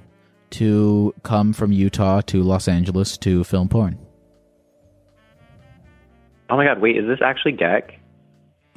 [0.52, 3.98] to come from Utah to Los Angeles to film porn?
[6.50, 8.00] Oh my god, wait, is this actually Geck?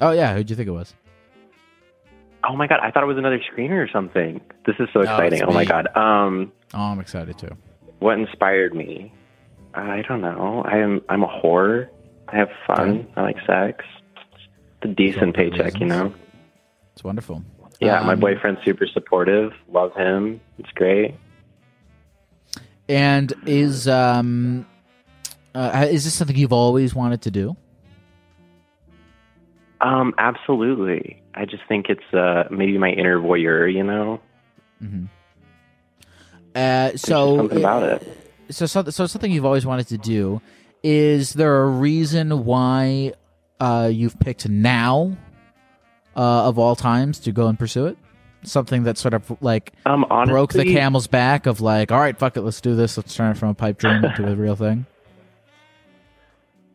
[0.00, 0.94] Oh yeah, who'd you think it was?
[2.48, 4.40] Oh my god, I thought it was another screener or something.
[4.64, 5.40] This is so exciting.
[5.40, 5.88] it's Oh my god.
[5.96, 7.50] Um Oh, I'm excited too.
[7.98, 9.12] what inspired me?
[9.74, 10.62] I don't know.
[10.66, 11.88] I am I'm a whore.
[12.28, 13.06] I have fun.
[13.16, 13.84] I like sex.
[14.80, 16.14] It's a decent paycheck, you know.
[16.92, 17.42] It's wonderful.
[17.80, 19.52] Yeah, my Um, boyfriend's super supportive.
[19.72, 20.40] Love him.
[20.58, 21.14] It's great.
[22.88, 24.66] And is um,
[25.54, 27.56] uh, is this something you've always wanted to do?
[29.80, 31.22] Um, absolutely.
[31.34, 34.20] I just think it's uh maybe my inner voyeur, you know.
[34.82, 35.04] Mm-hmm.
[36.54, 38.18] Uh, so something about it.
[38.50, 40.40] So, so, so something you've always wanted to do.
[40.82, 43.12] Is there a reason why
[43.60, 45.16] uh, you've picked now,
[46.16, 47.98] uh, of all times, to go and pursue it?
[48.44, 52.16] Something that sort of like Um, honestly, broke the camel's back of like, all right,
[52.16, 52.96] fuck it, let's do this.
[52.96, 54.86] Let's turn it from a pipe dream to a real thing.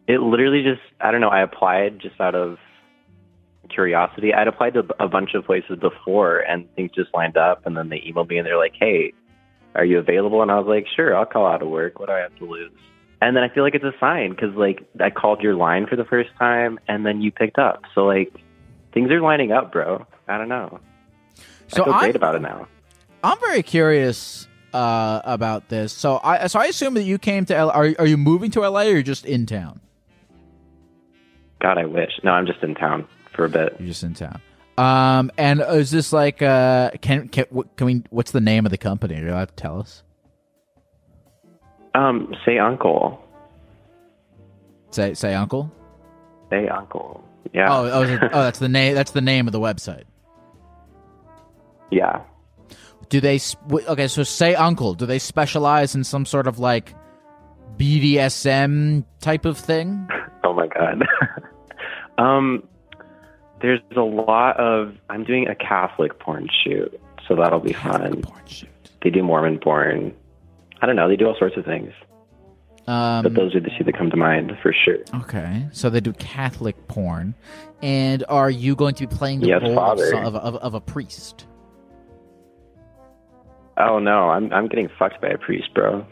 [0.05, 1.29] It literally just I don't know.
[1.29, 2.57] I applied just out of
[3.69, 4.33] curiosity.
[4.33, 7.65] I'd applied to a bunch of places before, and things just lined up.
[7.65, 9.13] And then they emailed me, and they're like, "Hey,
[9.75, 11.99] are you available?" And I was like, "Sure, I'll call out of work.
[11.99, 12.71] What do I have to lose?"
[13.21, 15.95] And then I feel like it's a sign because like I called your line for
[15.95, 17.83] the first time, and then you picked up.
[17.95, 18.33] So like
[18.93, 20.05] things are lining up, bro.
[20.27, 20.81] I don't know.
[21.73, 22.67] So I feel I'm- great about it now.
[23.23, 25.93] I'm very curious uh, about this.
[25.93, 27.69] So I so I assume that you came to L.
[27.69, 29.79] Are are you moving to LA or you're just in town?
[31.61, 32.11] God, I wish.
[32.23, 33.77] No, I'm just in town for a bit.
[33.79, 34.41] You're just in town.
[34.77, 38.03] Um, and is this like uh, can can what- can we?
[38.09, 39.15] What's the name of the company?
[39.15, 40.03] Are you allowed to tell us?
[41.95, 43.23] Um, say uncle.
[44.91, 45.71] Say say uncle.
[46.49, 47.23] Say uncle.
[47.53, 47.67] Yeah.
[47.73, 48.95] Oh, oh, oh, that's the name.
[48.95, 50.03] That's the name of the website.
[51.93, 52.21] Yeah.
[53.09, 53.39] Do they?
[53.71, 54.93] Okay, so say uncle.
[54.95, 56.95] Do they specialize in some sort of like
[57.77, 60.07] BDSM type of thing?
[60.45, 61.01] Oh my god.
[62.17, 62.67] um,
[63.61, 64.93] there's a lot of.
[65.09, 68.21] I'm doing a Catholic porn shoot, so that'll be fun.
[68.21, 68.67] Porn shoot.
[69.01, 70.13] They do Mormon porn.
[70.81, 71.07] I don't know.
[71.07, 71.93] They do all sorts of things,
[72.87, 74.97] Um, but those are the two that come to mind for sure.
[75.21, 77.35] Okay, so they do Catholic porn,
[77.81, 80.81] and are you going to be playing the Yes, role of, of, of, of a
[80.81, 81.47] priest?
[83.77, 86.05] Oh no, I'm I'm getting fucked by a priest, bro.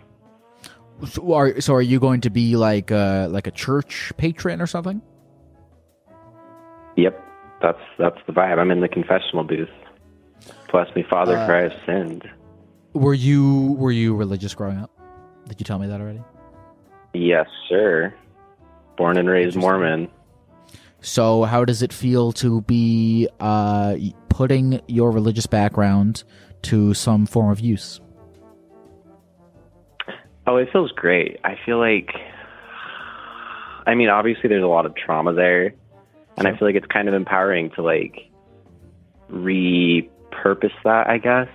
[1.05, 4.67] So are so are you going to be like uh like a church patron or
[4.67, 5.01] something?
[6.97, 7.21] Yep,
[7.61, 8.59] that's that's the vibe.
[8.59, 9.69] I'm in the confessional booth.
[10.71, 12.29] Bless me, Father, Uh, for I have sinned.
[12.93, 14.91] Were you were you religious growing up?
[15.47, 16.21] Did you tell me that already?
[17.13, 18.13] Yes, sir.
[18.97, 20.09] Born and raised Mormon.
[21.01, 23.95] So how does it feel to be uh
[24.29, 26.23] putting your religious background
[26.63, 27.99] to some form of use?
[30.47, 31.39] Oh, it feels great.
[31.43, 32.09] I feel like,
[33.85, 35.73] I mean, obviously there's a lot of trauma there,
[36.37, 38.29] and I feel like it's kind of empowering to like
[39.31, 41.07] repurpose that.
[41.07, 41.47] I guess.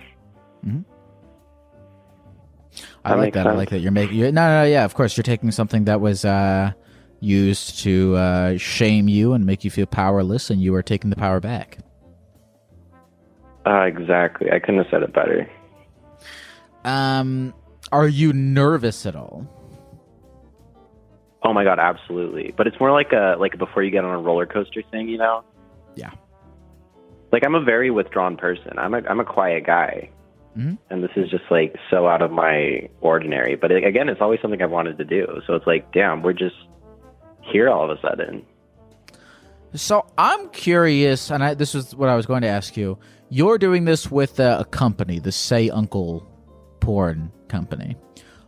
[3.03, 3.47] I That like that.
[3.47, 3.79] I like that.
[3.79, 4.83] You're making you're, no, no, yeah.
[4.83, 6.71] Of course, you're taking something that was uh,
[7.19, 11.15] used to uh, shame you and make you feel powerless, and you are taking the
[11.15, 11.79] power back.
[13.67, 14.49] Uh, exactly.
[14.51, 15.49] I couldn't have said it better.
[16.85, 17.53] Um,
[17.91, 19.45] are you nervous at all?
[21.43, 22.53] Oh my god, absolutely.
[22.55, 25.17] But it's more like a like before you get on a roller coaster thing, you
[25.17, 25.43] know?
[25.95, 26.11] Yeah.
[27.31, 28.73] Like I'm a very withdrawn person.
[28.77, 30.11] I'm a I'm a quiet guy.
[30.57, 30.79] Mhm.
[30.89, 33.55] and this is just like so out of my ordinary.
[33.55, 35.39] But it, again, it's always something I've wanted to do.
[35.45, 36.55] So it's like, damn, we're just
[37.43, 38.43] here all of a sudden.
[39.75, 42.97] So I'm curious, and I, this is what I was going to ask you.
[43.29, 46.25] You're doing this with a, a company, the Say Uncle
[46.79, 47.97] porn company.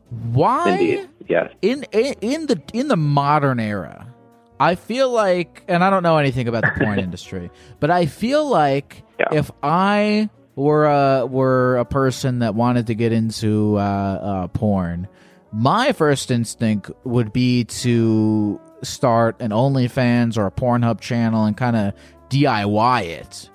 [0.09, 0.69] Why?
[0.69, 1.51] Indeed, yes.
[1.61, 4.13] In, in in the in the modern era,
[4.59, 8.47] I feel like, and I don't know anything about the porn industry, but I feel
[8.47, 14.47] like if I were a were a person that wanted to get into uh, uh,
[14.47, 15.07] porn,
[15.51, 21.75] my first instinct would be to start an OnlyFans or a Pornhub channel and kind
[21.75, 21.93] of
[22.29, 23.49] DIY it,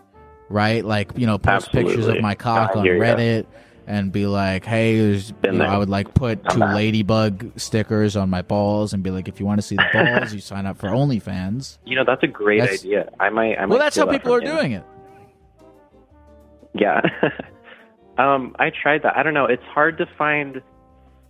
[0.55, 0.85] right?
[0.85, 2.85] Like you know, post pictures of my cock on.
[2.87, 3.47] Reddit.
[3.87, 5.67] And be like, hey, there's, you know.
[5.67, 9.45] I would like put two ladybug stickers on my balls and be like, if you
[9.45, 11.77] want to see the balls, you sign up for OnlyFans.
[11.85, 13.11] You know, that's a great That's- idea.
[13.21, 13.59] I might.
[13.59, 14.47] I might Well, that's how that people are you.
[14.47, 14.85] doing it.
[16.73, 17.03] Yeah.
[18.19, 19.19] um, I tried that.
[19.19, 19.45] I don't know.
[19.45, 20.63] It's hard to find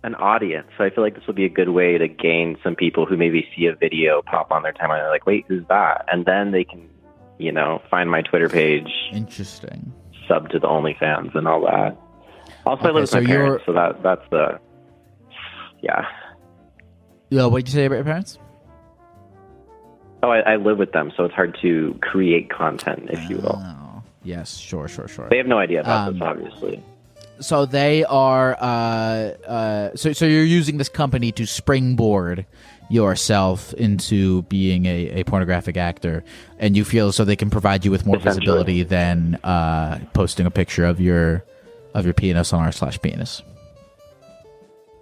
[0.03, 0.67] an audience.
[0.77, 3.17] So I feel like this will be a good way to gain some people who
[3.17, 4.99] maybe see a video pop on their timeline.
[5.01, 6.05] They're like, wait, who's that?
[6.09, 6.87] And then they can,
[7.37, 9.91] you know, find my Twitter page, Interesting.
[10.27, 11.97] sub to the OnlyFans and all that.
[12.65, 14.59] Also, I live with so my you're- parents, so that that's the,
[15.81, 16.05] yeah.
[17.29, 18.37] Yeah, what did you say about your parents?
[20.23, 23.61] Oh, I, I live with them, so it's hard to create content, if you will.
[23.63, 25.27] Oh, yes, sure, sure, sure.
[25.29, 26.83] They have no idea about Um, this, obviously.
[27.41, 28.55] So they are.
[28.59, 28.65] Uh,
[29.45, 32.45] uh, so so you're using this company to springboard
[32.89, 36.23] yourself into being a, a pornographic actor,
[36.59, 40.51] and you feel so they can provide you with more visibility than uh, posting a
[40.51, 41.43] picture of your
[41.93, 43.41] of your penis on r slash penis.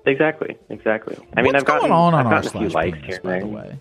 [0.05, 1.17] Exactly, exactly.
[1.35, 3.21] I mean, I've gotten, on on I've r gotten a few slash likes penis, here
[3.23, 3.79] by the way?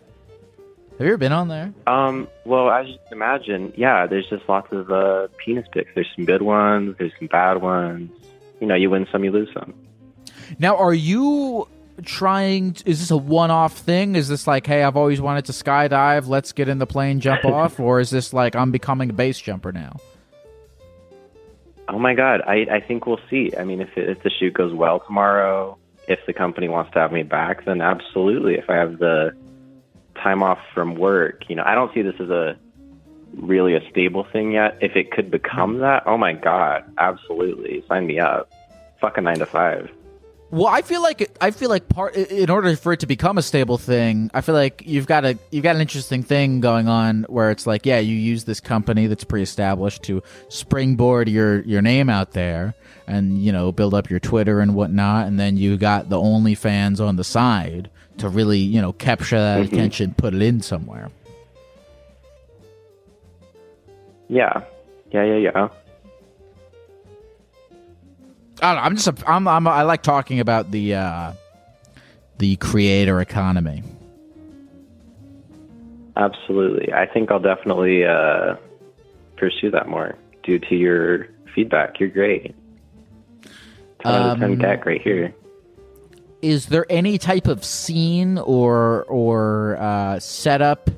[0.98, 1.72] Have you ever been on there?
[1.86, 5.90] Um, well, as you can imagine, yeah, there's just lots of uh, penis pics.
[5.94, 8.11] There's some good ones, there's some bad ones.
[8.61, 9.74] You know, you win some, you lose some.
[10.59, 11.66] Now, are you
[12.03, 12.76] trying?
[12.84, 14.16] Is this a one-off thing?
[14.16, 16.26] Is this like, hey, I've always wanted to skydive.
[16.28, 19.38] Let's get in the plane, jump off, or is this like I'm becoming a base
[19.38, 19.96] jumper now?
[21.88, 23.53] Oh my God, I, I think we'll see.
[23.59, 25.76] I mean, if, it, if the shoot goes well tomorrow,
[26.09, 28.55] if the company wants to have me back, then absolutely.
[28.55, 29.36] If I have the
[30.22, 32.57] time off from work, you know, I don't see this as a
[33.34, 34.78] really a stable thing yet.
[34.80, 35.80] If it could become hmm.
[35.80, 37.84] that, oh my God, absolutely.
[37.88, 38.50] Sign me up.
[39.00, 39.90] Fuck a nine to five.
[40.53, 43.42] Well, I feel like I feel like part in order for it to become a
[43.42, 47.22] stable thing, I feel like you've got a you've got an interesting thing going on
[47.30, 52.11] where it's like, yeah, you use this company that's pre-established to springboard your your name
[52.11, 52.74] out there
[53.07, 57.00] and you know build up your Twitter and whatnot, and then you got the OnlyFans
[57.00, 57.88] on the side
[58.18, 59.72] to really you know capture that Mhm.
[59.72, 61.09] attention, put it in somewhere.
[64.28, 64.64] Yeah.
[65.12, 65.68] Yeah, yeah, yeah.
[68.62, 71.32] I don't know, I'm just a, I'm, I'm I like talking about the uh,
[72.38, 73.82] the creator economy.
[76.16, 76.92] Absolutely.
[76.92, 78.56] I think I'll definitely uh,
[79.36, 81.98] pursue that more due to your feedback.
[81.98, 82.54] You're great.
[84.04, 85.34] 10 out of 10 Um, deck right here.
[86.42, 90.90] is there any type of scene or or uh, setup,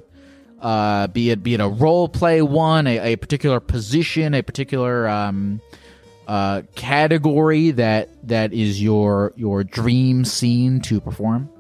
[0.61, 5.07] uh, be it be it a role play one, a, a particular position, a particular
[5.07, 5.61] um,
[6.27, 11.51] uh, category that that is your your dream scene to perform?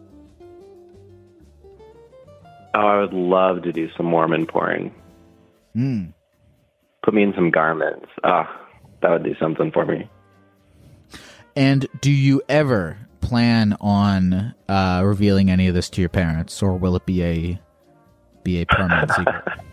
[2.74, 4.92] Oh, I would love to do some Mormon porn.
[5.74, 6.04] Hmm.
[7.04, 8.06] Put me in some garments.
[8.24, 8.48] Ah,
[9.00, 10.08] that would do something for me.
[11.54, 16.76] And do you ever plan on uh, revealing any of this to your parents, or
[16.76, 17.60] will it be a
[18.42, 19.44] be a permanent secret?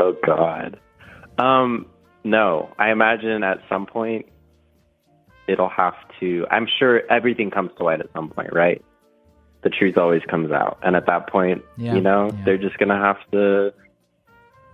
[0.00, 0.78] Oh God.
[1.38, 1.86] Um,
[2.24, 2.74] no.
[2.78, 4.26] I imagine at some point
[5.46, 6.46] it'll have to.
[6.50, 8.82] I'm sure everything comes to light at some point, right?
[9.62, 12.98] The truth always comes out, and at that point, Yeah, you know, they're just gonna
[12.98, 13.72] have to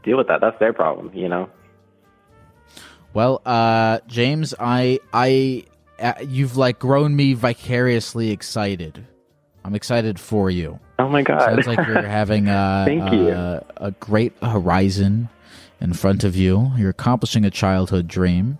[0.02, 0.40] deal with that.
[0.40, 1.48] That's their problem, you know.
[3.12, 5.64] Well, uh, James, I, I,
[5.98, 9.06] uh, you've like grown me vicariously excited.
[9.64, 10.78] I'm excited for you.
[10.98, 11.40] Oh my God.
[11.40, 13.30] Sounds like you're having a, Thank you.
[13.30, 15.28] a, a great horizon
[15.80, 16.72] in front of you.
[16.76, 18.58] You're accomplishing a childhood dream,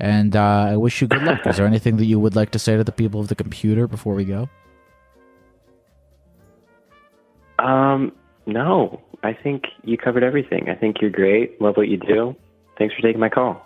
[0.00, 1.46] and uh, I wish you good luck.
[1.46, 3.86] Is there anything that you would like to say to the people of the computer
[3.86, 4.48] before we go?
[7.58, 8.12] Um,
[8.46, 10.68] no, I think you covered everything.
[10.68, 11.60] I think you're great.
[11.60, 12.36] Love what you do.
[12.78, 13.64] Thanks for taking my call.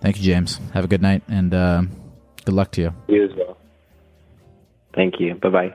[0.00, 0.60] Thank you, James.
[0.74, 1.82] Have a good night, and uh,
[2.44, 2.94] good luck to you.
[3.08, 3.56] You as well.
[4.94, 5.34] Thank you.
[5.34, 5.74] Bye bye.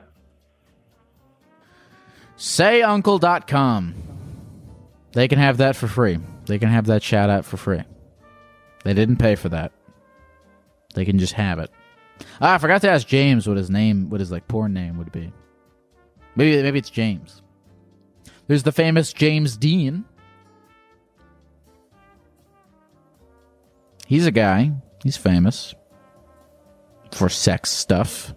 [2.36, 3.94] SayUncle.com.
[5.12, 6.18] They can have that for free.
[6.52, 7.82] They can have that shout out for free.
[8.84, 9.72] They didn't pay for that.
[10.92, 11.70] They can just have it.
[12.42, 15.10] Ah, I forgot to ask James what his name, what his like porn name would
[15.10, 15.32] be.
[16.36, 17.40] Maybe maybe it's James.
[18.48, 20.04] There's the famous James Dean.
[24.06, 24.72] He's a guy.
[25.02, 25.74] He's famous
[27.12, 28.34] for sex stuff.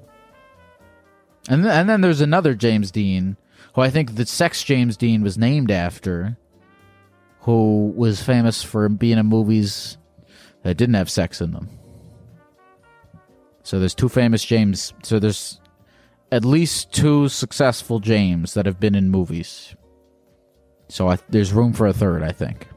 [1.49, 3.36] And then, and then there's another James Dean,
[3.74, 6.38] who I think the sex James Dean was named after,
[7.46, 10.00] who was famous for being in movies
[10.64, 11.70] that didn't have sex in them.
[13.62, 14.96] So there's two famous James.
[15.04, 15.62] So there's
[16.32, 19.76] at least two successful James that have been in movies.
[20.89, 22.68] So I, there's room for a third, I think.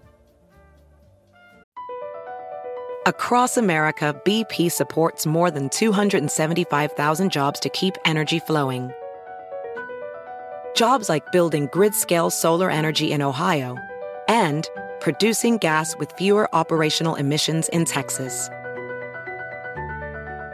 [3.07, 8.93] Across America, BP supports more than 275,000 jobs to keep energy flowing.
[10.75, 13.79] Jobs like building grid scale solar energy in Ohio
[14.29, 14.68] and
[15.01, 18.49] producing gas with fewer operational emissions in Texas.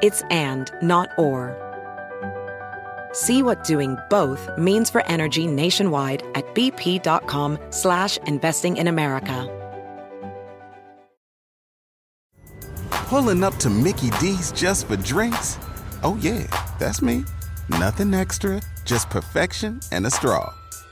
[0.02, 1.60] It's and, not or.
[3.12, 9.50] See what doing both means for energy nationwide at bp.com slash investing in America.
[12.90, 15.58] Pulling up to Mickey D's just for drinks?
[16.02, 16.46] Oh yeah,
[16.78, 17.24] that's me.
[17.68, 20.52] Nothing extra, just perfection and a straw.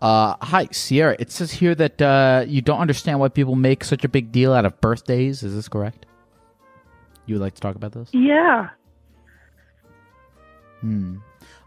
[0.00, 1.16] Uh, hi, Sierra.
[1.18, 4.52] It says here that uh, you don't understand why people make such a big deal
[4.52, 5.42] out of birthdays.
[5.42, 6.06] Is this correct?
[7.26, 8.08] You would like to talk about this?
[8.12, 8.70] Yeah.
[10.80, 11.18] Hmm.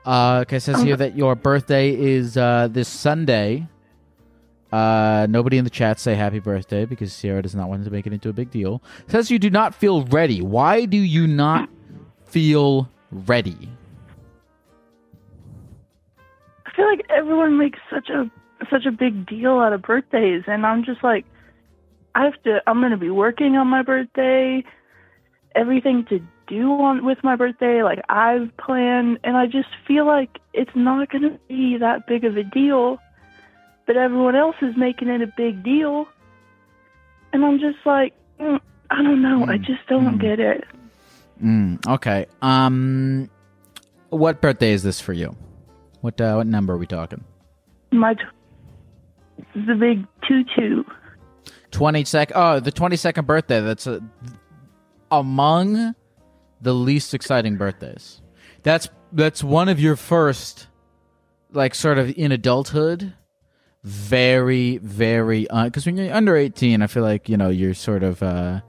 [0.05, 3.67] Uh, okay, it says here that your birthday is uh, this Sunday.
[4.71, 8.07] Uh, nobody in the chat say happy birthday because Sierra does not want to make
[8.07, 8.81] it into a big deal.
[9.05, 10.41] It says you do not feel ready.
[10.41, 11.69] Why do you not
[12.25, 13.69] feel ready?
[16.73, 18.29] I feel like everyone makes such a
[18.71, 21.25] such a big deal out of birthdays, and I'm just like,
[22.15, 22.61] I have to.
[22.65, 24.63] I'm gonna be working on my birthday.
[25.55, 30.39] Everything to do on with my birthday, like I've planned, and I just feel like
[30.53, 32.97] it's not gonna be that big of a deal.
[33.85, 36.07] But everyone else is making it a big deal,
[37.33, 38.59] and I'm just like, mm,
[38.89, 39.45] I don't know.
[39.45, 40.63] I just don't get it.
[41.43, 42.25] Mm, okay.
[42.41, 43.29] Um,
[44.09, 45.35] what birthday is this for you?
[46.03, 47.23] What uh, what number are we talking?
[47.93, 48.23] My t-
[49.55, 50.83] the big two-two.
[51.71, 52.35] Twenty second.
[52.35, 53.61] Oh, the twenty second birthday.
[53.61, 54.01] That's a,
[55.09, 55.95] among
[56.59, 58.21] the least exciting birthdays.
[58.63, 60.67] That's that's one of your first,
[61.53, 63.13] like, sort of in adulthood.
[63.85, 68.21] Very, very, because when you're under eighteen, I feel like you know you're sort of
[68.21, 68.59] uh,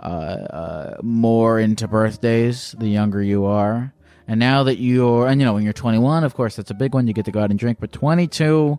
[0.00, 3.93] uh, uh, more into birthdays the younger you are.
[4.26, 6.94] And now that you're, and you know, when you're 21, of course, that's a big
[6.94, 7.06] one.
[7.06, 7.78] You get to go out and drink.
[7.78, 8.78] But 22,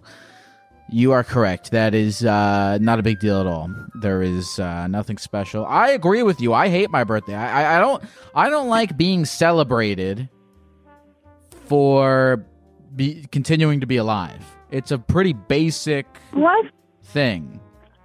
[0.89, 1.71] you are correct.
[1.71, 3.69] That is uh, not a big deal at all.
[4.01, 5.65] There is uh, nothing special.
[5.65, 6.53] I agree with you.
[6.53, 7.35] I hate my birthday.
[7.35, 8.03] I, I, I don't.
[8.33, 10.29] I don't like being celebrated
[11.65, 12.45] for
[12.95, 14.43] be, continuing to be alive.
[14.71, 16.65] It's a pretty basic What?
[17.03, 17.59] thing,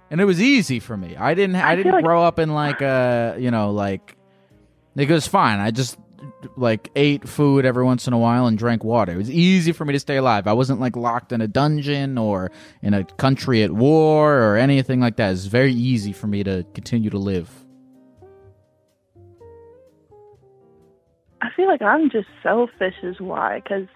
[0.09, 1.15] and it was easy for me.
[1.17, 1.55] I didn't.
[1.55, 4.15] I, I didn't like- grow up in like a you know like
[4.95, 5.59] it was fine.
[5.59, 5.97] I just
[6.55, 9.13] like ate food every once in a while and drank water.
[9.13, 10.47] It was easy for me to stay alive.
[10.47, 12.51] I wasn't like locked in a dungeon or
[12.81, 15.31] in a country at war or anything like that.
[15.31, 17.49] It's very easy for me to continue to live.
[21.41, 23.87] I feel like I'm just selfish is why because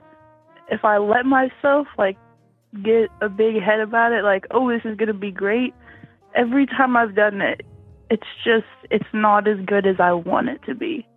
[0.70, 2.18] if I let myself like
[2.84, 5.74] get a big head about it like oh this is going to be great
[6.34, 7.62] every time I've done it
[8.10, 11.08] it's just it's not as good as I want it to be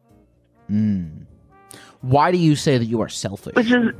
[0.70, 1.26] Mm.
[2.00, 3.54] Why do you say that you are selfish?
[3.54, 3.94] which is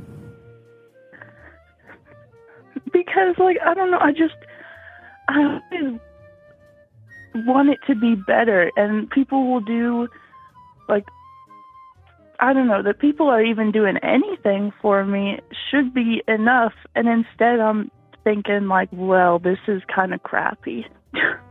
[2.91, 4.35] because like I don't know I just
[5.27, 5.99] I always
[7.35, 10.07] want it to be better and people will do
[10.87, 11.05] like
[12.39, 15.39] I don't know that people are even doing anything for me
[15.69, 17.91] should be enough and instead I'm
[18.23, 20.85] thinking like well this is kind of crappy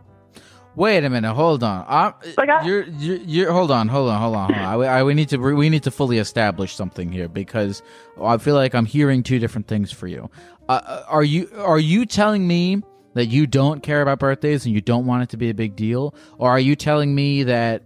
[0.78, 1.84] Wait a minute, hold on.
[1.88, 4.84] I'm, Like, I- you're, you're, you're, hold on, hold on, hold on, hold on.
[4.84, 7.82] I, I, we need to, we need to fully establish something here because
[8.22, 10.30] I feel like I'm hearing two different things for you.
[10.68, 12.84] Uh, are you, are you telling me
[13.14, 15.74] that you don't care about birthdays and you don't want it to be a big
[15.74, 17.82] deal, or are you telling me that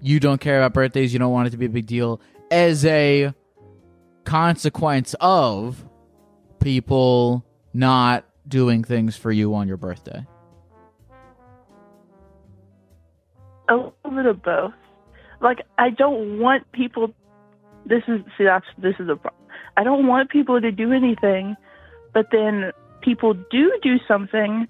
[0.00, 2.20] you don't care about birthdays, you don't want it to be a big deal
[2.52, 3.34] as a
[4.22, 5.84] consequence of
[6.60, 7.44] people
[7.74, 10.24] not doing things for you on your birthday?
[13.68, 14.72] A little bit of both.
[15.40, 17.12] Like I don't want people.
[17.84, 19.42] This is see that's this is a problem.
[19.76, 21.56] I don't want people to do anything,
[22.14, 22.72] but then
[23.02, 24.66] people do do something.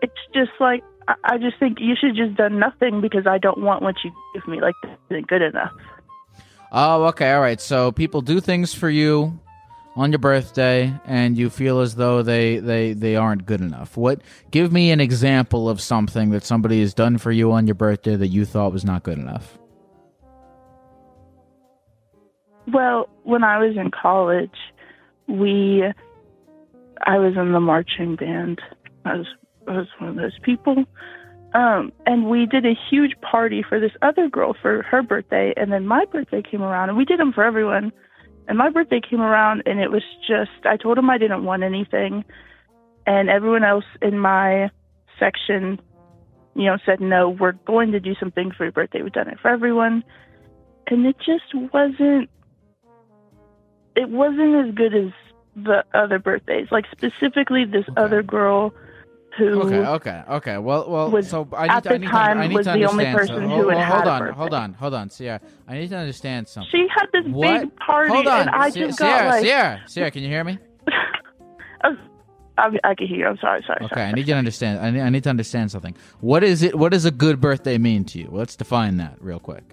[0.00, 3.58] It's just like I, I just think you should just done nothing because I don't
[3.58, 4.60] want what you give me.
[4.60, 5.72] Like this isn't good enough.
[6.72, 7.60] Oh, okay, all right.
[7.60, 9.38] So people do things for you
[9.94, 13.96] on your birthday, and you feel as though they they they aren't good enough.
[13.96, 14.20] What?
[14.50, 18.16] Give me an example of something that somebody has done for you on your birthday
[18.16, 19.58] that you thought was not good enough.
[22.72, 24.56] Well, when I was in college,
[25.26, 25.84] we
[27.04, 28.60] I was in the marching band.
[29.04, 29.26] I was
[29.68, 30.84] I was one of those people.
[31.54, 35.70] Um, and we did a huge party for this other girl for her birthday, and
[35.70, 37.92] then my birthday came around, and we did them for everyone.
[38.48, 41.62] And my birthday came around, and it was just I told him I didn't want
[41.62, 42.24] anything,
[43.06, 44.70] and everyone else in my
[45.18, 45.80] section,
[46.54, 49.02] you know, said no, we're going to do something for your birthday.
[49.02, 50.04] We've done it for everyone,
[50.86, 52.28] and it just wasn't.
[53.94, 55.12] It wasn't as good as
[55.54, 56.68] the other birthdays.
[56.70, 58.72] Like specifically, this other girl
[59.38, 60.58] who Okay, okay, okay.
[60.58, 61.10] Well, well.
[61.10, 62.72] was- so I need at to, I the need time to, I need was to
[62.72, 63.48] the only person something.
[63.50, 65.40] who hold, had hold had on, hold on, hold on, Sierra.
[65.66, 66.70] I need to understand something.
[66.70, 67.60] she had this What?
[67.62, 69.44] big party, Hold on, and I Sie- just Sierra, got like.
[69.44, 70.10] Sierra, Sierra.
[70.10, 70.58] Can you hear me?
[71.84, 71.96] Oh,
[72.58, 73.26] I, I can hear you.
[73.26, 74.06] I'm sorry, sorry, Okay, sorry.
[74.06, 74.78] I need you to understand.
[74.78, 75.96] I need, I need to understand something.
[76.20, 76.78] What is it?
[76.78, 78.28] What does a good birthday mean to you?
[78.30, 79.64] Let's define that real quick.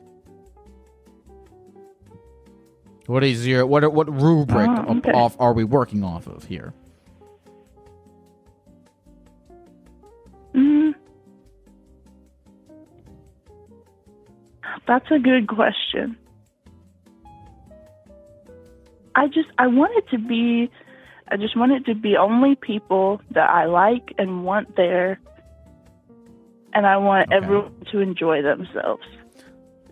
[3.05, 3.91] What is your what?
[3.93, 5.11] What rubric Oh, okay.
[5.11, 6.73] off are we working off of here?
[10.55, 10.93] Mm,
[14.87, 16.17] that's a good question.
[19.15, 20.69] I just I want it to be
[21.27, 25.19] I just want it to be only people that I like and want there
[26.73, 29.03] and I want everyone to enjoy themselves.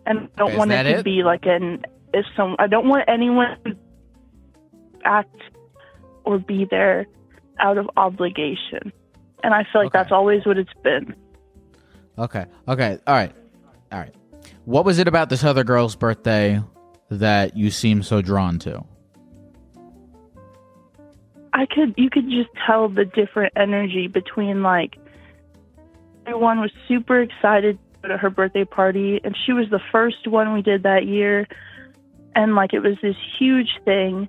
[0.05, 1.03] And I don't Is want it to it?
[1.03, 3.75] be like an if some I don't want anyone to
[5.03, 5.35] act
[6.23, 7.05] or be there
[7.59, 8.91] out of obligation.
[9.43, 11.15] And I feel like that's always what it's been.
[12.17, 12.45] Okay.
[12.67, 12.97] Okay.
[13.05, 13.33] All right.
[13.91, 14.13] All right.
[14.65, 16.61] What was it about this other girl's birthday
[17.09, 18.83] that you seem so drawn to?
[21.53, 24.97] I could you could just tell the different energy between like
[26.25, 30.27] everyone was super excited to go to her birthday party and she was the first
[30.27, 31.47] one we did that year
[32.35, 34.27] and like it was this huge thing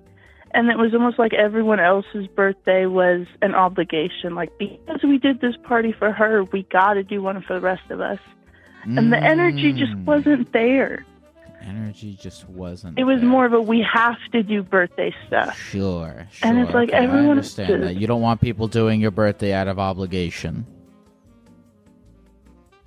[0.53, 5.39] and it was almost like everyone else's birthday was an obligation like because we did
[5.41, 8.19] this party for her we got to do one for the rest of us
[8.85, 10.05] and the energy just Mm.
[10.05, 11.05] wasn't there
[11.61, 12.97] Energy just wasn't.
[12.97, 16.25] it was more of a we have to do birthday stuff Sure.
[16.41, 17.95] And it's like okay, I everyone understand just- that.
[17.97, 20.65] You don't want people doing your birthday out of obligation.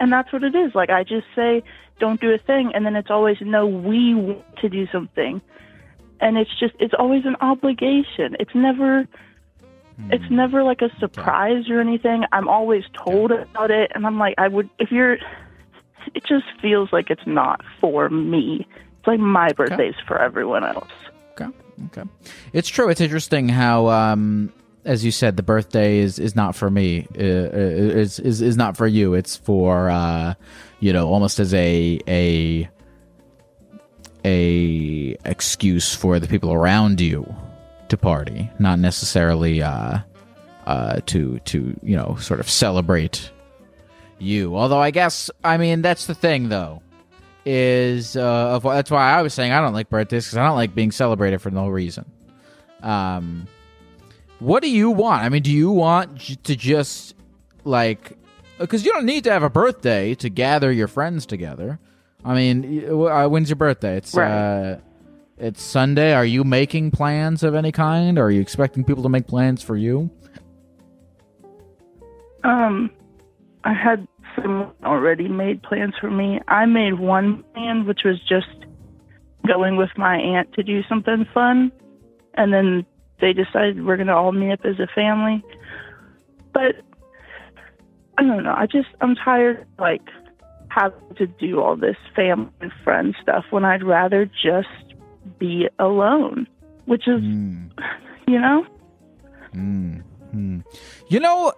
[0.01, 0.75] And that's what it is.
[0.75, 1.63] Like I just say,
[2.01, 3.67] don't do a thing, and then it's always no.
[3.67, 5.41] We want to do something,
[6.23, 8.36] and it's just it's always an obligation.
[8.40, 9.07] It's never.
[10.11, 10.36] It's Hmm.
[10.36, 12.24] never like a surprise or anything.
[12.32, 15.19] I'm always told about it, and I'm like, I would if you're.
[16.15, 18.66] It just feels like it's not for me.
[18.99, 20.90] It's like my birthday's for everyone else.
[21.39, 21.51] Okay.
[21.86, 22.03] Okay.
[22.53, 22.89] It's true.
[22.89, 24.53] It's interesting how, um,
[24.85, 27.07] as you said, the birthday is, is not for me.
[27.16, 29.15] Uh, is, is is not for you.
[29.15, 30.35] It's for uh,
[30.81, 32.69] you know, almost as a a
[34.24, 37.35] a excuse for the people around you
[37.89, 39.99] to party, not necessarily uh,
[40.66, 43.31] uh, to to you know sort of celebrate
[44.19, 44.57] you.
[44.57, 46.82] Although I guess I mean that's the thing though
[47.44, 50.57] is uh, of that's why I was saying I don't like birthdays because I don't
[50.57, 52.11] like being celebrated for no reason.
[52.82, 53.47] Um,
[54.39, 55.23] what do you want?
[55.23, 57.15] I mean, do you want j- to just
[57.65, 58.16] like
[58.59, 61.78] because you don't need to have a birthday to gather your friends together.
[62.24, 63.97] I mean, uh, when's your birthday?
[63.97, 64.78] It's uh,
[65.39, 66.15] it's Sunday.
[66.15, 68.19] Are you making plans of any kind?
[68.19, 70.11] Or are you expecting people to make plans for you?
[72.44, 72.90] Um,
[73.65, 76.40] I had someone already made plans for me.
[76.49, 78.47] I made one plan, which was just
[79.47, 81.73] going with my aunt to do something fun,
[82.35, 82.86] and then
[83.20, 85.43] they decided we're gonna all meet up as a family.
[86.53, 86.77] But
[88.19, 88.55] I don't know.
[88.57, 90.03] I just I'm tired like
[90.74, 94.69] having to do all this family and friend stuff when I'd rather just
[95.39, 96.47] be alone,
[96.86, 98.66] which is you know.
[99.55, 100.03] Mm,
[100.35, 100.65] mm.
[101.09, 101.53] You know,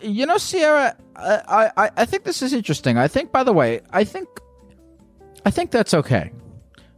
[0.00, 2.96] you know, Sierra, I, I I think this is interesting.
[2.96, 4.28] I think, by the way, I think
[5.44, 6.32] I think that's okay.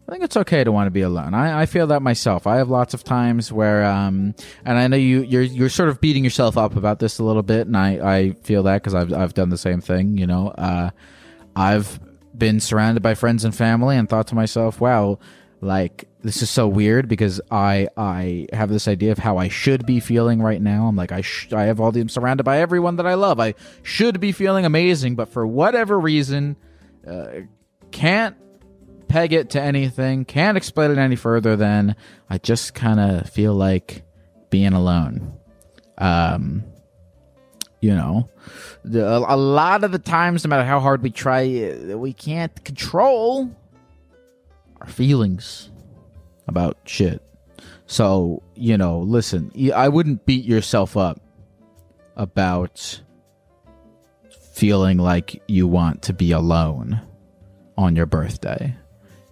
[0.07, 1.33] I think it's okay to want to be alone.
[1.33, 2.47] I, I feel that myself.
[2.47, 6.01] I have lots of times where, um, and I know you you're you're sort of
[6.01, 9.13] beating yourself up about this a little bit, and I I feel that because I've
[9.13, 10.19] I've done the same thing.
[10.19, 10.91] You know, uh,
[11.57, 11.99] I've
[12.37, 15.19] been surrounded by friends and family and thought to myself, wow,
[15.63, 19.87] like this is so weird because I I have this idea of how I should
[19.87, 20.87] be feeling right now.
[20.87, 23.41] I'm like I sh- I have all the I'm surrounded by everyone that I love.
[23.41, 26.57] I should be feeling amazing, but for whatever reason,
[27.07, 27.27] uh,
[27.91, 28.37] can't
[29.15, 30.25] peg it to anything.
[30.25, 31.95] Can't explain it any further than
[32.29, 34.03] I just kind of feel like
[34.51, 35.35] being alone.
[35.99, 36.65] Um,
[37.81, 38.29] you know,
[38.85, 42.65] the, a lot of the times, no matter how hard we try, uh, we can't
[42.65, 43.55] control
[44.81, 45.71] our feelings
[46.49, 47.23] about shit.
[47.87, 51.21] So, you know, listen, I wouldn't beat yourself up
[52.17, 53.01] about
[54.55, 57.01] feeling like you want to be alone
[57.79, 58.75] on your birthday.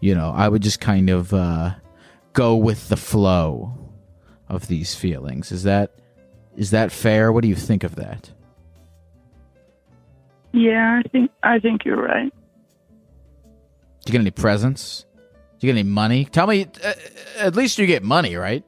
[0.02, 1.76] You know, I would just kind of uh,
[2.32, 3.72] go with the flow
[4.48, 5.52] of these feelings.
[5.52, 5.92] Is that
[6.56, 7.30] is that fair?
[7.30, 8.28] What do you think of that?
[10.50, 12.34] Yeah, I think I think you're right.
[13.44, 15.06] Do you get any presents?
[15.60, 16.24] Do you get any money?
[16.24, 16.92] Tell me, uh,
[17.38, 18.64] at least you get money, right?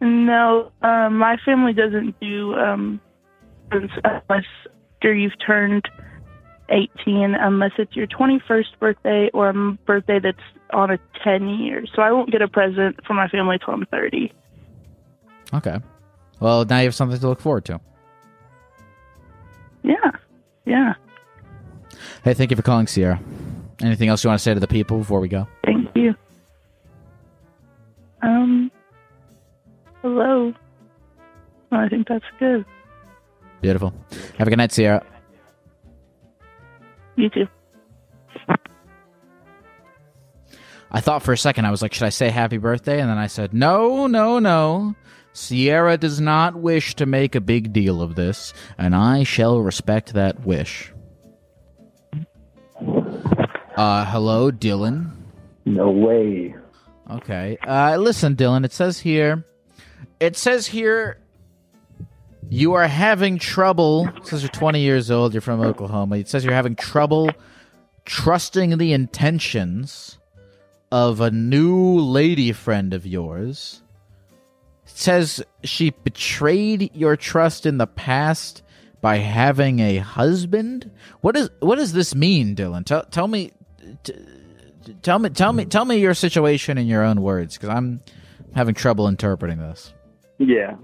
[0.00, 3.00] No, uh, my family doesn't do um,
[3.72, 3.90] unless
[4.30, 5.88] after you've turned
[6.68, 10.38] 18, unless it's your 21st birthday or a birthday that's
[10.72, 11.84] on a 10 year.
[11.94, 14.32] So I won't get a present for my family till I'm 30.
[15.52, 15.78] Okay.
[16.40, 17.80] Well, now you have something to look forward to.
[19.82, 20.10] Yeah.
[20.64, 20.94] Yeah.
[22.24, 23.20] Hey, thank you for calling, Sierra.
[23.82, 25.46] Anything else you want to say to the people before we go?
[25.64, 26.14] Thank you.
[28.22, 28.70] Um,
[30.00, 30.54] hello.
[31.70, 32.64] I think that's good.
[33.60, 33.92] Beautiful.
[34.38, 35.04] Have a good night, Sierra.
[37.16, 37.46] You too.
[40.90, 43.00] I thought for a second, I was like, should I say happy birthday?
[43.00, 44.94] And then I said, no, no, no.
[45.32, 50.12] Sierra does not wish to make a big deal of this, and I shall respect
[50.12, 50.92] that wish.
[53.76, 55.10] Uh, hello, Dylan.
[55.64, 56.54] No way.
[57.10, 57.58] Okay.
[57.66, 59.44] Uh, listen, Dylan, it says here,
[60.20, 61.18] it says here,
[62.50, 64.08] you are having trouble.
[64.22, 66.16] Says you're 20 years old, you're from Oklahoma.
[66.16, 67.30] It says you're having trouble
[68.04, 70.18] trusting the intentions
[70.92, 73.82] of a new lady friend of yours.
[74.86, 78.62] It says she betrayed your trust in the past
[79.00, 80.90] by having a husband.
[81.20, 82.84] What is what does this mean, Dylan?
[82.84, 83.52] Tell tell me
[84.02, 84.14] t-
[85.02, 88.00] tell me tell me tell me your situation in your own words because I'm
[88.54, 89.92] having trouble interpreting this.
[90.38, 90.76] Yeah,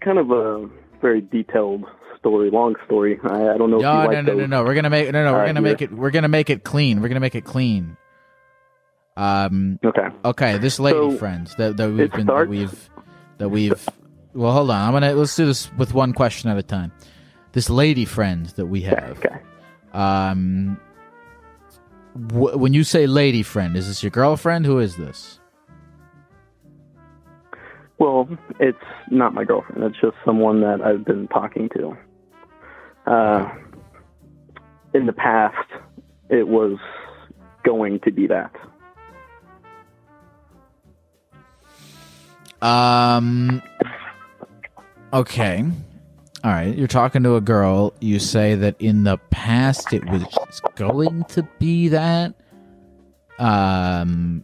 [0.00, 0.68] kind of a
[1.00, 1.84] very detailed
[2.18, 3.18] story, long story.
[3.24, 3.76] I, I don't know.
[3.78, 4.48] if No, you no, like no, no, those.
[4.48, 4.64] no.
[4.64, 5.32] We're gonna make no, no.
[5.32, 5.92] We're right, gonna make it.
[5.92, 7.00] We're gonna make it clean.
[7.00, 7.96] We're gonna make it clean.
[9.16, 9.78] Um.
[9.84, 10.06] Okay.
[10.24, 10.58] Okay.
[10.58, 12.90] This lady So, friend that that we've been that we've
[13.38, 13.88] that we've.
[14.34, 14.76] Well, hold on.
[14.86, 16.92] I'm gonna let's do this with one question at a time.
[17.52, 19.18] This lady friend that we have.
[19.18, 19.36] Okay.
[19.92, 20.78] Um.
[22.14, 24.66] Wh- when you say lady friend, is this your girlfriend?
[24.66, 25.39] Who is this?
[28.00, 28.26] Well,
[28.58, 28.78] it's
[29.10, 29.84] not my girlfriend.
[29.84, 31.96] It's just someone that I've been talking to.
[33.06, 33.52] Uh,
[34.94, 35.68] in the past,
[36.30, 36.78] it was
[37.62, 38.56] going to be that.
[42.62, 43.62] Um.
[45.12, 45.62] Okay.
[46.42, 46.74] All right.
[46.74, 47.92] You're talking to a girl.
[48.00, 50.24] You say that in the past it was
[50.74, 52.34] going to be that.
[53.38, 54.42] Um.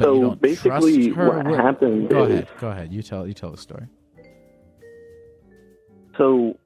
[0.00, 2.48] So basically, what Wha- happened Go is- ahead.
[2.60, 2.92] Go ahead.
[2.92, 3.26] You tell.
[3.26, 3.86] You tell the story.
[6.16, 6.58] So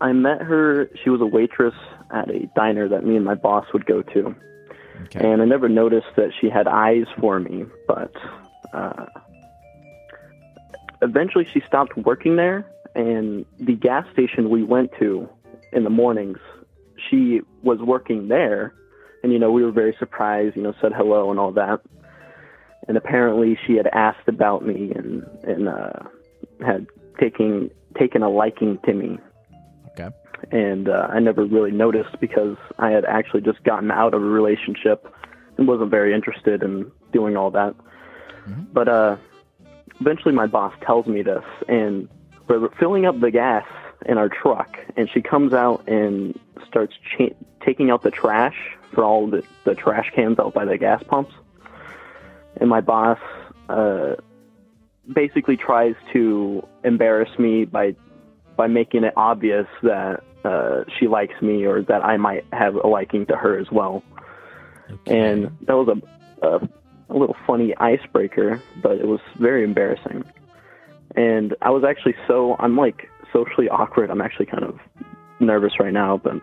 [0.00, 0.90] I met her.
[1.02, 1.74] She was a waitress
[2.12, 4.34] at a diner that me and my boss would go to.
[5.14, 8.12] And I never noticed that she had eyes for me, but
[8.74, 9.06] uh,
[11.00, 12.66] eventually she stopped working there.
[12.94, 15.28] And the gas station we went to
[15.72, 16.38] in the mornings,
[17.08, 18.74] she was working there.
[19.22, 21.80] And, you know, we were very surprised, you know, said hello and all that.
[22.88, 25.92] And apparently she had asked about me and, and uh,
[26.64, 26.86] had
[27.18, 29.18] taken, taken a liking to me
[29.92, 30.08] Okay.
[30.50, 34.24] and uh, I never really noticed because I had actually just gotten out of a
[34.24, 35.12] relationship
[35.56, 37.74] and wasn't very interested in doing all that.
[38.72, 39.16] But uh,
[40.00, 42.08] eventually, my boss tells me this, and
[42.48, 43.66] we're filling up the gas
[44.06, 47.34] in our truck, and she comes out and starts cha-
[47.64, 48.56] taking out the trash
[48.92, 51.34] for all the, the trash cans out by the gas pumps.
[52.60, 53.18] And my boss
[53.68, 54.16] uh,
[55.12, 57.94] basically tries to embarrass me by
[58.56, 62.86] by making it obvious that uh, she likes me or that I might have a
[62.86, 64.02] liking to her as well.
[65.06, 66.68] And that was a, a
[67.10, 70.24] a little funny icebreaker, but it was very embarrassing.
[71.16, 74.10] And I was actually so I'm like socially awkward.
[74.10, 74.78] I'm actually kind of
[75.40, 76.36] nervous right now, but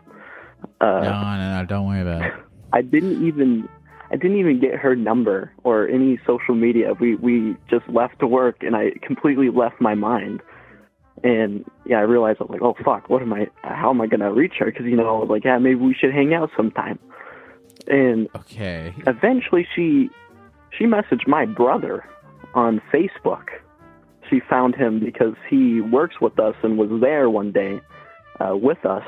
[0.81, 2.33] uh, no, no, no, don't worry about it.
[2.73, 3.69] I didn't even
[4.09, 6.93] I didn't even get her number or any social media.
[6.93, 10.41] We we just left to work, and I completely left my mind.
[11.23, 13.47] And yeah, I realized I was like, oh fuck, what am I?
[13.63, 14.67] How am I gonna reach her?
[14.67, 16.99] Because you know, like yeah, maybe we should hang out sometime.
[17.87, 20.09] And okay, eventually she
[20.77, 22.05] she messaged my brother
[22.53, 23.47] on Facebook.
[24.29, 27.81] She found him because he works with us and was there one day
[28.39, 29.05] uh, with us,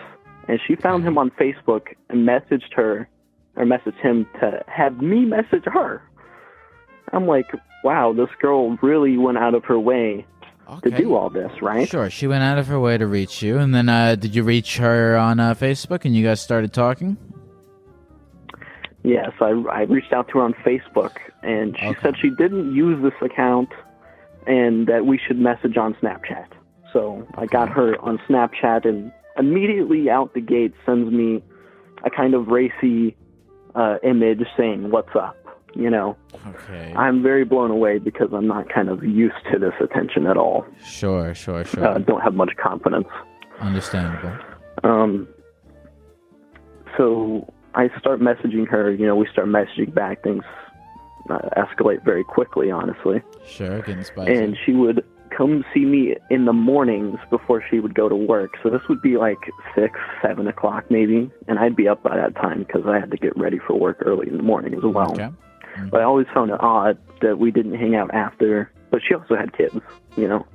[0.47, 3.07] and she found him on Facebook and messaged her
[3.55, 6.01] or message him to have me message her.
[7.11, 7.47] I'm like,
[7.83, 10.25] wow, this girl really went out of her way
[10.83, 11.87] to do all this, right?
[11.89, 14.43] Sure, she went out of her way to reach you, and then uh, did you
[14.43, 17.17] reach her on uh, Facebook, and you guys started talking?
[19.03, 23.01] Yes, I, I reached out to her on Facebook, and she said she didn't use
[23.01, 23.69] this account,
[24.45, 26.47] and that we should message on Snapchat.
[26.93, 31.41] So I got her on Snapchat, and immediately out the gate sends me
[32.03, 33.15] a kind of racy
[33.79, 35.37] uh, image saying "What's up?"
[35.73, 36.17] You know.
[36.47, 36.93] Okay.
[36.95, 40.65] I'm very blown away because I'm not kind of used to this attention at all.
[40.83, 41.85] Sure, sure, sure.
[41.85, 43.07] Uh, don't have much confidence.
[43.59, 44.35] Understandable.
[44.83, 45.27] Um,
[46.97, 48.91] so I start messaging her.
[48.91, 50.23] You know, we start messaging back.
[50.23, 50.43] Things
[51.29, 53.21] uh, escalate very quickly, honestly.
[53.45, 54.33] Sure, getting spicy.
[54.33, 55.05] And she would
[55.39, 58.55] come see me in the mornings before she would go to work.
[58.61, 59.37] So this would be like
[59.73, 63.17] six, seven o'clock maybe, and I'd be up by that time because I had to
[63.17, 65.13] get ready for work early in the morning as well.
[65.13, 65.29] Okay.
[65.77, 65.91] Mm.
[65.91, 68.69] But I always found it odd that we didn't hang out after.
[68.91, 69.75] But she also had kids,
[70.17, 70.45] you know,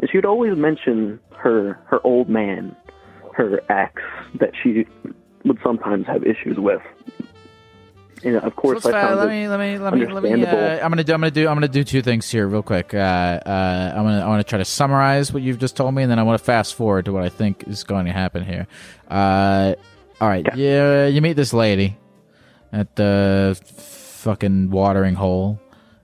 [0.00, 2.76] and she would always mention her her old man,
[3.32, 4.02] her ex,
[4.38, 4.86] that she
[5.46, 6.82] would sometimes have issues with.
[8.26, 10.44] And of course, So I uh, found let me let me let me let me.
[10.44, 12.92] Uh, I'm gonna do I'm gonna do I'm gonna do two things here real quick.
[12.92, 16.02] Uh, uh, I'm gonna I want to try to summarize what you've just told me,
[16.02, 18.44] and then I want to fast forward to what I think is going to happen
[18.44, 18.66] here.
[19.08, 19.74] Uh,
[20.20, 21.96] all right, yeah, you meet this lady
[22.72, 25.60] at the fucking watering hole,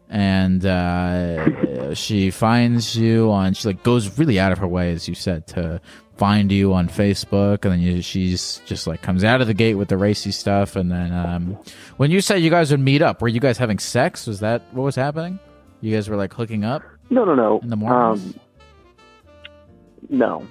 [0.08, 3.54] and uh, she finds you on.
[3.54, 5.80] She like goes really out of her way, as you said, to
[6.22, 9.74] find you on Facebook, and then you, she's just like comes out of the gate
[9.74, 11.58] with the racy stuff, and then um,
[11.96, 14.24] when you said you guys would meet up, were you guys having sex?
[14.28, 15.40] Was that what was happening?
[15.80, 16.84] You guys were like hooking up?
[17.10, 17.58] No, no, no.
[17.58, 18.24] In the mornings?
[18.24, 18.40] Um,
[20.10, 20.46] no.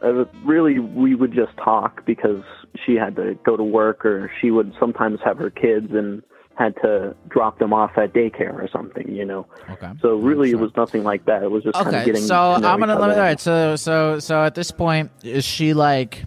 [0.00, 2.44] Uh, really, we would just talk because
[2.84, 6.22] she had to go to work, or she would sometimes have her kids and
[6.56, 9.46] had to drop them off at daycare or something, you know.
[9.70, 9.90] Okay.
[10.00, 11.42] So really, it was nothing like that.
[11.42, 12.22] It was just kind of Okay, getting.
[12.22, 13.14] so to know I'm gonna let me.
[13.14, 16.24] All right, so so so at this point, is she like?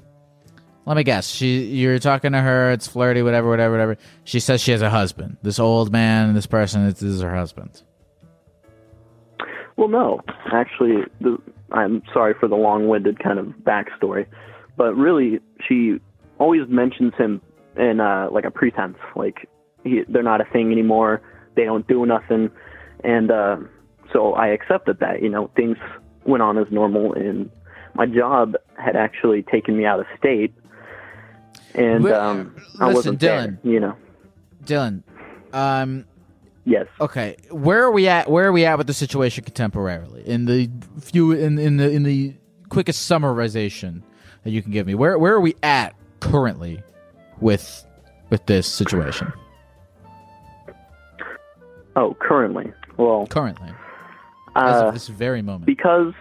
[0.85, 1.27] Let me guess.
[1.29, 2.71] She, you're talking to her.
[2.71, 3.97] It's flirty, whatever, whatever, whatever.
[4.23, 5.37] She says she has a husband.
[5.43, 7.83] This old man, this person, this is her husband.
[9.77, 11.37] Well, no, actually, the,
[11.71, 14.25] I'm sorry for the long-winded kind of backstory,
[14.77, 15.99] but really, she
[16.39, 17.39] always mentions him
[17.77, 19.47] in uh, like a pretense, like
[19.83, 21.21] he, they're not a thing anymore.
[21.55, 22.51] They don't do nothing,
[23.03, 23.57] and uh,
[24.13, 25.21] so I accepted that.
[25.21, 25.77] You know, things
[26.25, 27.49] went on as normal, and
[27.95, 30.53] my job had actually taken me out of state,
[31.73, 33.47] and Wait, um, I wasn't there.
[33.47, 33.57] Dylan.
[33.63, 33.95] You know,
[34.63, 35.03] Dylan,
[35.53, 36.05] um,
[36.65, 36.87] yes.
[37.01, 38.29] Okay, where are we at?
[38.29, 40.23] Where are we at with the situation contemporarily?
[40.23, 40.69] In the
[41.01, 42.35] few, in in the in the
[42.69, 44.03] quickest summarization
[44.43, 46.81] that you can give me, where where are we at currently
[47.39, 47.85] with
[48.29, 49.33] with this situation?
[51.99, 53.67] Oh, currently, well, currently,
[54.55, 55.65] as uh, of this very moment.
[55.65, 56.13] because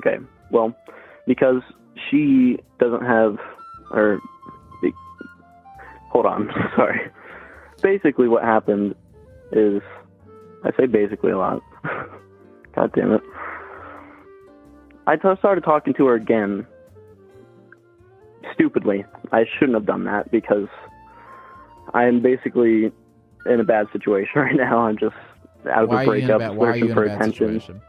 [0.00, 0.16] okay
[0.50, 0.74] well
[1.28, 1.62] because
[2.10, 3.36] she doesn't have
[3.92, 4.18] or
[4.82, 4.90] be,
[6.10, 7.08] hold on sorry.
[7.82, 8.96] Basically what happened
[9.52, 9.80] is
[10.64, 11.62] i say basically a lot.
[12.74, 13.22] God damn it.
[15.06, 16.66] I t- started talking to her again
[18.54, 19.04] stupidly.
[19.30, 20.66] I shouldn't have done that because
[21.94, 22.90] i'm basically
[23.46, 25.16] in a bad situation right now i'm just
[25.70, 27.04] out of Why a are you in a breakup bad, why are you searching for
[27.04, 27.82] attention situation?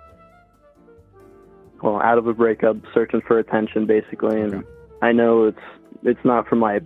[1.84, 4.39] well, out of a breakup, searching for attention, basically.
[4.39, 4.63] And
[5.01, 5.59] I know it's
[6.03, 6.80] it's not for my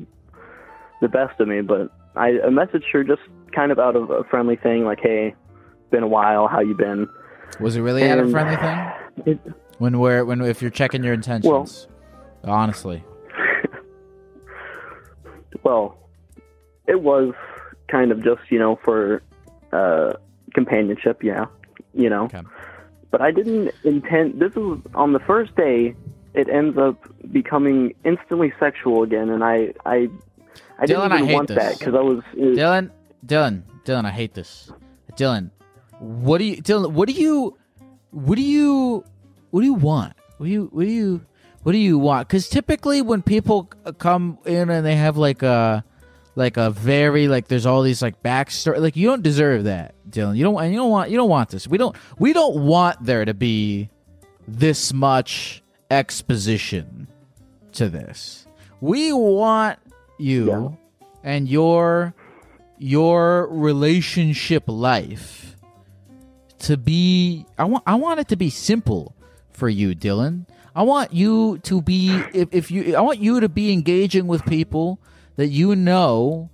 [1.02, 3.22] the best of me, but I, I messaged her just
[3.56, 5.36] kind of out of a friendly thing, like, "Hey,
[5.92, 6.48] been a while.
[6.48, 7.08] How you been?"
[7.60, 9.40] Was it really out of a friendly thing?
[9.78, 11.88] when we're when if you're checking your intentions,
[12.44, 13.04] honestly.
[15.64, 15.98] Well,
[16.88, 17.34] it was
[17.88, 19.22] kind of just you know for
[19.72, 20.14] uh,
[20.54, 21.46] companionship, yeah,
[21.94, 22.28] you know.
[23.12, 24.40] but I didn't intend.
[24.40, 25.96] This was on the first day.
[26.34, 26.98] It ends up
[27.32, 30.08] becoming instantly sexual again, and I, I,
[30.78, 31.58] I didn't Dylan, I want this.
[31.58, 32.24] that because I was.
[32.36, 32.92] Dylan,
[33.26, 34.72] Dylan, Dylan, I hate this.
[35.14, 35.50] Dylan,
[36.00, 36.92] what do you, Dylan?
[36.92, 37.58] What do you,
[38.12, 39.04] what do you,
[39.50, 40.14] what do you want?
[40.38, 41.26] What do you, what do you,
[41.64, 42.28] what do you want?
[42.28, 43.64] Because typically when people
[43.98, 45.84] come in and they have like a,
[46.38, 48.80] like a very like, there's all these like backstory.
[48.80, 50.38] Like you don't deserve that, Dylan.
[50.38, 51.68] You don't, and you don't want, you don't want this.
[51.68, 53.90] We don't, we don't want there to be
[54.48, 57.08] this much exposition
[57.74, 58.46] to this.
[58.82, 59.80] We want
[60.20, 60.78] you
[61.24, 62.14] and your
[62.80, 65.56] your relationship life
[66.60, 69.16] to be I want I want it to be simple
[69.50, 70.46] for you, Dylan.
[70.76, 74.46] I want you to be if, if you I want you to be engaging with
[74.46, 75.00] people
[75.38, 76.50] that you know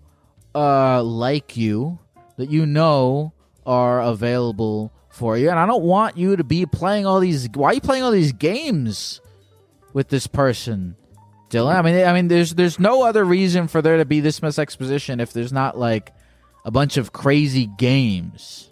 [0.54, 2.00] uh like you,
[2.38, 3.34] that you know
[3.66, 5.50] are available for you.
[5.50, 8.12] And I don't want you to be playing all these why are you playing all
[8.12, 9.22] these games
[9.94, 10.96] with this person?
[11.50, 11.76] Dylan.
[11.76, 14.58] I mean, I mean, there's there's no other reason for there to be this much
[14.58, 16.12] exposition if there's not like
[16.66, 18.70] a bunch of crazy games.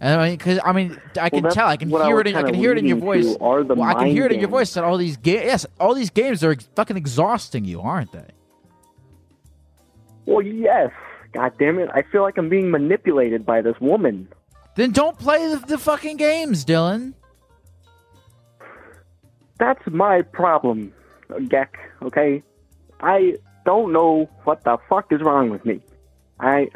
[0.00, 2.20] And I mean, because I mean, I can that's tell, I can what I hear
[2.20, 3.36] it, in, I can hear it in your voice.
[3.38, 6.10] Well, I can hear it in your voice that all these games, yes, all these
[6.10, 8.26] games are fucking exhausting you, aren't they?
[10.26, 10.90] Well, yes.
[11.32, 11.90] God damn it!
[11.92, 14.28] I feel like I'm being manipulated by this woman.
[14.74, 17.14] Then don't play the, the fucking games, Dylan.
[19.58, 20.92] That's my problem,
[21.30, 21.68] Gek.
[22.02, 22.42] Okay,
[23.00, 25.80] I don't know what the fuck is wrong with me.
[26.38, 26.68] I,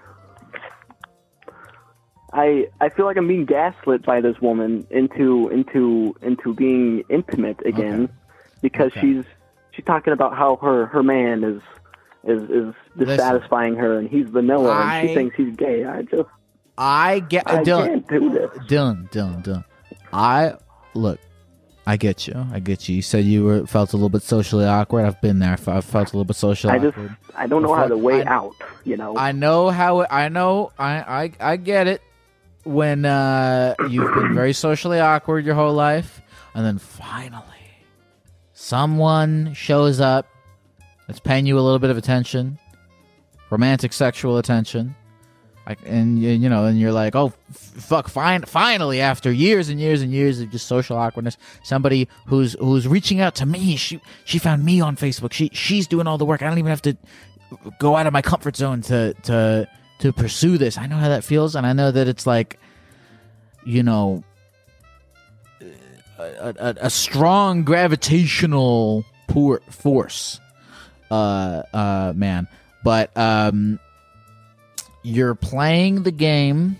[2.33, 7.61] I, I feel like I'm being gaslit by this woman into into into being intimate
[7.67, 8.09] again
[8.63, 9.01] because Okay.
[9.01, 9.25] she's
[9.73, 11.61] she's talking about how her her man is
[12.25, 13.07] is is Listen.
[13.17, 15.85] dissatisfying her and he's vanilla and she thinks he's gay.
[15.85, 16.29] I just
[16.79, 17.87] I get I Dylan.
[17.87, 18.51] can't do this.
[18.69, 19.65] Dylan, Dylan, Dylan.
[20.13, 20.55] I
[20.95, 21.19] look.
[21.87, 22.47] I get you.
[22.53, 22.97] I get you.
[22.97, 25.07] You said you were felt a little bit socially awkward.
[25.07, 25.53] I've been there.
[25.53, 27.17] I felt a little bit socially I just awkward.
[27.35, 28.55] I don't know how to way I- out.
[28.85, 29.17] You know.
[29.17, 30.01] I know how.
[30.03, 30.71] It, I know.
[30.79, 32.03] I, I I get it.
[32.65, 36.21] When uh, you've been very socially awkward your whole life,
[36.55, 37.43] and then finally,
[38.53, 40.27] someone shows up
[41.11, 42.57] that's paying you a little bit of attention,
[43.51, 44.95] romantic, sexual attention,
[45.67, 50.03] like, and you, know, and you're like, oh, fuck, fine, finally, after years and years
[50.03, 53.75] and years of just social awkwardness, somebody who's who's reaching out to me.
[53.75, 55.33] She she found me on Facebook.
[55.33, 56.43] She she's doing all the work.
[56.43, 56.97] I don't even have to
[57.81, 59.69] go out of my comfort zone to to
[59.99, 60.79] to pursue this.
[60.79, 62.57] I know how that feels, and I know that it's like,
[63.65, 64.23] you know,
[66.21, 69.05] a, a, a strong gravitational
[69.71, 70.41] force,
[71.11, 72.49] uh, uh, man.
[72.83, 73.79] But um,
[75.03, 76.77] you're playing the game.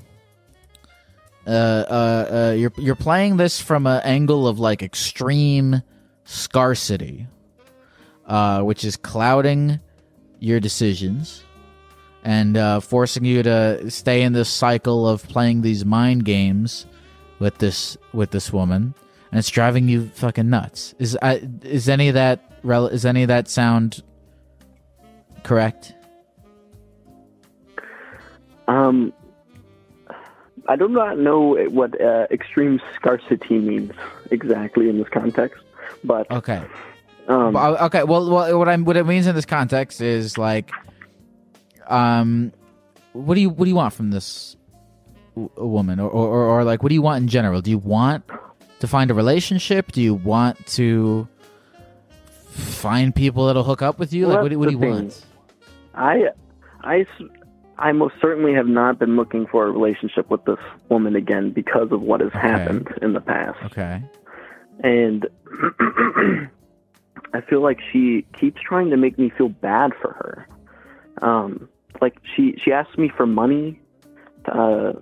[1.47, 5.83] Uh, uh, uh, you're you're playing this from an angle of like extreme
[6.25, 7.27] scarcity,
[8.27, 9.81] uh, which is clouding
[10.39, 11.45] your decisions
[12.23, 16.87] and uh, forcing you to stay in this cycle of playing these mind games
[17.39, 18.95] with this with this woman,
[19.33, 20.95] and it's driving you fucking nuts.
[20.99, 24.03] Is uh, is any of that is any of that sound
[25.45, 25.95] correct?
[28.69, 29.13] Um,
[30.69, 33.93] I do not know what uh, extreme scarcity means
[34.31, 35.63] exactly in this context,
[36.05, 36.63] but Okay.
[37.29, 38.05] um, okay.
[38.05, 40.71] Well, well, what I'm what it means in this context is like,
[41.89, 42.53] um,
[43.13, 44.57] what do you what do you want from this
[45.35, 47.61] w- woman, or, or or like what do you want in general?
[47.61, 48.23] Do you want
[48.79, 49.91] to find a relationship?
[49.91, 51.27] Do you want to
[52.51, 54.27] find people that'll hook up with you?
[54.29, 55.27] Well, like, what do, what do you the want?
[55.95, 56.31] I,
[56.83, 57.07] I,
[57.79, 60.59] I most certainly have not been looking for a relationship with this
[60.89, 63.59] woman again because of what has happened in the past.
[63.65, 64.03] Okay.
[64.83, 65.27] And
[67.35, 70.49] I feel like she keeps trying to make me feel bad for her.
[71.23, 71.69] Um,
[72.01, 73.81] like she she asks me for money,
[74.47, 74.93] uh,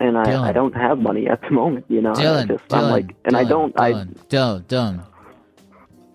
[0.00, 1.86] and I, I don't have money at the moment.
[1.88, 3.74] You know, I just, Dylan, I'm like, and I Dylan, don't.
[3.76, 5.06] Dylan, Dylan, Dylan.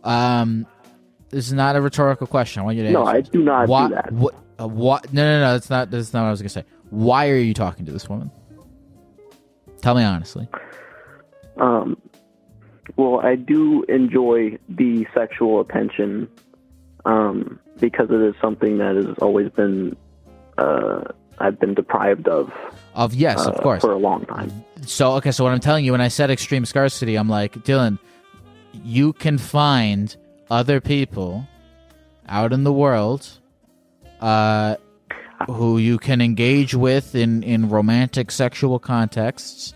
[0.03, 0.67] Um,
[1.29, 2.61] this is not a rhetorical question.
[2.61, 2.91] I want you to.
[2.91, 3.17] No, answer.
[3.17, 4.11] I do not Why, do that.
[4.11, 4.35] What?
[4.59, 5.13] Uh, what?
[5.13, 5.53] No, no, no.
[5.53, 5.91] That's not.
[5.91, 6.65] That's not what I was gonna say.
[6.89, 8.31] Why are you talking to this woman?
[9.81, 10.47] Tell me honestly.
[11.57, 11.97] Um,
[12.95, 16.27] well, I do enjoy the sexual attention
[17.05, 19.95] um, because it is something that has always been
[20.57, 21.03] uh,
[21.39, 22.51] I've been deprived of.
[22.93, 23.81] Of yes, of uh, course.
[23.81, 24.51] for a long time.
[24.85, 27.99] So okay, so what I'm telling you when I said extreme scarcity, I'm like Dylan,
[28.83, 30.15] you can find
[30.49, 31.47] other people
[32.27, 33.27] out in the world,
[34.19, 34.75] uh,
[35.47, 39.73] who you can engage with in in romantic sexual contexts,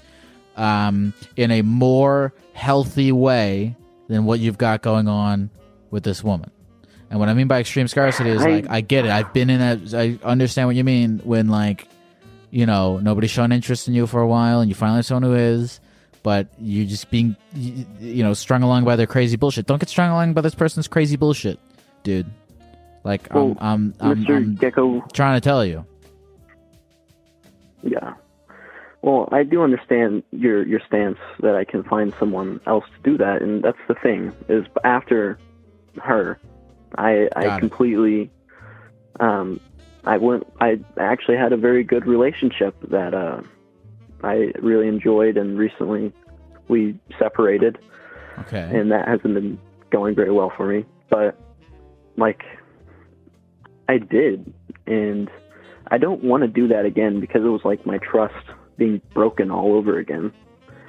[0.55, 3.75] um, in a more healthy way
[4.07, 5.49] than what you've got going on
[5.91, 6.49] with this woman.
[7.09, 9.11] And what I mean by extreme scarcity is like I get it.
[9.11, 9.93] I've been in that.
[9.93, 11.87] I understand what you mean when like,
[12.51, 15.23] you know, nobody's shown interest in you for a while, and you finally have someone
[15.23, 15.79] who is,
[16.23, 19.65] but you're just being, you, know, strung along by their crazy bullshit.
[19.65, 21.59] Don't get strung along by this person's crazy bullshit,
[22.03, 22.27] dude.
[23.03, 25.85] Like Well, I'm, I'm, I'm, I'm Gecko, trying to tell you.
[27.81, 28.15] Yeah.
[29.01, 33.17] Well, I do understand your your stance that I can find someone else to do
[33.17, 35.39] that, and that's the thing is after
[36.01, 36.37] her,
[36.95, 37.59] I Got I it.
[37.59, 38.29] completely,
[39.21, 39.61] um,
[40.03, 43.41] I went I actually had a very good relationship that uh,
[44.23, 46.13] I really enjoyed, and recently
[46.67, 47.77] we separated,
[48.39, 48.69] Okay.
[48.73, 49.59] and that hasn't been
[49.91, 50.85] going very well for me.
[51.09, 51.39] But
[52.17, 52.43] like,
[53.87, 54.53] I did,
[54.85, 55.29] and
[55.87, 58.35] I don't want to do that again because it was like my trust
[58.77, 60.31] being broken all over again.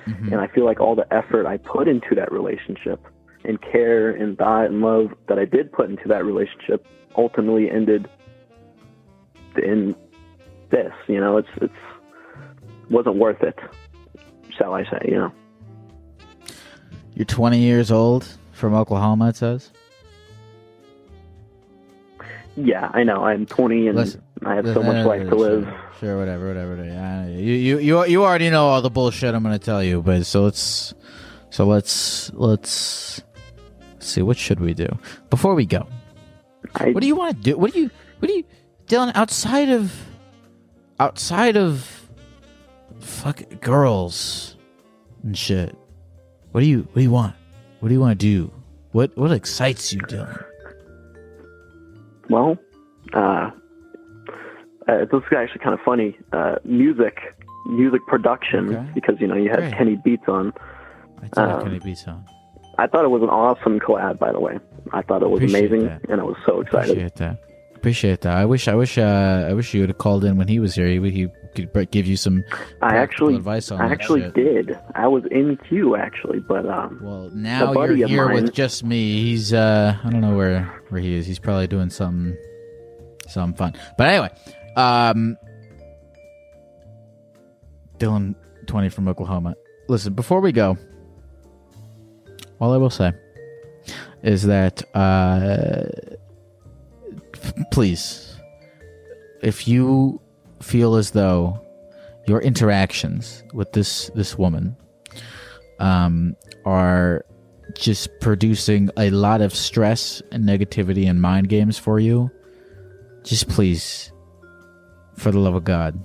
[0.06, 0.32] Mm-hmm.
[0.32, 3.04] And I feel like all the effort I put into that relationship
[3.44, 6.86] and care and thought and love that I did put into that relationship
[7.16, 8.08] ultimately ended
[9.56, 9.94] in
[10.70, 10.92] this.
[11.08, 11.72] You know, it's it's
[12.90, 13.58] wasn't worth it,
[14.56, 15.00] shall I say?
[15.04, 15.32] You know.
[17.14, 19.28] You're 20 years old from Oklahoma.
[19.30, 19.70] It says.
[22.56, 23.24] Yeah, I know.
[23.24, 25.64] I'm 20 and Listen, I have so Listen, much uh, life to live.
[25.64, 26.84] Sure, sure, whatever, whatever.
[26.84, 30.02] Yeah, you, you, you, you already know all the bullshit I'm going to tell you,
[30.02, 30.94] but so let's,
[31.50, 33.22] so let's, let's
[33.98, 34.22] see.
[34.22, 34.88] What should we do
[35.30, 35.86] before we go?
[36.78, 37.56] what do you want to do?
[37.56, 38.44] What do you, what do you,
[38.86, 39.12] Dylan?
[39.14, 39.94] Outside of,
[40.98, 41.99] outside of,
[42.98, 44.56] fuck girls
[45.22, 45.76] and shit.
[46.52, 47.34] What do you, what do you want?
[47.80, 48.50] What do you want to do?
[48.92, 50.44] What, what excites you, Dylan?
[52.28, 52.58] Well,
[53.12, 53.50] uh,
[54.88, 56.16] uh, this is actually kind of funny.
[56.32, 57.18] Uh, music,
[57.66, 59.74] music production, because you know you had Great.
[59.74, 60.52] Kenny Beats on.
[61.20, 62.24] I have Um, Kenny Beats on.
[62.78, 64.58] I thought it was an awesome collab, by the way.
[64.92, 66.08] I thought it was Appreciate amazing, that.
[66.08, 66.90] and I was so excited.
[66.90, 67.38] Appreciate that.
[67.76, 68.36] Appreciate that.
[68.36, 68.68] I wish.
[68.68, 68.96] I wish.
[68.98, 70.86] Uh, I wish you would have called in when he was here.
[70.86, 72.44] He, he could give you some.
[72.82, 74.34] I actually, advice on I actually shit.
[74.34, 74.78] did.
[74.94, 79.20] I was in queue actually, but um, well, Now you're here mine, with just me.
[79.22, 79.52] He's.
[79.52, 81.26] Uh, I don't know where where he is.
[81.26, 82.36] He's probably doing something,
[83.28, 83.74] some fun.
[83.98, 84.30] But anyway,
[84.76, 85.36] um,
[87.98, 88.34] Dylan,
[88.66, 89.54] twenty from Oklahoma.
[89.88, 90.76] Listen, before we go,
[92.60, 93.12] all I will say
[94.22, 95.84] is that uh,
[97.72, 98.36] please,
[99.42, 100.20] if you
[100.62, 101.60] feel as though
[102.26, 104.76] your interactions with this this woman
[105.78, 107.24] um, are
[107.74, 112.30] just producing a lot of stress and negativity and mind games for you,
[113.22, 114.12] just please,
[115.16, 115.98] for the love of God,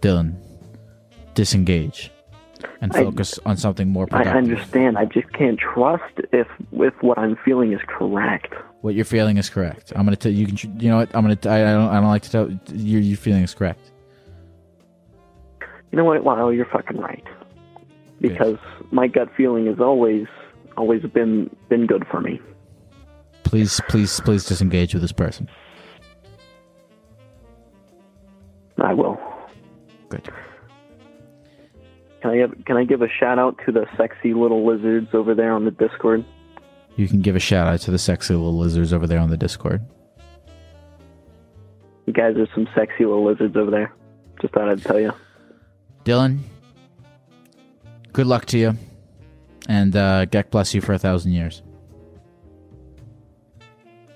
[0.00, 0.34] Dylan,
[1.34, 2.10] disengage
[2.80, 4.34] and I- focus on something more productive.
[4.34, 4.98] I understand.
[4.98, 8.54] I just can't trust if if what I'm feeling is correct.
[8.82, 9.92] What you're feeling is correct.
[9.94, 10.46] I'm gonna tell you.
[10.46, 11.14] Can you know what?
[11.14, 11.38] I'm gonna.
[11.44, 11.88] I, I don't.
[11.88, 12.50] I don't like to tell.
[12.74, 13.92] Your your feeling is correct.
[15.90, 16.24] You know what?
[16.24, 17.24] Wow, you're fucking right.
[18.20, 18.58] Because
[18.90, 20.26] my gut feeling has always
[20.76, 22.40] always been been good for me.
[23.44, 25.48] Please, please, please disengage with this person.
[28.82, 29.20] I will.
[30.08, 30.28] Good.
[32.22, 35.34] Can I have, can I give a shout out to the sexy little lizards over
[35.34, 36.24] there on the Discord?
[36.96, 39.36] You can give a shout out to the sexy little lizards over there on the
[39.36, 39.80] Discord.
[42.06, 43.94] You guys are some sexy little lizards over there.
[44.40, 45.12] Just thought I'd tell you.
[46.04, 46.40] Dylan,
[48.12, 48.76] good luck to you,
[49.68, 51.62] and uh, Gek bless you for a thousand years.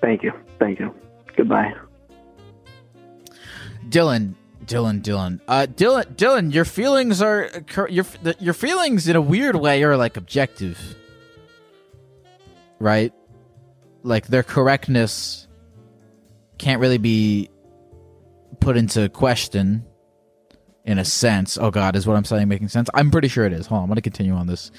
[0.01, 0.33] Thank you.
[0.59, 0.93] Thank you.
[1.37, 1.73] Goodbye.
[3.89, 4.35] Dylan,
[4.65, 7.49] Dylan, Dylan, uh, Dylan, Dylan, your feelings are
[7.89, 8.05] your
[8.41, 10.97] your feelings in a weird way are like objective,
[12.79, 13.13] right?
[14.03, 15.49] Like their correctness
[16.59, 17.51] can't really be
[18.61, 19.85] put into question
[20.85, 21.59] in a sense.
[21.59, 22.89] Oh God, is what I'm saying making sense?
[22.95, 23.67] I'm pretty sure it is.
[23.67, 24.71] Hold on, I'm gonna continue on this.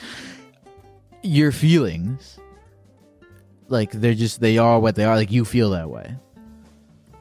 [1.22, 2.40] Your feelings,
[3.68, 5.16] like they're just they are what they are.
[5.16, 6.16] Like you feel that way.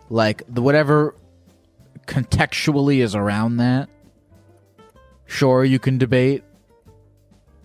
[0.08, 1.16] Like the whatever
[2.06, 3.88] contextually is around that.
[5.26, 6.44] Sure, you can debate.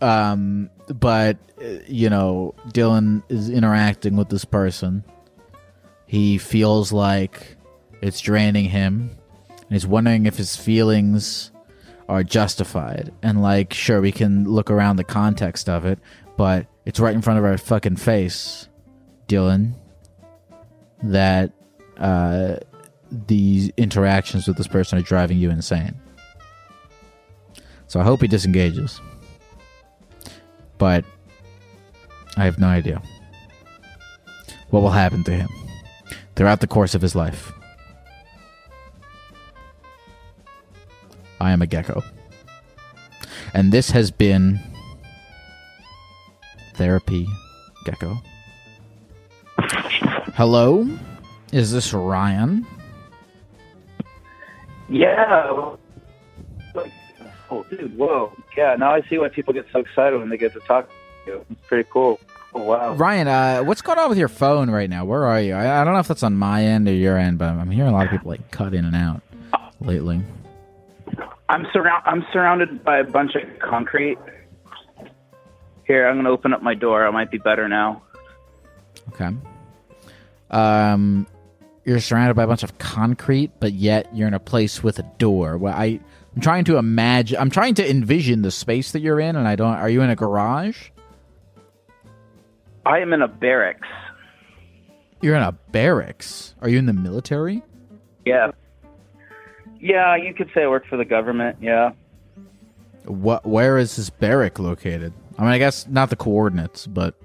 [0.01, 5.03] Um, but uh, you know, Dylan is interacting with this person.
[6.07, 7.55] He feels like
[8.01, 9.11] it's draining him,
[9.49, 11.51] and he's wondering if his feelings
[12.09, 13.13] are justified.
[13.21, 15.99] And like, sure, we can look around the context of it,
[16.35, 18.67] but it's right in front of our fucking face,
[19.27, 19.75] Dylan.
[21.03, 21.53] That
[21.97, 22.57] uh,
[23.11, 25.99] these interactions with this person are driving you insane.
[27.87, 28.99] So I hope he disengages.
[30.81, 31.05] But
[32.37, 33.03] I have no idea
[34.71, 35.47] what will happen to him
[36.35, 37.51] throughout the course of his life.
[41.39, 42.01] I am a gecko.
[43.53, 44.59] And this has been
[46.73, 47.27] Therapy
[47.85, 48.17] Gecko.
[50.33, 50.89] Hello?
[51.51, 52.65] Is this Ryan?
[54.89, 55.75] Yeah.
[57.51, 58.31] Oh, dude, whoa.
[58.55, 60.89] Yeah, now I see why people get so excited when they get to talk
[61.25, 61.45] to you.
[61.51, 62.19] It's pretty cool.
[62.53, 62.93] Oh, wow.
[62.93, 65.03] Ryan, uh, what's going on with your phone right now?
[65.03, 65.53] Where are you?
[65.53, 67.91] I, I don't know if that's on my end or your end, but I'm hearing
[67.91, 69.21] a lot of people like cut in and out
[69.81, 70.21] lately.
[71.49, 72.03] I'm surround.
[72.05, 74.17] I'm surrounded by a bunch of concrete.
[75.85, 77.05] Here, I'm gonna open up my door.
[77.05, 78.01] I might be better now.
[79.09, 79.35] Okay.
[80.49, 81.27] Um,
[81.83, 85.03] you're surrounded by a bunch of concrete, but yet you're in a place with a
[85.17, 85.57] door.
[85.57, 85.99] Well, I,
[86.35, 87.37] I'm trying to imagine.
[87.39, 89.75] I'm trying to envision the space that you're in, and I don't.
[89.75, 90.89] Are you in a garage?
[92.85, 93.87] I am in a barracks.
[95.21, 96.55] You're in a barracks.
[96.61, 97.61] Are you in the military?
[98.25, 98.51] Yeah.
[99.79, 101.57] Yeah, you could say I work for the government.
[101.61, 101.91] Yeah.
[103.05, 103.45] What?
[103.45, 105.13] Where is this barrack located?
[105.37, 107.15] I mean, I guess not the coordinates, but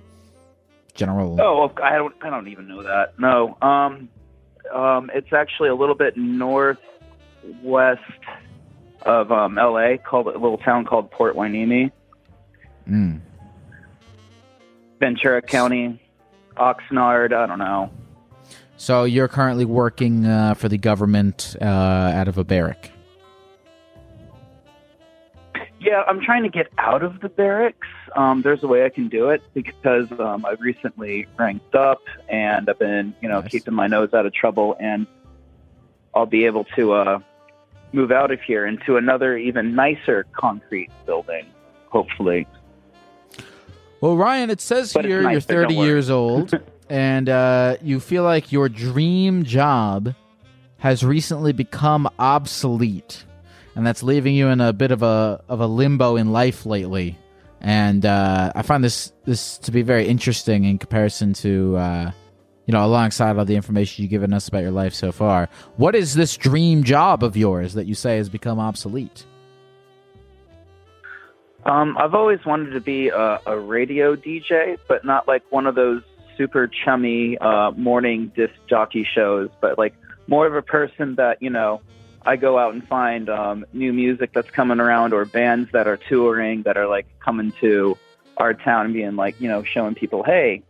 [0.94, 1.40] general.
[1.40, 2.14] Oh, I don't.
[2.22, 3.18] I don't even know that.
[3.18, 3.56] No.
[3.62, 4.08] Um,
[4.74, 6.80] um, it's actually a little bit northwest
[9.06, 9.98] of um, L.A.
[9.98, 11.90] called a little town called Port Hueneme,
[12.88, 13.20] Mm.
[15.00, 16.00] Ventura County,
[16.56, 17.32] Oxnard.
[17.32, 17.90] I don't know.
[18.76, 22.92] So you're currently working uh, for the government uh, out of a barrack.
[25.80, 27.86] Yeah, I'm trying to get out of the barracks.
[28.14, 32.68] Um, there's a way I can do it because um, I've recently ranked up and
[32.68, 35.06] I've been, you know, keeping my nose out of trouble, and
[36.14, 37.18] I'll be able to uh,
[37.92, 41.46] move out of here into another, even nicer concrete building,
[41.88, 42.46] hopefully.
[44.00, 46.52] Well, Ryan, it says But here nice, you're 30 years old,
[46.90, 50.14] and uh, you feel like your dream job
[50.78, 53.24] has recently become obsolete,
[53.74, 57.18] and that's leaving you in a bit of a of a limbo in life lately.
[57.60, 62.10] And uh, I find this this to be very interesting in comparison to uh,
[62.66, 65.48] you know alongside all the information you've given us about your life so far.
[65.76, 69.24] What is this dream job of yours that you say has become obsolete?
[71.64, 75.74] Um, I've always wanted to be a, a radio DJ, but not like one of
[75.74, 76.02] those
[76.36, 79.94] super chummy uh, morning disc jockey shows, but like
[80.26, 81.80] more of a person that you know.
[82.28, 85.96] I go out and find um, new music that's coming around, or bands that are
[85.96, 87.96] touring that are like coming to
[88.36, 90.64] our town and being like, you know, showing people, hey,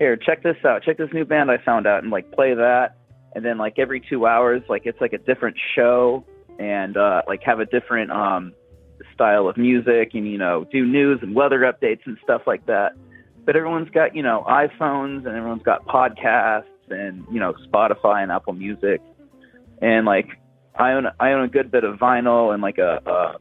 [0.00, 2.96] here, check this out, check this new band I found out, and like play that,
[3.34, 6.24] and then like every two hours, like it's like a different show,
[6.58, 8.52] and uh, like have a different um,
[9.14, 12.92] style of music and you know do news and weather updates and stuff like that.
[13.44, 18.32] But everyone's got you know iphones and everyone's got podcasts and you know spotify and
[18.32, 19.02] apple music.
[19.82, 20.28] And like
[20.78, 23.38] i own i own a good bit of vinyl and like a, a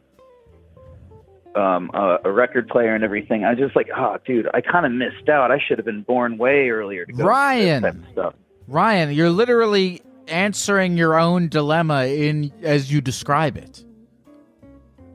[1.55, 4.85] um a, a record player and everything i was just like oh dude i kind
[4.85, 7.81] of missed out i should have been born way earlier to go Ryan.
[7.83, 8.33] this type of stuff
[8.67, 13.83] Ryan, you're literally answering your own dilemma in as you describe it.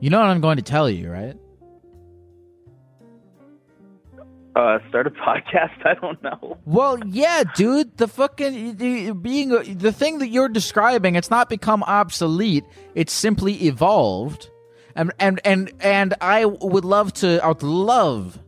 [0.01, 1.37] You know what I'm going to tell you, right?
[4.57, 7.97] uh start a podcast i don't know Well, yeah, dude.
[7.97, 12.63] The fucking the- being the thing that you're describing, it's not become obsolete.
[12.95, 14.49] It's simply evolved,
[14.95, 17.43] and and and and I would love to.
[17.43, 18.39] I would love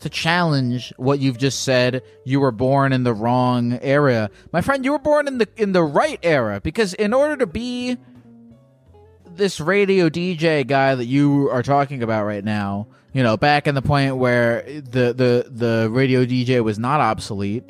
[0.00, 2.02] to challenge what you've just said.
[2.24, 4.84] You were born in the wrong era, my friend.
[4.84, 7.96] You were born in the in the right era because in order to be
[9.26, 13.74] this radio DJ guy that you are talking about right now, you know, back in
[13.74, 17.64] the point where the the the radio DJ was not obsolete,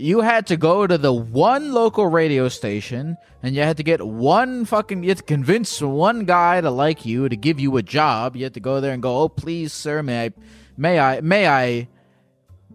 [0.00, 4.04] you had to go to the one local radio station and you had to get
[4.04, 7.82] one fucking you had to convince one guy to like you to give you a
[7.82, 8.36] job.
[8.36, 10.30] You had to go there and go, "Oh, please, sir, may I
[10.76, 11.88] may I may I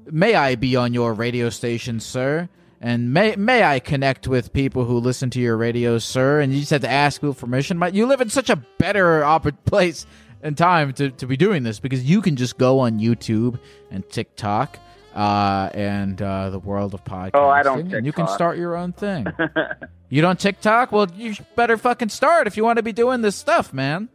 [0.10, 2.48] may I be on your radio station, sir?"
[2.80, 6.42] And may may I connect with people who listen to your radio, sir?
[6.42, 7.80] And you just had to ask people permission.
[7.80, 10.06] But you live in such a better oppor- place
[10.44, 14.08] and time to, to be doing this because you can just go on YouTube and
[14.10, 14.78] TikTok
[15.16, 17.32] uh, and uh, the world of podcasting.
[17.36, 19.26] Oh, I don't And you can start your own thing.
[20.10, 20.92] you don't TikTok?
[20.92, 24.10] Well, you better fucking start if you want to be doing this stuff, man.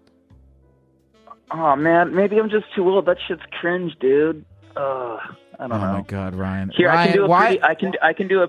[1.52, 4.44] oh man maybe i'm just too old that shit's cringe dude
[4.77, 5.16] uh
[5.59, 6.70] i don't oh know Oh my god, Ryan.
[6.77, 7.47] Here, I can do a why?
[7.47, 7.62] pretty.
[7.62, 7.93] I can.
[8.02, 8.48] I can do a.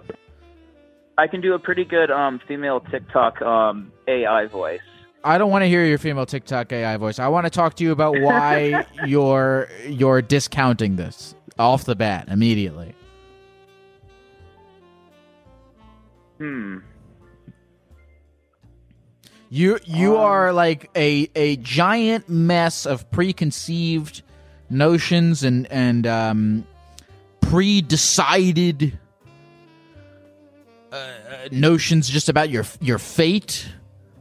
[1.18, 4.80] I can do a pretty good um, female TikTok um, AI voice.
[5.24, 7.20] I don't want to hear your female TikTok AI voice.
[7.20, 12.28] I want to talk to you about why you're you're discounting this off the bat
[12.30, 12.96] immediately.
[16.38, 16.80] Hmm.
[19.50, 24.24] You you are like a a giant mess of preconceived
[24.70, 26.68] notions and and um,
[27.42, 28.98] pre-decided
[30.92, 31.12] uh, uh,
[31.52, 33.68] notions just about your your fate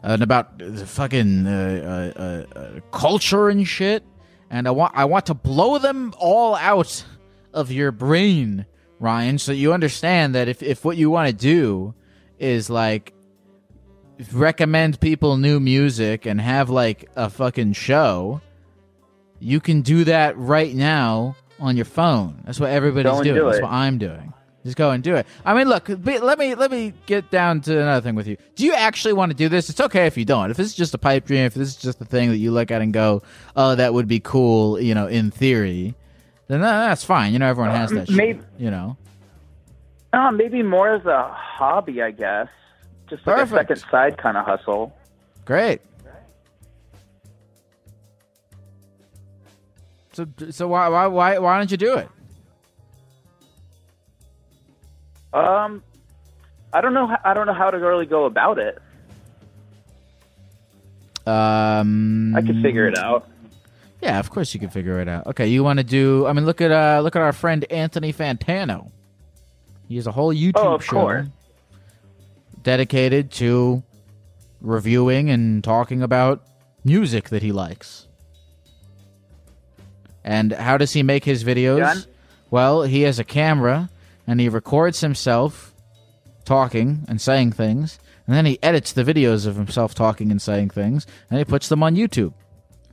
[0.02, 4.02] and about the fucking uh, uh, uh, culture and shit.
[4.50, 7.04] And I want I want to blow them all out
[7.52, 8.66] of your brain,
[8.98, 11.94] Ryan, so you understand that if if what you want to do
[12.38, 13.12] is like
[14.32, 18.40] recommend people new music and have like a fucking show,
[19.38, 22.42] you can do that right now on your phone.
[22.44, 23.36] That's what everybody's doing.
[23.36, 24.32] do That's what I'm doing.
[24.64, 25.26] Just go and do it.
[25.44, 25.86] I mean, look.
[25.86, 28.36] Be, let me let me get down to another thing with you.
[28.56, 29.70] Do you actually want to do this?
[29.70, 30.50] It's okay if you don't.
[30.50, 32.50] If this is just a pipe dream, if this is just a thing that you
[32.50, 33.22] look at and go,
[33.56, 35.94] "Oh, that would be cool," you know, in theory,
[36.50, 37.32] then that's fine.
[37.32, 38.08] You know, everyone has that.
[38.08, 38.96] shit, Maybe- you know.
[40.12, 42.48] Uh, maybe more as a hobby, I guess.
[43.08, 43.70] Just like Perfect.
[43.70, 44.92] a second side kind of hustle.
[45.44, 45.80] Great.
[50.12, 52.08] So so why why why why don't you do it?
[55.32, 55.84] Um,
[56.72, 57.06] I don't know.
[57.06, 58.78] How, I don't know how to really go about it.
[61.28, 63.28] Um, I can figure it out.
[64.02, 65.26] Yeah, of course you can figure it out.
[65.26, 66.26] Okay, you want to do?
[66.26, 68.90] I mean, look at uh, look at our friend Anthony Fantano.
[69.88, 71.26] He has a whole YouTube Oh, show course.
[72.62, 73.82] dedicated to
[74.60, 76.42] reviewing and talking about
[76.84, 78.06] music that he likes.
[80.24, 81.78] And how does he make his videos?
[81.78, 82.04] John?
[82.50, 83.90] Well, he has a camera
[84.26, 85.74] and he records himself
[86.44, 90.70] talking and saying things, and then he edits the videos of himself talking and saying
[90.70, 92.32] things, and he puts them on YouTube.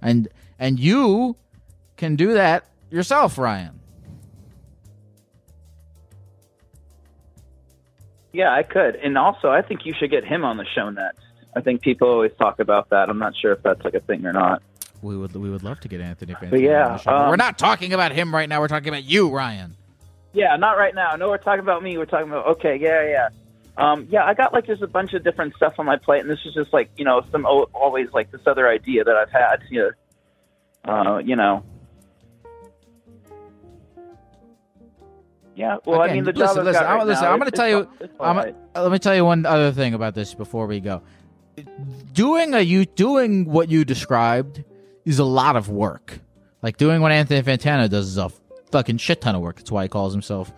[0.01, 0.27] And
[0.59, 1.35] and you
[1.95, 3.79] can do that yourself, Ryan.
[8.33, 8.95] Yeah, I could.
[8.97, 11.21] And also, I think you should get him on the show next.
[11.55, 13.09] I think people always talk about that.
[13.09, 14.61] I'm not sure if that's like a thing or not.
[15.01, 16.51] We would we would love to get Anthony Fantano.
[16.51, 17.11] But yeah, on the show.
[17.11, 18.59] Um, we're not talking about him right now.
[18.59, 19.75] We're talking about you, Ryan.
[20.33, 21.15] Yeah, not right now.
[21.15, 21.97] No, we're talking about me.
[21.97, 23.29] We're talking about okay, yeah, yeah.
[23.77, 26.29] Um, yeah, I got like just a bunch of different stuff on my plate, and
[26.29, 29.63] this is just like you know some always like this other idea that I've had.
[29.69, 29.91] You know,
[30.87, 31.63] uh, you know.
[35.55, 37.57] Yeah, well, I mean the listen, listen, got right I'm, listen, now, I'm going to
[37.57, 37.79] tell you.
[37.79, 38.55] it's- it's I'm, all right.
[38.75, 41.01] let me tell you one other thing about this before we go.
[42.13, 44.63] Doing a you doing what you described
[45.05, 46.19] is a lot of work.
[46.61, 48.29] Like doing what Anthony Fantano does is a
[48.71, 49.55] fucking shit ton of work.
[49.57, 50.53] That's why he calls himself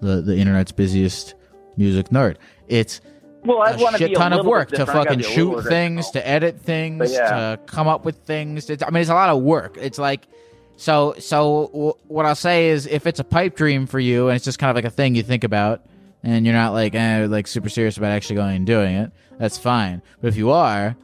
[0.00, 1.34] the the internet's busiest
[1.78, 2.36] music nerd.
[2.68, 3.00] It's
[3.44, 5.00] Well, I a shit be a ton of work to different.
[5.00, 7.56] I gotta fucking shoot things, to edit things, yeah.
[7.56, 8.70] to come up with things.
[8.70, 9.76] It's, I mean, it's a lot of work.
[9.80, 10.28] It's like
[10.76, 11.14] so.
[11.18, 14.44] So w- what I'll say is, if it's a pipe dream for you, and it's
[14.44, 15.84] just kind of like a thing you think about,
[16.22, 19.58] and you're not like eh, like super serious about actually going and doing it, that's
[19.58, 20.02] fine.
[20.20, 20.96] But if you are,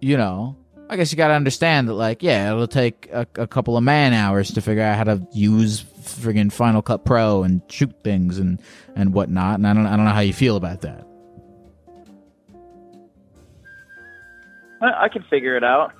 [0.00, 0.54] you know,
[0.88, 3.82] I guess you got to understand that, like, yeah, it'll take a, a couple of
[3.82, 8.38] man hours to figure out how to use friggin' Final Cut Pro and shoot things
[8.38, 8.60] and
[8.94, 9.56] and whatnot.
[9.56, 11.06] And I don't I don't know how you feel about that.
[14.82, 15.92] I can figure it out.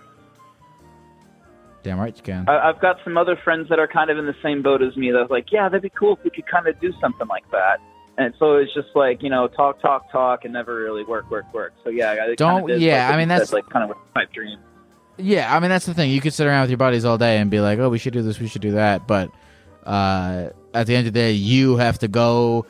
[1.83, 2.49] Damn right you can.
[2.49, 4.97] I, I've got some other friends that are kind of in the same boat as
[4.97, 5.11] me.
[5.11, 7.81] That's like, yeah, that'd be cool if we could kind of do something like that.
[8.19, 11.53] And so it's just like you know, talk, talk, talk, and never really work, work,
[11.53, 11.73] work.
[11.83, 14.01] So yeah, I Don't- did, yeah, like, I mean, that's- said, like kind of a
[14.15, 14.59] pipe dream.
[15.19, 16.11] Yeah, I mean that's the thing.
[16.11, 18.13] You could sit around with your buddies all day and be like, "Oh, we should
[18.15, 19.31] do this, we should do that," but
[19.85, 22.65] uh, at the end of the day, you have to go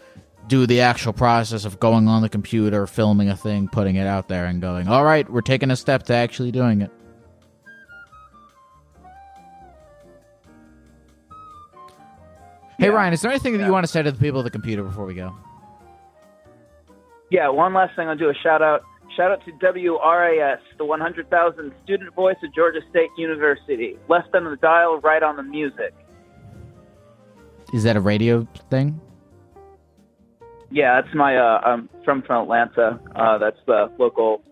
[0.49, 4.29] do the actual process of going on the computer, filming a thing, putting it out
[4.29, 6.91] there, and going, "All right, we're taking a step to actually doing it."
[12.79, 14.51] Hey Ryan, is there anything that you want to say to the people of the
[14.51, 15.33] computer before we go?
[17.31, 18.09] Yeah, one last thing.
[18.09, 18.83] I'll do a shout out.
[19.17, 23.97] Shout out to WRAS, the 100,000 student voice of Georgia State University.
[24.09, 25.95] Left on the dial, right on the music.
[27.73, 29.01] Is that a radio thing?
[30.73, 31.37] Yeah, that's my.
[31.37, 32.99] Uh, I'm from from Atlanta.
[33.15, 34.43] Uh, that's the local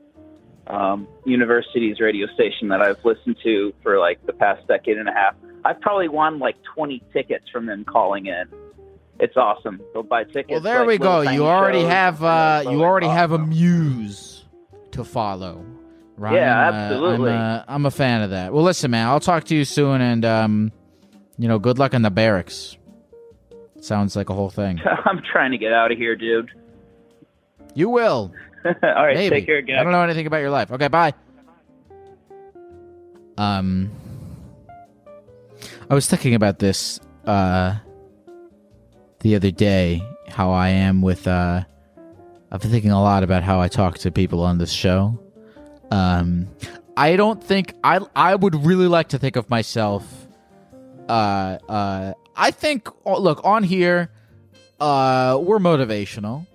[0.66, 5.12] um, university's radio station that I've listened to for like the past decade and a
[5.12, 5.34] half.
[5.64, 8.44] I've probably won like 20 tickets from them calling in.
[9.18, 9.80] It's awesome.
[9.92, 10.50] They'll buy tickets.
[10.50, 11.20] Well, there like, we go.
[11.20, 14.44] You already shows, have uh, you already have a muse
[14.92, 15.64] to follow.
[16.16, 17.32] Ryan, Yeah, uh, absolutely.
[17.32, 18.52] I'm, uh, I'm a fan of that.
[18.52, 20.72] Well, listen, man, I'll talk to you soon, and um,
[21.38, 22.76] you know, good luck in the barracks.
[23.80, 24.78] Sounds like a whole thing.
[25.04, 26.50] I'm trying to get out of here, dude.
[27.74, 28.32] You will.
[28.64, 29.36] All right, Maybe.
[29.36, 29.78] take care, again.
[29.78, 30.70] I don't know anything about your life.
[30.70, 31.14] Okay, bye.
[33.38, 33.90] Um,
[35.88, 37.76] I was thinking about this uh,
[39.20, 40.02] the other day.
[40.28, 41.26] How I am with.
[41.26, 41.64] Uh,
[42.52, 45.18] I've been thinking a lot about how I talk to people on this show.
[45.90, 46.48] Um,
[46.96, 48.00] I don't think I.
[48.14, 50.28] I would really like to think of myself.
[51.08, 52.88] Uh, uh, I think.
[53.04, 54.10] oh, Look on here.
[54.80, 56.46] Uh, we're motivational,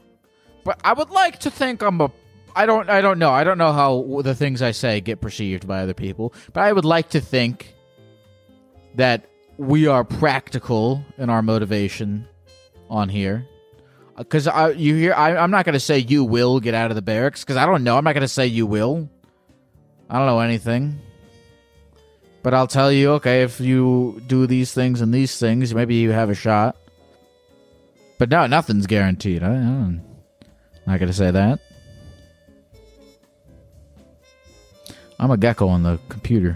[0.63, 2.11] but I would like to think I'm a.
[2.55, 2.89] I don't.
[2.89, 3.31] I don't know.
[3.31, 6.73] I don't know how the things I say get perceived by other people, but I
[6.73, 7.75] would like to think
[8.95, 9.25] that
[9.57, 12.27] we are practical in our motivation
[12.89, 13.45] on here.
[14.17, 16.95] Because I, you hear, I, I'm not going to say you will get out of
[16.95, 17.97] the barracks because I don't know.
[17.97, 19.09] I'm not going to say you will.
[20.09, 20.99] I don't know anything.
[22.45, 26.11] But I'll tell you, okay, if you do these things and these things, maybe you
[26.11, 26.77] have a shot.
[28.19, 29.41] But no, nothing's guaranteed.
[29.41, 30.03] I, I'm
[30.85, 31.59] not going to say that.
[35.19, 36.55] I'm a gecko on the computer.